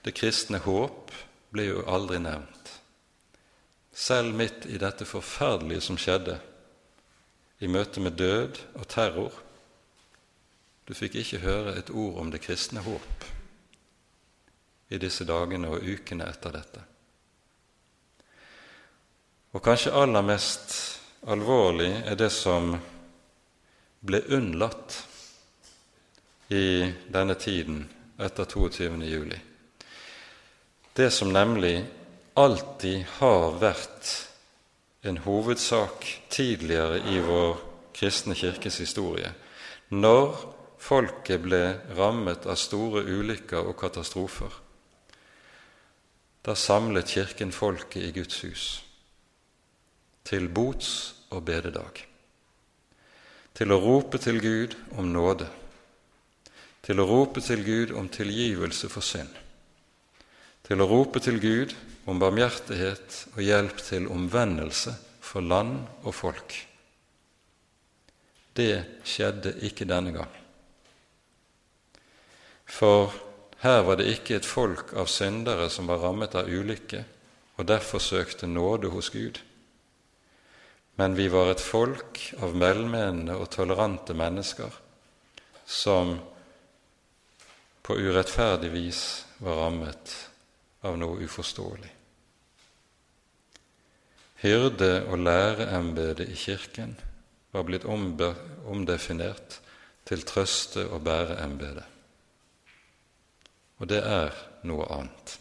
Det 0.05 0.13
kristne 0.13 0.59
håp 0.61 1.09
ble 1.53 1.71
jo 1.71 1.85
aldri 1.89 2.19
nevnt 2.21 2.62
selv 3.93 4.33
midt 4.35 4.65
i 4.65 4.79
dette 4.81 5.05
forferdelige 5.05 5.81
som 5.81 5.97
skjedde, 5.97 6.39
i 7.59 7.69
møte 7.69 8.01
med 8.03 8.17
død 8.19 8.59
og 8.75 8.87
terror. 8.89 9.35
Du 10.83 10.93
fikk 10.97 11.15
ikke 11.21 11.43
høre 11.45 11.77
et 11.79 11.93
ord 11.93 12.17
om 12.19 12.31
det 12.33 12.41
kristne 12.43 12.83
håp 12.83 13.29
i 14.93 14.99
disse 14.99 15.25
dagene 15.25 15.69
og 15.71 15.85
ukene 15.85 16.27
etter 16.27 16.53
dette. 16.53 16.81
Og 19.53 19.61
kanskje 19.63 19.93
aller 19.95 20.25
mest 20.25 20.75
alvorlig 21.29 21.91
er 22.03 22.17
det 22.19 22.29
som 22.33 22.73
ble 24.03 24.19
unnlatt 24.35 24.97
i 26.51 26.91
denne 27.07 27.37
tiden 27.39 27.85
etter 28.19 28.49
22. 28.49 28.97
juli. 29.07 29.39
Det 30.93 31.09
som 31.13 31.31
nemlig 31.33 31.77
alltid 32.33 33.05
har 33.19 33.59
vært 33.61 34.11
en 35.05 35.19
hovedsak 35.25 36.07
tidligere 36.33 37.01
i 37.11 37.19
vår 37.21 37.59
kristne 37.93 38.35
kirkes 38.37 38.79
historie. 38.81 39.29
Når 39.93 40.33
folket 40.81 41.43
ble 41.43 41.63
rammet 41.97 42.47
av 42.49 42.57
store 42.59 43.03
ulykker 43.05 43.69
og 43.69 43.77
katastrofer, 43.79 44.51
da 46.43 46.55
samlet 46.59 47.07
Kirken 47.07 47.53
folket 47.55 48.03
i 48.03 48.11
Guds 48.11 48.41
hus 48.43 48.65
til 50.27 50.49
bots- 50.51 51.13
og 51.31 51.43
bededag, 51.47 52.01
til 53.53 53.71
å 53.71 53.79
rope 53.79 54.19
til 54.19 54.41
Gud 54.43 54.75
om 54.97 55.11
nåde, 55.11 55.47
til 56.83 56.99
å 56.99 57.07
rope 57.07 57.41
til 57.43 57.63
Gud 57.63 57.93
om 57.95 58.09
tilgivelse 58.11 58.89
for 58.91 59.03
synd, 59.03 59.31
til 60.67 60.83
å 60.83 60.87
rope 60.87 61.19
til 61.23 61.39
Gud 61.43 61.75
om 62.05 62.19
barmhjertighet 62.19 63.19
og 63.35 63.41
hjelp 63.43 63.81
til 63.83 64.07
omvendelse 64.11 64.95
for 65.23 65.45
land 65.45 65.79
og 66.03 66.15
folk. 66.15 66.55
Det 68.53 69.01
skjedde 69.07 69.55
ikke 69.65 69.87
denne 69.89 70.11
gang. 70.13 70.33
For 72.69 73.13
her 73.63 73.81
var 73.87 73.97
det 73.99 74.09
ikke 74.11 74.37
et 74.39 74.49
folk 74.49 74.91
av 74.99 75.07
syndere 75.07 75.69
som 75.71 75.87
var 75.87 76.03
rammet 76.03 76.35
av 76.35 76.49
ulykke 76.51 77.03
og 77.55 77.67
derfor 77.69 78.01
søkte 78.03 78.49
nåde 78.49 78.91
hos 78.91 79.09
Gud. 79.13 79.39
Men 80.95 81.15
vi 81.15 81.29
var 81.31 81.51
et 81.51 81.63
folk 81.63 82.19
av 82.41 82.57
velmenende 82.59 83.37
og 83.39 83.49
tolerante 83.53 84.13
mennesker 84.17 84.73
som 85.65 86.17
på 87.83 87.97
urettferdig 87.97 88.69
vis 88.73 89.01
var 89.43 89.63
rammet 89.63 90.13
av 90.83 90.99
noe 90.99 91.23
uforståelig. 91.25 91.92
Hyrde- 94.43 95.05
og 95.07 95.17
læreembedet 95.23 96.27
i 96.29 96.35
Kirken 96.35 96.97
var 97.53 97.63
blitt 97.63 97.85
omdefinert 98.65 99.61
til 100.05 100.25
trøste- 100.27 100.89
og 100.89 101.03
bæreembete. 101.03 101.83
Og 103.79 103.89
det 103.89 104.01
er 104.03 104.35
noe 104.63 104.87
annet. 104.91 105.37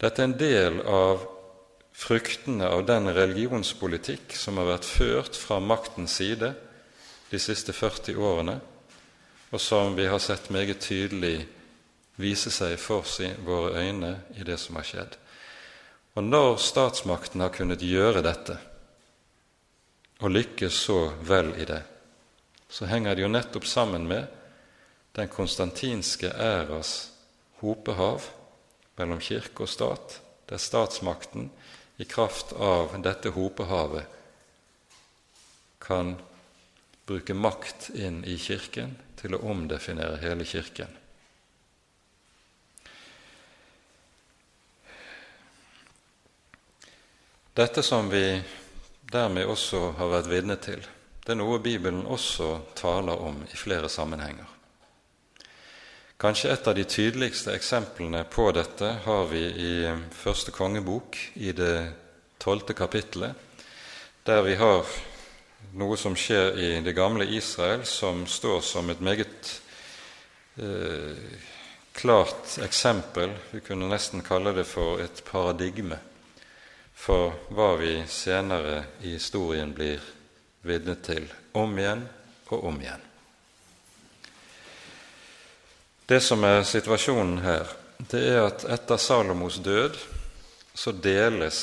Dette 0.00 0.22
er 0.22 0.28
en 0.28 0.38
del 0.38 0.80
av 0.84 1.24
fruktene 1.94 2.68
av 2.68 2.84
den 2.86 3.08
religionspolitikk 3.08 4.36
som 4.36 4.58
har 4.60 4.68
vært 4.74 4.84
ført 4.84 5.36
fra 5.38 5.60
maktens 5.62 6.18
side 6.20 6.52
de 7.30 7.40
siste 7.40 7.72
40 7.72 8.18
årene, 8.20 8.60
og 9.50 9.60
som 9.60 9.96
vi 9.96 10.04
har 10.10 10.18
sett 10.18 10.50
meget 10.50 10.82
tydelig 10.82 11.46
vise 12.20 12.50
seg 12.50 12.76
for 12.78 13.06
våre 13.46 13.80
øyne 13.80 14.16
i 14.36 14.44
det 14.44 14.58
som 14.60 14.76
har 14.76 14.84
skjedd. 14.84 15.16
Og 16.14 16.24
når 16.24 16.56
statsmakten 16.62 17.42
har 17.42 17.52
kunnet 17.54 17.82
gjøre 17.82 18.22
dette, 18.22 18.56
og 20.22 20.30
lykkes 20.30 20.76
så 20.86 20.98
vel 21.26 21.50
i 21.58 21.66
det, 21.66 21.82
så 22.70 22.86
henger 22.86 23.14
det 23.14 23.24
jo 23.24 23.32
nettopp 23.32 23.66
sammen 23.66 24.06
med 24.08 24.30
den 25.14 25.28
konstantinske 25.30 26.30
æras 26.30 26.94
hopehav 27.60 28.22
mellom 28.98 29.20
kirke 29.22 29.66
og 29.66 29.70
stat, 29.70 30.20
der 30.50 30.62
statsmakten 30.62 31.50
i 31.96 32.06
kraft 32.06 32.52
av 32.52 32.94
dette 33.02 33.30
hopehavet 33.34 34.06
kan 35.84 36.14
bruke 37.06 37.34
makt 37.34 37.90
inn 37.94 38.22
i 38.24 38.38
Kirken 38.40 38.96
til 39.20 39.36
å 39.36 39.42
omdefinere 39.50 40.18
hele 40.22 40.46
Kirken. 40.48 40.88
Dette 47.54 47.82
som 47.82 48.08
vi 48.10 48.42
dermed 49.12 49.46
også 49.46 49.92
har 49.94 50.08
vært 50.10 50.26
vitne 50.26 50.56
til, 50.58 50.80
det 51.22 51.30
er 51.30 51.36
noe 51.38 51.60
Bibelen 51.62 52.00
også 52.02 52.48
taler 52.74 53.20
om 53.22 53.36
i 53.46 53.54
flere 53.54 53.86
sammenhenger. 53.86 54.48
Kanskje 56.18 56.50
et 56.50 56.66
av 56.66 56.74
de 56.74 56.82
tydeligste 56.82 57.54
eksemplene 57.54 58.24
på 58.26 58.48
dette 58.56 58.88
har 59.04 59.28
vi 59.30 59.42
i 59.46 59.74
første 60.18 60.50
kongebok, 60.50 61.14
i 61.38 61.52
det 61.54 61.76
tolvte 62.42 62.74
kapittelet, 62.74 63.38
der 64.26 64.42
vi 64.42 64.56
har 64.58 64.82
noe 65.78 65.98
som 66.00 66.16
skjer 66.18 66.58
i 66.58 66.70
det 66.82 66.96
gamle 66.98 67.28
Israel, 67.38 67.84
som 67.86 68.24
står 68.26 68.64
som 68.66 68.90
et 68.90 68.98
meget 68.98 69.52
eh, 70.58 71.38
klart 71.94 72.58
eksempel. 72.66 73.30
Vi 73.52 73.62
kunne 73.62 73.92
nesten 73.94 74.26
kalle 74.26 74.56
det 74.58 74.66
for 74.66 74.98
et 75.06 75.22
paradigme 75.30 76.00
for 76.94 77.34
hva 77.52 77.74
vi 77.80 77.96
senere 78.08 78.84
i 79.02 79.16
historien 79.16 79.74
blir 79.74 80.02
vitne 80.64 80.94
til 81.04 81.26
om 81.52 81.74
igjen 81.78 82.06
og 82.50 82.64
om 82.70 82.78
igjen. 82.80 83.02
Det 86.06 86.20
som 86.20 86.44
er 86.44 86.62
situasjonen 86.68 87.38
her, 87.44 87.68
det 88.10 88.22
er 88.34 88.42
at 88.44 88.64
etter 88.68 89.00
Salomos 89.00 89.58
død 89.64 89.96
så 90.74 90.92
deles 90.92 91.60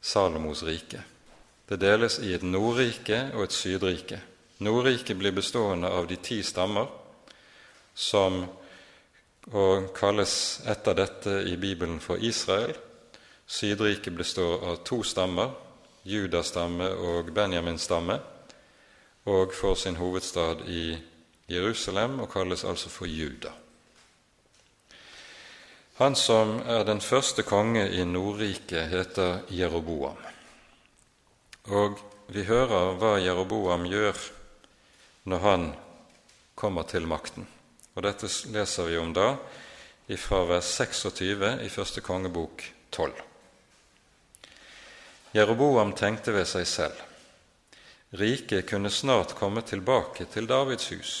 Salomos 0.00 0.62
rike. 0.62 1.02
Det 1.68 1.78
deles 1.80 2.18
i 2.22 2.32
et 2.34 2.44
Nordrike 2.46 3.30
og 3.34 3.44
et 3.46 3.54
Sydrike. 3.54 4.20
Nordriket 4.60 5.18
blir 5.18 5.34
bestående 5.34 5.90
av 5.90 6.06
de 6.10 6.18
ti 6.20 6.40
stammer, 6.44 6.88
som 7.94 8.42
og 9.50 9.90
kalles 9.96 10.60
etter 10.68 10.98
dette 10.98 11.40
i 11.48 11.56
Bibelen 11.56 11.98
for 12.02 12.20
Israel, 12.20 12.74
Sydriket 13.50 14.12
består 14.12 14.62
av 14.70 14.76
to 14.86 15.02
stammer, 15.02 15.50
Judas 16.06 16.52
stamme 16.52 16.86
og 16.86 17.32
Benjamins 17.34 17.82
stamme, 17.82 18.20
og 19.26 19.54
får 19.54 19.74
sin 19.74 19.96
hovedstad 19.98 20.62
i 20.70 20.84
Jerusalem 21.50 22.20
og 22.22 22.30
kalles 22.30 22.62
altså 22.64 22.92
for 22.94 23.10
Juda. 23.10 23.50
Han 25.98 26.14
som 26.14 26.60
er 26.62 26.84
den 26.86 27.02
første 27.02 27.42
konge 27.42 27.82
i 27.90 28.04
Nordriket, 28.06 28.86
heter 28.88 29.42
Jeroboam. 29.50 30.20
Og 31.74 31.98
vi 32.30 32.44
hører 32.46 32.94
hva 33.00 33.16
Jeroboam 33.18 33.88
gjør 33.90 34.20
når 35.26 35.42
han 35.44 35.66
kommer 36.54 36.86
til 36.86 37.10
makten. 37.10 37.50
Og 37.98 38.06
Dette 38.06 38.30
leser 38.54 38.86
vi 38.86 39.02
om 39.02 39.10
da 39.10 39.34
fra 40.22 40.40
vers 40.46 40.70
26 40.78 41.50
i 41.66 41.68
første 41.68 42.00
kongebok 42.06 42.64
12. 42.94 43.29
Jeroboam 45.32 45.92
tenkte 45.94 46.32
ved 46.34 46.48
seg 46.50 46.66
selv. 46.66 47.02
Riket 48.18 48.66
kunne 48.66 48.90
snart 48.90 49.36
komme 49.38 49.62
tilbake 49.62 50.24
til 50.26 50.48
Davids 50.50 50.88
hus. 50.90 51.12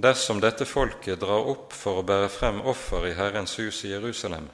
Dersom 0.00 0.40
dette 0.40 0.64
folket 0.64 1.20
drar 1.20 1.44
opp 1.52 1.74
for 1.76 2.00
å 2.00 2.04
bære 2.08 2.30
frem 2.32 2.62
offer 2.64 3.04
i 3.10 3.16
Herrens 3.18 3.58
hus 3.60 3.82
i 3.84 3.90
Jerusalem, 3.92 4.46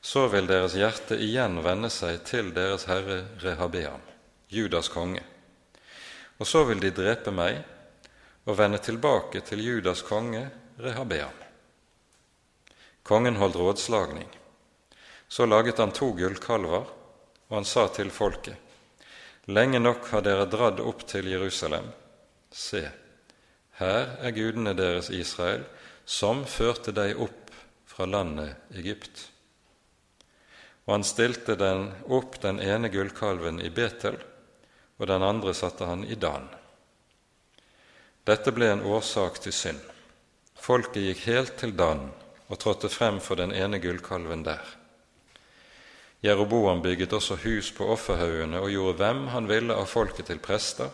så 0.00 0.28
vil 0.30 0.46
deres 0.46 0.76
hjerte 0.78 1.18
igjen 1.18 1.58
vende 1.64 1.90
seg 1.90 2.22
til 2.30 2.52
deres 2.54 2.86
herre 2.86 3.24
Rehabeam, 3.42 3.98
Judas 4.48 4.88
konge. 4.88 5.24
Og 6.38 6.46
så 6.46 6.62
vil 6.70 6.78
de 6.78 6.92
drepe 6.94 7.34
meg 7.34 7.58
og 8.46 8.54
vende 8.62 8.78
tilbake 8.78 9.42
til 9.50 9.66
Judas 9.66 10.04
konge 10.06 10.46
Rehabeam. 10.78 11.34
Kongen 13.02 13.42
holdt 13.42 13.58
rådslagning. 13.58 14.30
Så 15.28 15.50
laget 15.50 15.82
han 15.82 15.90
to 15.90 16.12
gullkalver 16.14 16.86
og 17.50 17.56
han 17.58 17.68
sa 17.68 17.88
til 17.92 18.10
folket:" 18.14 18.56
Lenge 19.50 19.80
nok 19.82 20.06
har 20.12 20.22
dere 20.22 20.46
dratt 20.46 20.80
opp 20.80 21.02
til 21.10 21.26
Jerusalem. 21.26 21.88
Se, 22.54 22.84
her 23.80 24.16
er 24.22 24.34
gudene 24.36 24.74
deres 24.78 25.10
Israel, 25.10 25.64
som 26.04 26.44
førte 26.46 26.92
deg 26.94 27.18
opp 27.18 27.50
fra 27.86 28.06
landet 28.06 28.76
Egypt. 28.78 29.24
Og 30.86 30.94
han 30.94 31.06
stilte 31.06 31.56
den 31.58 31.88
opp 32.06 32.38
den 32.42 32.60
ene 32.62 32.92
gullkalven 32.92 33.60
i 33.64 33.70
Betel, 33.74 34.20
og 35.00 35.08
den 35.10 35.22
andre 35.22 35.54
satte 35.54 35.88
han 35.88 36.04
i 36.04 36.14
Dan. 36.14 36.46
Dette 38.28 38.52
ble 38.54 38.70
en 38.70 38.84
årsak 38.86 39.40
til 39.42 39.56
synd. 39.56 39.80
Folket 40.60 41.08
gikk 41.08 41.24
helt 41.26 41.56
til 41.58 41.72
Dan 41.74 42.10
og 42.50 42.58
trådte 42.60 42.90
frem 42.92 43.18
for 43.24 43.40
den 43.40 43.54
ene 43.56 43.80
gullkalven 43.80 44.44
der. 44.46 44.79
Jeroboam 46.20 46.82
bygget 46.82 47.12
også 47.16 47.38
hus 47.46 47.70
på 47.72 47.86
offerhaugene 47.94 48.60
og 48.60 48.72
gjorde 48.72 48.98
hvem 49.00 49.22
han 49.32 49.48
ville 49.48 49.76
av 49.76 49.88
folket 49.88 50.28
til 50.28 50.42
prester, 50.42 50.90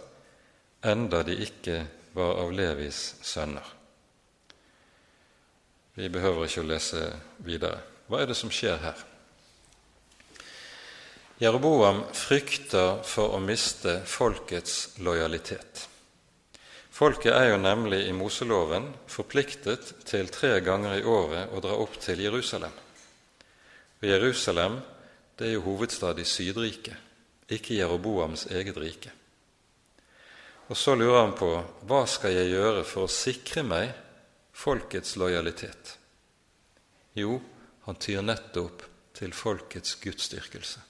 enda 0.87 1.25
de 1.27 1.35
ikke 1.43 1.81
var 2.15 2.39
av 2.45 2.53
Levis 2.55 3.17
sønner. 3.27 3.75
Vi 5.97 6.09
behøver 6.13 6.47
ikke 6.47 6.63
å 6.63 6.69
lese 6.69 7.03
videre. 7.43 7.81
Hva 8.07 8.23
er 8.23 8.31
det 8.31 8.39
som 8.39 8.53
skjer 8.53 8.79
her? 8.85 9.03
Jeroboam 11.43 12.05
frykter 12.17 13.03
for 13.05 13.35
å 13.37 13.43
miste 13.43 13.99
folkets 14.09 14.97
lojalitet. 15.05 15.83
Folket 16.97 17.35
er 17.35 17.51
jo 17.51 17.59
nemlig 17.61 18.07
i 18.07 18.15
Moseloven 18.17 18.87
forpliktet 19.11 19.91
til 20.09 20.31
tre 20.33 20.61
ganger 20.65 20.95
i 20.97 21.05
året 21.05 21.53
å 21.53 21.61
dra 21.61 21.75
opp 21.77 21.99
til 22.01 22.23
Jerusalem. 22.25 22.73
Og 24.01 24.07
Jerusalem 24.09 24.79
det 25.37 25.49
er 25.49 25.57
jo 25.57 25.67
hovedstad 25.67 26.19
i 26.19 26.25
Sydriket, 26.25 26.97
ikke 27.53 27.77
Jeroboams 27.77 28.47
eget 28.51 28.77
rike. 28.81 29.13
Og 30.67 30.77
så 30.77 30.97
lurer 30.99 31.21
han 31.21 31.37
på 31.39 31.51
hva 31.87 32.03
skal 32.11 32.35
jeg 32.35 32.55
gjøre 32.57 32.83
for 32.89 33.07
å 33.07 33.13
sikre 33.13 33.63
meg 33.63 33.93
folkets 34.57 35.15
lojalitet? 35.21 35.93
Jo, 37.15 37.39
han 37.87 38.01
tyr 38.03 38.25
nettopp 38.25 38.83
til 39.17 39.33
folkets 39.37 39.95
gudsdyrkelse. 40.03 40.83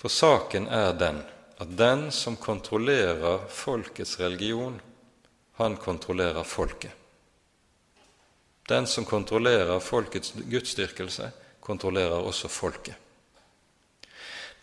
For 0.00 0.12
saken 0.12 0.66
er 0.68 0.96
den 0.98 1.22
at 1.62 1.70
den 1.78 2.10
som 2.12 2.36
kontrollerer 2.36 3.46
folkets 3.48 4.18
religion, 4.20 4.80
han 5.60 5.76
kontrollerer 5.76 6.42
folket. 6.42 6.90
Den 8.68 8.88
som 8.90 9.04
kontrollerer 9.04 9.78
folkets 9.80 10.32
gudsdyrkelse, 10.50 11.30
kontrollerer 11.64 12.20
også 12.20 12.48
folket. 12.52 12.96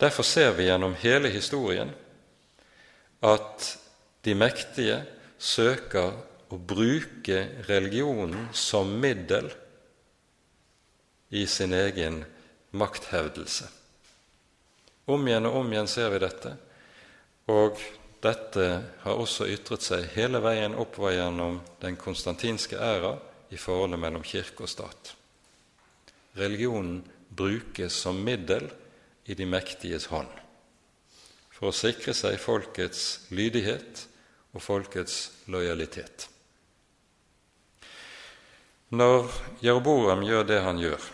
Derfor 0.00 0.26
ser 0.26 0.54
vi 0.56 0.66
gjennom 0.66 0.94
hele 0.98 1.30
historien 1.30 1.92
at 3.22 3.66
de 4.26 4.34
mektige 4.34 5.02
søker 5.38 6.16
å 6.52 6.58
bruke 6.58 7.38
religionen 7.68 8.48
som 8.54 8.90
middel 9.02 9.50
i 11.32 11.46
sin 11.46 11.72
egen 11.72 12.22
makthevdelse. 12.76 13.68
Om 15.06 15.28
igjen 15.28 15.48
og 15.48 15.62
om 15.62 15.72
igjen 15.72 15.90
ser 15.90 16.12
vi 16.12 16.20
dette, 16.22 16.52
og 17.50 17.80
dette 18.22 18.66
har 19.02 19.18
også 19.18 19.48
ytret 19.50 19.82
seg 19.82 20.12
hele 20.14 20.42
veien 20.44 20.76
oppover 20.78 21.16
gjennom 21.16 21.58
den 21.82 21.96
konstantinske 21.98 22.78
æra 22.78 23.16
i 23.50 23.58
forholdet 23.58 24.02
mellom 24.02 24.22
kirke 24.26 24.66
og 24.66 24.70
stat. 24.70 25.16
Religionen 26.32 27.02
brukes 27.28 27.92
som 27.92 28.24
middel 28.24 28.70
i 29.24 29.34
de 29.34 29.46
mektiges 29.46 30.06
hånd. 30.12 30.28
for 31.62 31.70
å 31.70 31.78
sikre 31.78 32.10
seg 32.10 32.40
folkets 32.42 33.28
lydighet 33.30 34.00
og 34.50 34.64
folkets 34.64 35.30
lojalitet. 35.46 36.24
Når 38.90 39.28
Jeroboam 39.62 40.24
gjør 40.26 40.48
det 40.48 40.58
han 40.64 40.80
gjør, 40.82 41.04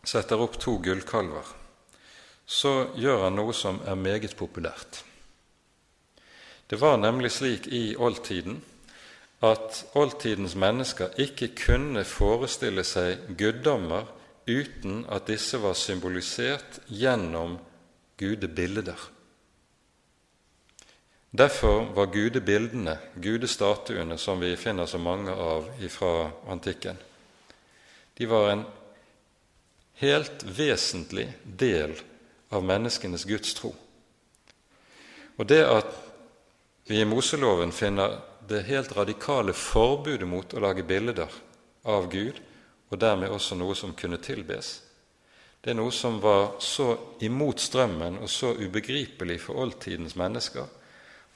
setter 0.00 0.40
opp 0.40 0.56
to 0.62 0.78
gullkalver, 0.80 1.44
så 2.48 2.72
gjør 2.96 3.26
han 3.26 3.36
noe 3.36 3.52
som 3.52 3.82
er 3.84 4.00
meget 4.00 4.32
populært. 4.38 5.02
Det 6.66 6.80
var 6.80 6.96
nemlig 6.96 7.34
slik 7.36 7.68
i 7.68 7.92
oldtiden 8.00 8.62
at 9.44 9.82
oldtidens 9.92 10.56
mennesker 10.56 11.20
ikke 11.20 11.50
kunne 11.66 12.06
forestille 12.08 12.86
seg 12.86 13.28
guddommer 13.36 14.08
uten 14.50 15.04
at 15.08 15.30
disse 15.30 15.58
var 15.62 15.78
symbolisert 15.78 16.80
gjennom 16.86 17.58
gudebilder. 18.20 18.98
Derfor 21.30 21.84
var 21.94 22.10
gudebildene, 22.10 22.96
gudestatuene, 23.14 24.18
som 24.18 24.40
vi 24.42 24.56
finner 24.58 24.86
så 24.90 24.98
mange 24.98 25.30
av 25.30 25.68
fra 25.88 26.30
antikken, 26.50 26.98
de 28.18 28.26
var 28.26 28.50
en 28.50 28.64
helt 30.02 30.42
vesentlig 30.44 31.28
del 31.44 31.94
av 32.50 32.64
menneskenes 32.66 33.24
gudstro. 33.24 33.70
Og 35.38 35.46
det 35.48 35.62
at 35.64 35.94
vi 36.90 36.98
i 37.00 37.06
Moseloven 37.08 37.72
finner 37.72 38.18
det 38.48 38.66
helt 38.66 38.92
radikale 38.96 39.54
forbudet 39.54 40.26
mot 40.28 40.52
å 40.52 40.60
lage 40.60 40.82
bilder 40.84 41.30
av 41.86 42.10
Gud, 42.12 42.40
og 42.90 42.98
dermed 42.98 43.30
også 43.30 43.56
noe 43.58 43.74
som 43.78 43.94
kunne 43.94 44.18
tilbes. 44.22 44.80
Det 45.60 45.72
er 45.72 45.78
noe 45.78 45.92
som 45.92 46.18
var 46.22 46.58
så 46.64 46.92
imot 47.22 47.60
strømmen 47.60 48.18
og 48.22 48.30
så 48.32 48.54
ubegripelig 48.56 49.40
for 49.44 49.60
oldtidens 49.62 50.16
mennesker 50.16 50.66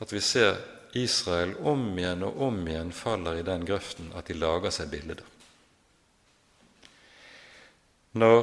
at 0.02 0.12
vi 0.12 0.20
ser 0.20 0.56
Israel 0.98 1.54
om 1.66 1.86
igjen 1.98 2.24
og 2.26 2.40
om 2.48 2.60
igjen 2.68 2.92
faller 2.94 3.38
i 3.38 3.46
den 3.46 3.66
grøften 3.66 4.12
at 4.16 4.30
de 4.30 4.38
lager 4.38 4.72
seg 4.74 4.90
bilder. 4.92 5.20
Når 8.14 8.42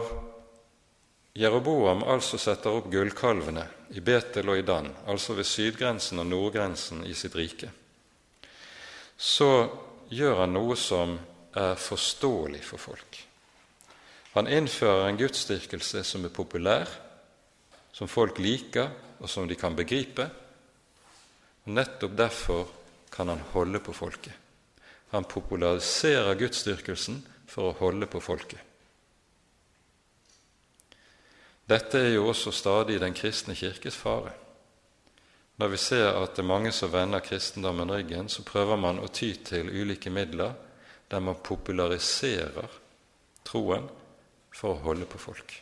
Jeroboam 1.39 2.03
altså 2.03 2.37
setter 2.41 2.75
opp 2.75 2.89
gullkalvene 2.91 3.63
i 3.95 4.03
Betel 4.03 4.51
og 4.51 4.59
i 4.59 4.65
Dan, 4.67 4.89
altså 5.07 5.37
ved 5.37 5.47
sydgrensen 5.47 6.19
og 6.19 6.27
nordgrensen 6.27 7.05
i 7.07 7.15
sitt 7.15 7.37
rike, 7.39 7.71
så 9.15 9.69
gjør 10.11 10.43
han 10.43 10.53
noe 10.57 10.75
som 10.75 11.15
er 11.57 11.75
forståelig 11.75 12.63
for 12.63 12.81
folk. 12.81 13.19
Han 14.33 14.47
innfører 14.47 15.09
en 15.09 15.19
gudsdyrkelse 15.19 16.03
som 16.07 16.25
er 16.25 16.33
populær, 16.33 16.87
som 17.91 18.07
folk 18.07 18.39
liker, 18.39 18.91
og 19.19 19.29
som 19.29 19.47
de 19.47 19.57
kan 19.59 19.75
begripe. 19.75 20.29
Nettopp 21.67 22.15
derfor 22.17 22.69
kan 23.11 23.27
han 23.27 23.43
holde 23.51 23.79
på 23.83 23.93
folket. 23.93 24.33
Han 25.11 25.27
populariserer 25.27 26.39
gudsdyrkelsen 26.39 27.19
for 27.51 27.69
å 27.69 27.77
holde 27.81 28.07
på 28.07 28.21
folket. 28.23 28.59
Dette 31.67 31.99
er 31.99 32.15
jo 32.15 32.29
også 32.31 32.51
stadig 32.55 32.97
den 32.99 33.13
kristne 33.15 33.55
kirkes 33.55 33.95
fare. 33.95 34.31
Når 35.59 35.69
vi 35.75 35.77
ser 35.77 36.07
at 36.15 36.33
det 36.35 36.41
er 36.41 36.49
mange 36.49 36.71
som 36.73 36.91
vender 36.91 37.21
kristendommen 37.23 37.91
ryggen, 37.91 38.29
så 38.31 38.43
prøver 38.47 38.79
man 38.79 38.99
å 38.99 39.11
ty 39.11 39.33
til 39.45 39.69
ulike 39.69 40.09
midler 40.09 40.55
der 41.11 41.19
man 41.19 41.41
populariserer 41.43 42.79
troen 43.43 43.89
for 44.55 44.75
å 44.75 44.83
holde 44.85 45.07
på 45.09 45.19
folk. 45.19 45.53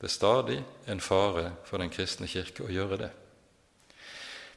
Det 0.00 0.08
er 0.08 0.12
stadig 0.12 0.56
en 0.90 1.00
fare 1.00 1.50
for 1.68 1.80
den 1.80 1.92
kristne 1.92 2.28
kirke 2.28 2.64
å 2.64 2.72
gjøre 2.72 2.98
det. 3.04 3.10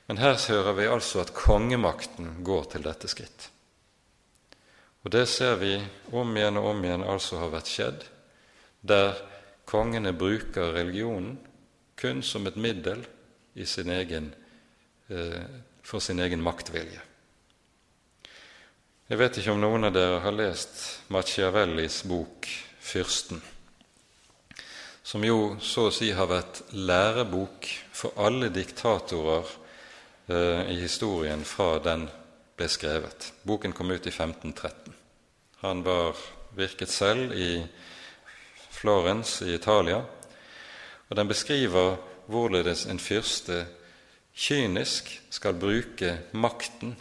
Men 0.07 0.19
her 0.23 0.39
hører 0.39 0.75
vi 0.77 0.87
altså 0.87 1.21
at 1.21 1.33
kongemakten 1.35 2.39
går 2.47 2.69
til 2.71 2.85
dette 2.87 3.11
skritt. 3.11 3.49
Og 5.03 5.11
det 5.11 5.25
ser 5.31 5.59
vi 5.59 5.73
om 6.15 6.31
igjen 6.35 6.59
og 6.59 6.69
om 6.71 6.83
igjen 6.83 7.03
altså 7.03 7.41
har 7.41 7.51
vært 7.51 7.71
skjedd, 7.71 8.05
der 8.87 9.19
kongene 9.67 10.15
bruker 10.15 10.73
religionen 10.75 11.35
kun 11.99 12.23
som 12.23 12.47
et 12.47 12.59
middel 12.59 13.03
sin 13.65 13.89
egen, 13.89 14.33
eh, 15.09 15.43
for 15.81 15.99
sin 15.99 16.19
egen 16.19 16.43
maktvilje. 16.43 17.06
Jeg 19.07 19.21
vet 19.21 19.37
ikke 19.39 19.53
om 19.55 19.61
noen 19.63 19.87
av 19.87 19.93
dere 19.95 20.17
har 20.19 20.33
lest 20.35 20.81
Machiavellis 21.15 22.01
bok 22.11 22.43
'Fyrsten', 22.83 23.39
som 24.99 25.23
jo 25.23 25.55
så 25.63 25.85
å 25.87 25.93
si 25.95 26.09
har 26.11 26.27
vært 26.27 26.59
lærebok 26.73 27.69
for 27.95 28.19
alle 28.19 28.49
diktatorer 28.51 29.47
eh, 30.27 30.73
i 30.75 30.81
historien 30.81 31.47
fra 31.47 31.79
den 31.79 32.03
ble 32.59 32.67
skrevet. 32.67 33.31
Boken 33.47 33.71
kom 33.71 33.95
ut 33.95 34.11
i 34.11 34.11
1513. 34.11 34.91
Han 35.63 35.87
var 35.87 36.19
virket 36.59 36.91
selv 36.91 37.31
i 37.31 37.63
Florens 38.75 39.39
i 39.47 39.53
Italia, 39.55 40.03
og 41.07 41.15
den 41.15 41.31
beskriver 41.31 41.95
hvorledes 42.27 42.83
en 42.91 42.99
fyrste 42.99 43.63
kynisk 44.35 45.21
skal 45.31 45.55
bruke 45.55 46.17
makten 46.35 46.97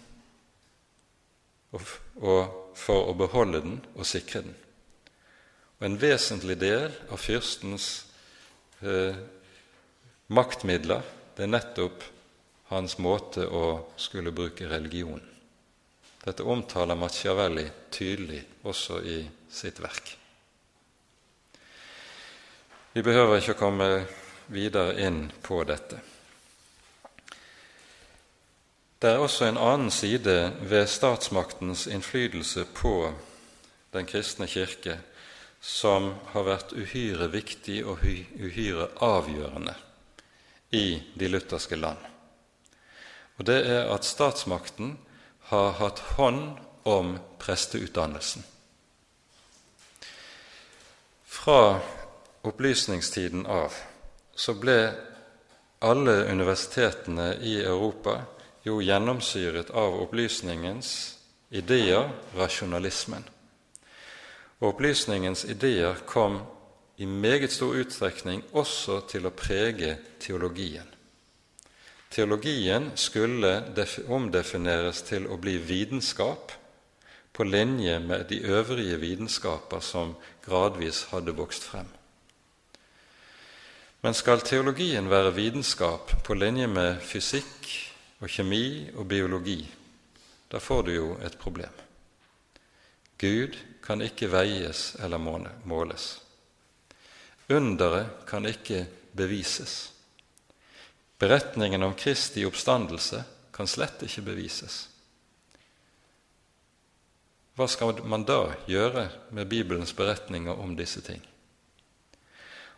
for 1.80 3.10
å 3.10 3.14
beholde 3.18 3.62
den 3.64 3.78
og 3.94 4.08
sikre 4.08 4.44
den. 4.46 4.56
Og 5.78 5.86
En 5.86 5.98
vesentlig 6.00 6.56
del 6.60 6.92
av 7.12 7.20
fyrstens 7.20 8.06
eh, 8.80 9.16
maktmidler 10.32 11.04
det 11.36 11.44
er 11.44 11.52
nettopp 11.52 12.04
hans 12.72 12.96
måte 12.98 13.44
å 13.46 13.92
skulle 14.00 14.32
bruke 14.34 14.68
religion. 14.68 15.20
Dette 16.24 16.42
omtaler 16.42 16.98
Machiavelli 16.98 17.66
tydelig 17.92 18.40
også 18.66 19.02
i 19.04 19.20
sitt 19.52 19.78
verk. 19.78 20.16
Vi 22.96 23.04
behøver 23.04 23.38
ikke 23.38 23.54
å 23.54 23.60
komme 23.60 23.90
videre 24.50 24.96
inn 25.04 25.26
på 25.44 25.60
dette. 25.68 26.00
Det 28.98 29.10
er 29.12 29.20
også 29.20 29.44
en 29.44 29.58
annen 29.60 29.90
side 29.92 30.52
ved 30.60 30.86
statsmaktens 30.88 31.84
innflytelse 31.86 32.64
på 32.74 33.12
den 33.92 34.06
kristne 34.08 34.48
kirke 34.48 34.96
som 35.60 36.14
har 36.32 36.46
vært 36.46 36.72
uhyre 36.72 37.28
viktig 37.32 37.82
og 37.84 38.00
uhyre 38.00 38.86
avgjørende 39.04 39.74
i 40.72 41.02
de 41.14 41.28
lutherske 41.28 41.76
land. 41.76 41.98
Og 43.36 43.44
det 43.44 43.58
er 43.68 43.90
at 43.92 44.06
statsmakten 44.08 44.94
har 45.50 45.76
hatt 45.80 46.00
hånd 46.16 46.56
om 46.88 47.18
presteutdannelsen. 47.42 48.44
Fra 51.26 51.80
opplysningstiden 52.48 53.44
av 53.44 53.76
så 54.36 54.54
ble 54.56 54.78
alle 55.84 56.16
universitetene 56.32 57.34
i 57.44 57.58
Europa 57.60 58.16
jo 58.66 58.80
gjennomsyret 58.82 59.70
av 59.70 59.94
opplysningens 60.02 60.90
ideer, 61.54 62.10
rasjonalismen. 62.34 63.22
Og 64.58 64.72
opplysningens 64.72 65.44
ideer 65.46 66.02
kom 66.08 66.40
i 66.96 67.06
meget 67.06 67.52
stor 67.52 67.76
utstrekning 67.78 68.42
også 68.56 69.02
til 69.10 69.28
å 69.28 69.34
prege 69.36 69.94
teologien. 70.18 70.88
Teologien 72.10 72.90
skulle 72.98 73.52
omdefineres 74.08 75.02
til 75.04 75.26
å 75.30 75.36
bli 75.38 75.58
vitenskap 75.60 76.54
på 77.36 77.44
linje 77.44 77.98
med 78.00 78.26
de 78.30 78.40
øvrige 78.48 78.96
vitenskaper 78.96 79.82
som 79.84 80.14
gradvis 80.46 81.04
hadde 81.12 81.36
vokst 81.36 81.66
frem. 81.68 81.88
Men 84.00 84.14
skal 84.14 84.40
teologien 84.40 85.10
være 85.10 85.34
vitenskap 85.36 86.14
på 86.24 86.34
linje 86.34 86.66
med 86.70 87.02
fysikk, 87.04 87.85
og 88.26 88.32
kjemi 88.32 88.90
og 88.98 89.06
biologi, 89.06 89.60
da 90.50 90.58
får 90.58 90.82
du 90.82 90.92
jo 90.96 91.10
et 91.22 91.36
problem. 91.38 91.70
Gud 93.22 93.54
kan 93.84 94.02
ikke 94.02 94.28
veies 94.32 94.96
eller 94.98 95.22
måles. 95.22 96.08
Underet 97.46 98.26
kan 98.26 98.48
ikke 98.50 98.82
bevises. 99.14 99.92
Beretningen 101.22 101.86
om 101.86 101.94
Kristi 101.94 102.42
oppstandelse 102.44 103.22
kan 103.54 103.70
slett 103.70 104.02
ikke 104.04 104.26
bevises. 104.26 104.82
Hva 107.56 107.70
skal 107.70 108.02
man 108.04 108.26
da 108.26 108.50
gjøre 108.68 109.06
med 109.30 109.48
Bibelens 109.48 109.94
beretninger 109.96 110.58
om 110.60 110.74
disse 110.76 111.00
ting? 111.00 111.22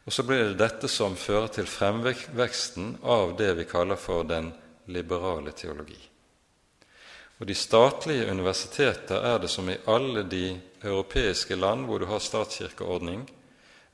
Og 0.04 0.12
så 0.12 0.22
blir 0.22 0.52
det 0.52 0.60
dette 0.60 0.92
som 0.92 1.16
fører 1.16 1.48
til 1.56 1.66
fremveksten 1.66 2.98
av 3.02 3.34
det 3.40 3.54
vi 3.58 3.66
kaller 3.68 3.98
for 3.98 4.28
den 4.28 4.52
liberale 4.88 5.52
teologi. 5.52 6.00
Og 7.38 7.46
De 7.46 7.54
statlige 7.54 8.30
universiteter 8.30 9.22
er 9.22 9.38
det 9.38 9.50
som 9.50 9.68
i 9.70 9.76
alle 9.86 10.24
de 10.26 10.60
europeiske 10.82 11.54
land 11.54 11.86
hvor 11.86 11.98
du 11.98 12.06
har 12.06 12.18
statskirkeordning, 12.18 13.28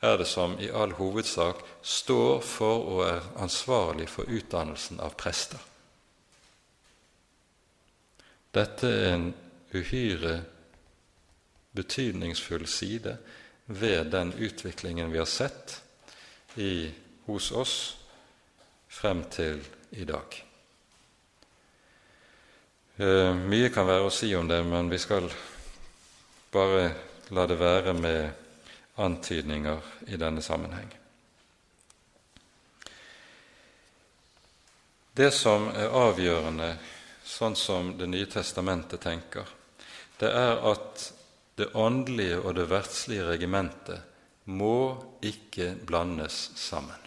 er 0.00 0.16
det 0.16 0.26
som 0.28 0.56
i 0.60 0.68
all 0.68 0.92
hovedsak 0.92 1.60
står 1.82 2.40
for 2.40 2.88
og 2.88 3.04
er 3.08 3.28
ansvarlig 3.40 4.08
for 4.08 4.28
utdannelsen 4.28 5.00
av 5.00 5.16
prester. 5.16 5.60
Dette 8.54 8.88
er 8.88 9.14
en 9.14 9.30
uhyre 9.74 10.42
betydningsfull 11.74 12.66
side 12.70 13.16
ved 13.66 14.12
den 14.12 14.32
utviklingen 14.32 15.12
vi 15.12 15.18
har 15.18 15.28
sett 15.28 15.80
i, 16.54 16.92
hos 17.26 17.50
oss 17.52 17.76
frem 18.88 19.24
til 19.32 19.64
i 19.90 20.04
dag. 20.04 20.53
Eh, 22.96 23.34
mye 23.34 23.72
kan 23.74 23.88
være 23.88 24.06
å 24.06 24.10
si 24.14 24.28
om 24.38 24.46
det, 24.46 24.60
men 24.62 24.86
vi 24.86 25.00
skal 25.02 25.24
bare 26.54 26.84
la 27.34 27.46
det 27.50 27.56
være 27.58 27.94
med 27.98 29.00
antydninger 29.02 29.80
i 30.14 30.18
denne 30.20 30.42
sammenheng. 30.42 30.92
Det 35.10 35.32
som 35.34 35.66
er 35.74 35.90
avgjørende, 35.90 36.70
sånn 37.24 37.56
som 37.56 37.96
Det 37.98 38.06
nye 38.06 38.30
testamentet 38.30 39.00
tenker, 39.00 39.46
det 40.18 40.30
er 40.30 40.62
at 40.70 41.10
det 41.56 41.72
åndelige 41.74 42.38
og 42.44 42.54
det 42.54 42.70
verdslige 42.70 43.26
regimentet 43.26 44.00
må 44.44 45.02
ikke 45.22 45.74
blandes 45.82 46.50
sammen. 46.54 46.98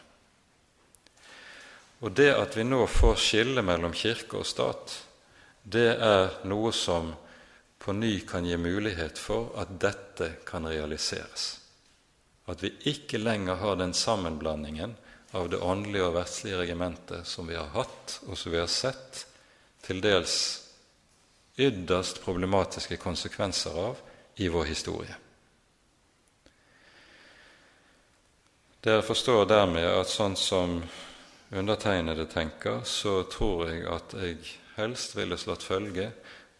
Og 2.03 2.11
det 2.11 2.33
at 2.35 2.57
vi 2.57 2.63
nå 2.63 2.83
får 2.88 3.15
skille 3.15 3.63
mellom 3.63 3.93
kirke 3.93 4.43
og 4.43 4.45
stat, 4.45 5.07
det 5.68 5.89
er 5.99 6.38
noe 6.47 6.72
som 6.72 7.11
på 7.78 7.93
ny 7.93 8.20
kan 8.28 8.45
gi 8.47 8.55
mulighet 8.57 9.20
for 9.20 9.51
at 9.59 9.74
dette 9.82 10.30
kan 10.47 10.68
realiseres. 10.68 11.47
At 12.47 12.63
vi 12.63 12.72
ikke 12.88 13.20
lenger 13.20 13.59
har 13.59 13.76
den 13.76 13.93
sammenblandingen 13.93 14.95
av 15.36 15.49
det 15.51 15.59
åndelige 15.59 16.05
og 16.07 16.15
verdslige 16.15 16.61
regimentet 16.61 17.28
som 17.28 17.49
vi 17.51 17.57
har 17.59 17.68
hatt, 17.74 18.20
og 18.28 18.39
som 18.39 18.53
vi 18.53 18.61
har 18.61 18.72
sett 18.72 19.26
til 19.84 19.99
dels 20.03 20.38
ytterst 21.59 22.22
problematiske 22.24 22.95
konsekvenser 23.01 23.76
av 23.89 23.99
i 24.39 24.47
vår 24.47 24.70
historie. 24.70 25.18
Dere 28.88 29.03
forstår 29.03 29.49
dermed 29.49 29.84
at 29.89 30.07
sånn 30.07 30.38
som 30.39 30.80
undertegnede 31.51 32.28
tenker, 32.32 32.86
så 32.88 33.26
tror 33.28 33.68
jeg 33.68 33.84
at 33.91 34.15
jeg 34.15 34.39
helst 34.78 35.15
ville 35.17 35.38
slått 35.38 35.65
følge 35.65 36.11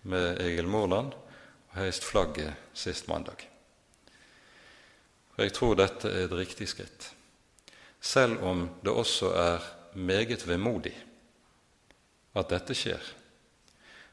med 0.09 0.41
Egil 0.41 0.68
Morland 0.70 1.13
og 1.13 1.78
heist 1.78 2.05
flagget 2.07 2.57
sist 2.78 3.07
mandag. 3.09 3.43
For 5.36 5.45
jeg 5.45 5.53
tror 5.53 5.78
dette 5.78 6.09
er 6.09 6.26
et 6.26 6.34
riktig 6.34 6.70
skritt, 6.72 7.11
selv 8.01 8.41
om 8.41 8.65
det 8.82 8.93
også 8.93 9.32
er 9.38 9.68
meget 9.93 10.47
vemodig 10.47 10.95
at 12.38 12.49
dette 12.49 12.76
skjer. 12.78 13.01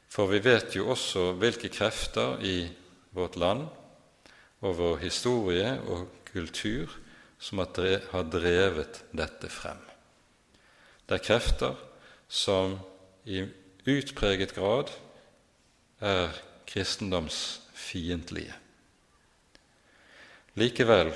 For 0.09 0.29
vi 0.29 0.39
vet 0.43 0.77
jo 0.77 0.91
også 0.93 1.31
hvilke 1.41 1.69
krefter 1.73 2.39
i 2.45 2.69
vårt 3.15 3.35
land 3.41 3.65
og 4.61 4.77
vår 4.77 5.01
historie 5.01 5.75
og 5.89 6.07
kultur 6.29 6.93
som 7.41 7.61
har 7.61 8.29
drevet 8.31 9.03
dette 9.15 9.49
frem. 9.51 9.81
Det 11.05 11.19
er 11.19 11.25
krefter 11.25 11.75
som 12.29 12.79
i 13.25 13.43
utpreget 13.85 14.55
grad 14.55 14.91
er 16.01 16.33
kristendomsfiendtlige. 16.65 18.53
Likevel, 20.55 21.11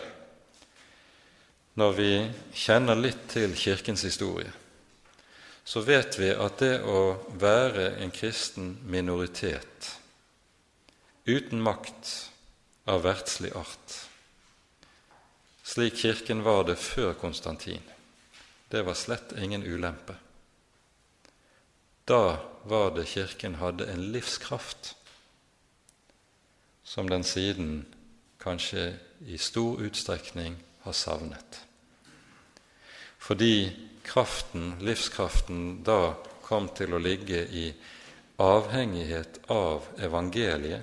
når 1.80 1.94
vi 1.96 2.10
kjenner 2.54 3.00
litt 3.00 3.22
til 3.32 3.56
Kirkens 3.56 4.04
historie, 4.04 4.52
så 5.64 5.82
vet 5.86 6.18
vi 6.20 6.32
at 6.34 6.60
det 6.60 6.80
å 6.82 7.02
være 7.40 7.94
en 8.04 8.12
kristen 8.12 8.74
minoritet 8.90 9.94
uten 11.30 11.62
makt 11.62 12.10
av 12.90 13.04
verdslig 13.06 13.52
art, 13.56 13.96
slik 15.64 16.00
Kirken 16.02 16.42
var 16.44 16.64
det 16.66 16.80
før 16.82 17.14
Konstantin, 17.14 17.84
det 18.70 18.82
var 18.86 18.98
slett 18.98 19.36
ingen 19.38 19.64
ulempe. 19.64 20.16
Da 22.10 22.49
var 22.64 22.92
det 22.96 23.08
Kirken 23.08 23.56
hadde 23.56 23.88
en 23.92 24.12
livskraft 24.12 24.96
som 26.84 27.10
den 27.10 27.24
siden 27.24 27.86
kanskje 28.42 28.96
i 29.28 29.38
stor 29.38 29.82
utstrekning 29.84 30.58
har 30.82 30.96
savnet. 30.96 31.62
Fordi 33.20 33.76
kraften, 34.04 34.78
livskraften 34.82 35.84
da 35.86 36.16
kom 36.42 36.70
til 36.74 36.96
å 36.96 37.02
ligge 37.04 37.44
i 37.46 37.68
avhengighet 38.40 39.42
av 39.52 39.86
evangeliet, 40.00 40.82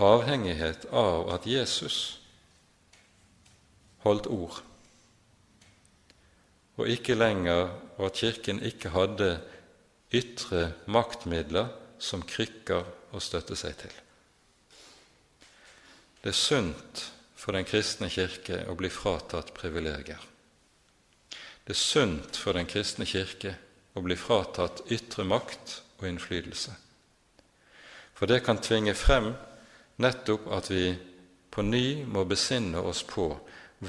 avhengighet 0.00 0.88
av 0.90 1.28
at 1.36 1.46
Jesus 1.46 2.18
holdt 4.02 4.26
ord 4.26 4.62
og 6.76 6.88
ikke 6.88 7.14
lenger, 7.14 7.68
og 7.98 8.06
at 8.08 8.18
Kirken 8.18 8.62
ikke 8.64 8.90
hadde 8.90 9.36
ytre 10.12 10.72
maktmidler 10.92 11.70
som 12.02 12.24
krykker 12.26 12.84
å 13.12 13.20
støtte 13.22 13.56
seg 13.56 13.76
til. 13.80 13.94
Det 16.22 16.30
er 16.30 16.38
sunt 16.38 17.06
for 17.34 17.56
den 17.56 17.66
kristne 17.66 18.10
kirke 18.12 18.62
å 18.70 18.76
bli 18.78 18.90
fratatt 18.92 19.50
privilegier. 19.56 20.20
Det 21.64 21.74
er 21.74 21.78
sunt 21.78 22.38
for 22.38 22.58
den 22.58 22.68
kristne 22.70 23.06
kirke 23.06 23.56
å 23.94 24.02
bli 24.04 24.16
fratatt 24.18 24.84
ytre 24.92 25.24
makt 25.26 25.80
og 26.00 26.08
innflytelse. 26.08 26.74
For 28.14 28.30
det 28.30 28.42
kan 28.46 28.60
tvinge 28.62 28.94
frem 28.94 29.32
nettopp 30.02 30.46
at 30.54 30.70
vi 30.70 30.92
på 31.52 31.64
ny 31.66 32.04
må 32.08 32.24
besinne 32.28 32.80
oss 32.80 33.02
på 33.06 33.28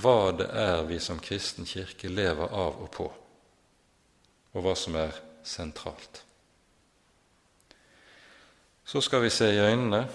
hva 0.02 0.34
det 0.34 0.50
er 0.58 0.82
vi 0.90 0.98
som 1.02 1.22
kristen 1.22 1.68
kirke 1.70 2.10
lever 2.10 2.50
av 2.50 2.82
og 2.82 2.90
på, 2.94 3.06
og 4.54 4.66
hva 4.66 4.74
som 4.78 4.98
er 4.98 5.14
sentralt. 5.44 6.24
Så 8.86 9.02
skal 9.02 9.22
vi 9.22 9.30
se 9.30 9.50
i 9.54 9.60
øynene 9.60 10.08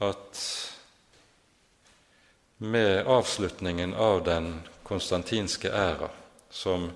at 0.00 0.42
med 2.58 3.06
avslutningen 3.06 3.94
av 3.94 4.24
den 4.24 4.60
konstantinske 4.82 5.68
æra, 5.68 6.08
som 6.50 6.90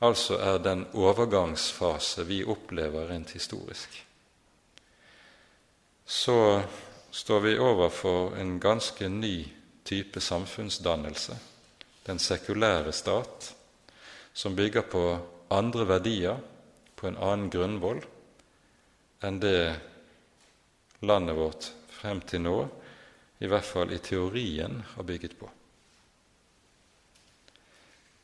altså 0.00 0.38
er 0.38 0.58
den 0.58 0.86
overgangsfase 0.92 2.24
vi 2.24 2.44
opplever 2.44 3.08
rent 3.10 3.30
historisk, 3.30 4.06
så 6.06 6.62
står 7.10 7.40
vi 7.40 7.58
overfor 7.58 8.36
en 8.36 8.60
ganske 8.60 9.08
ny 9.08 9.48
type 9.84 10.20
samfunnsdannelse, 10.20 11.36
den 12.06 12.18
sekulære 12.18 12.92
stat, 12.92 13.54
som 14.32 14.56
bygger 14.56 14.82
på 14.82 15.04
andre 15.50 15.88
verdier, 15.88 16.38
på 17.00 17.08
en 17.08 17.16
annen 17.16 17.48
grunnvoll, 17.50 18.02
enn 19.24 19.40
det 19.40 19.80
landet 21.00 21.36
vårt 21.36 21.70
frem 21.88 22.20
til 22.28 22.44
nå, 22.44 22.56
i 23.40 23.48
hvert 23.48 23.64
fall 23.64 23.92
i 23.96 24.02
teorien, 24.04 24.82
har 24.94 25.08
bygget 25.08 25.38
på. 25.40 25.48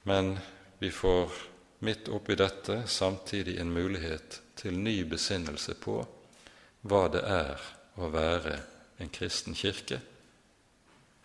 Men 0.04 0.36
vi 0.78 0.92
får 0.92 1.32
midt 1.88 2.12
oppi 2.12 2.36
dette 2.36 2.82
samtidig 2.86 3.56
en 3.60 3.72
mulighet 3.72 4.40
til 4.60 4.76
ny 4.76 5.00
besinnelse 5.08 5.74
på 5.80 5.98
hva 6.86 7.02
det 7.12 7.24
er 7.24 7.64
å 7.96 8.12
være 8.12 8.60
en 9.00 9.12
kristen 9.12 9.56
kirke 9.56 10.02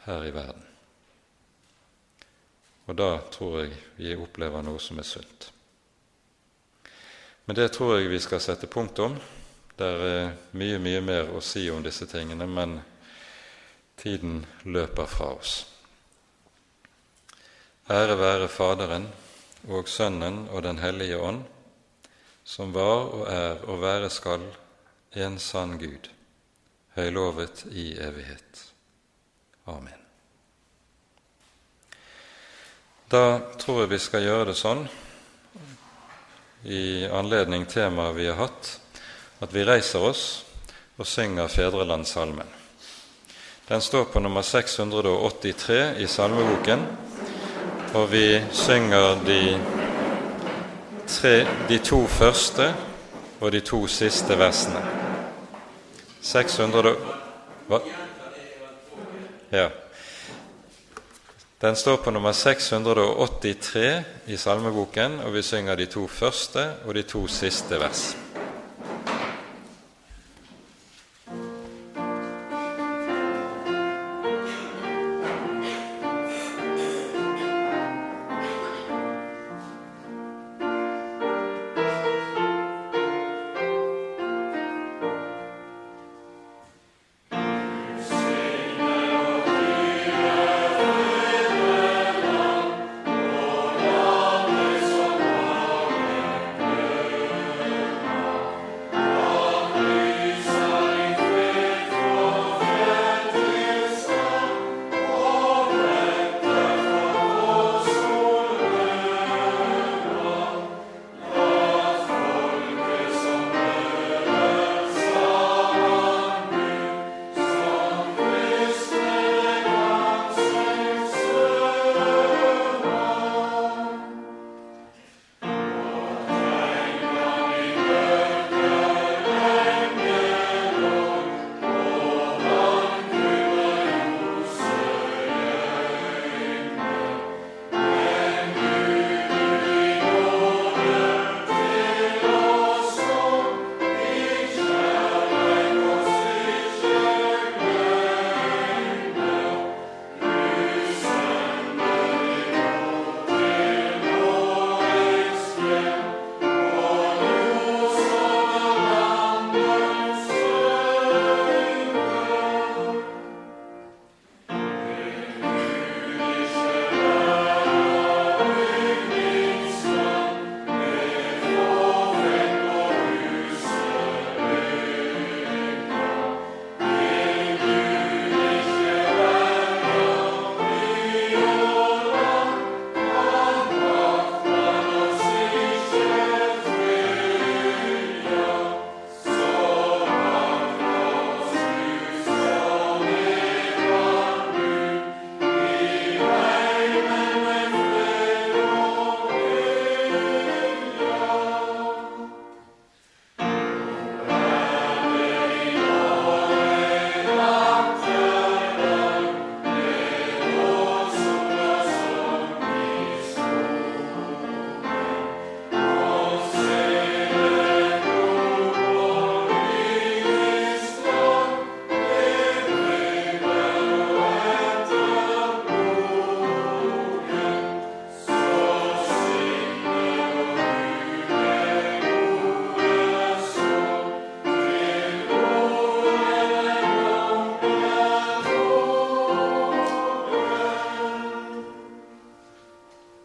her 0.07 0.25
i 0.25 0.33
verden. 0.33 0.63
Og 2.87 2.97
da 2.97 3.11
tror 3.31 3.61
jeg 3.61 3.75
vi 3.99 4.15
opplever 4.15 4.63
noe 4.65 4.79
som 4.81 4.99
er 4.99 5.07
sunt. 5.07 5.51
Men 7.51 7.55
det 7.55 7.73
tror 7.75 7.97
jeg 7.99 8.07
vi 8.07 8.19
skal 8.23 8.39
sette 8.39 8.67
punktum. 8.71 9.17
Det 9.75 9.83
er 9.83 10.29
mye, 10.55 10.77
mye 10.79 11.01
mer 11.03 11.33
å 11.35 11.41
si 11.43 11.65
om 11.67 11.81
disse 11.83 12.05
tingene, 12.07 12.45
men 12.47 12.77
tiden 13.99 14.37
løper 14.63 15.09
fra 15.11 15.27
oss. 15.35 15.55
Ære 17.91 18.15
være 18.15 18.47
Faderen 18.47 19.09
og 19.67 19.91
Sønnen 19.91 20.45
og 20.47 20.63
Den 20.63 20.79
hellige 20.79 21.19
ånd, 21.19 21.43
som 22.47 22.71
var 22.71 23.11
og 23.19 23.27
er 23.27 23.67
og 23.67 23.83
være 23.83 24.07
skal 24.15 24.47
en 25.19 25.35
sann 25.35 25.75
Gud, 25.75 26.07
høylovet 26.95 27.65
i 27.75 27.89
evighet. 27.99 28.65
Amen. 29.67 29.99
Da 33.11 33.25
tror 33.59 33.83
jeg 33.83 33.97
vi 33.97 34.05
skal 34.07 34.29
gjøre 34.29 34.53
det 34.53 34.59
sånn, 34.63 34.87
i 36.63 37.07
anledning 37.07 37.65
temaet 37.65 38.15
vi 38.15 38.27
har 38.27 38.37
hatt, 38.37 38.79
at 39.39 39.53
vi 39.53 39.65
reiser 39.65 40.03
oss 40.05 40.23
og 40.97 41.07
synger 41.07 41.47
Fedrelandssalmen. 41.49 42.47
Den 43.67 43.81
står 43.81 44.03
på 44.13 44.19
nummer 44.19 44.41
683 44.41 45.97
i 45.97 46.07
salmeboken, 46.07 46.85
og 47.93 48.11
vi 48.11 48.41
synger 48.51 49.23
de, 49.25 49.41
tre, 51.07 51.35
de 51.69 51.77
to 51.79 52.05
første 52.07 52.73
og 53.41 53.51
de 53.51 53.59
to 53.65 53.87
siste 53.87 54.37
versene. 54.37 54.83
600 56.21 56.95
Hva? 57.67 57.79
Ja. 59.51 59.69
Den 61.61 61.75
står 61.75 61.97
på 62.01 62.11
nummer 62.11 62.31
683 62.33 64.03
i 64.27 64.37
salmeboken, 64.37 65.19
og 65.21 65.33
vi 65.33 65.43
synger 65.45 65.75
de 65.77 65.85
to 65.85 66.07
første 66.07 66.63
og 66.85 66.95
de 66.97 67.03
to 67.05 67.27
siste 67.29 67.77
vers. 67.79 68.15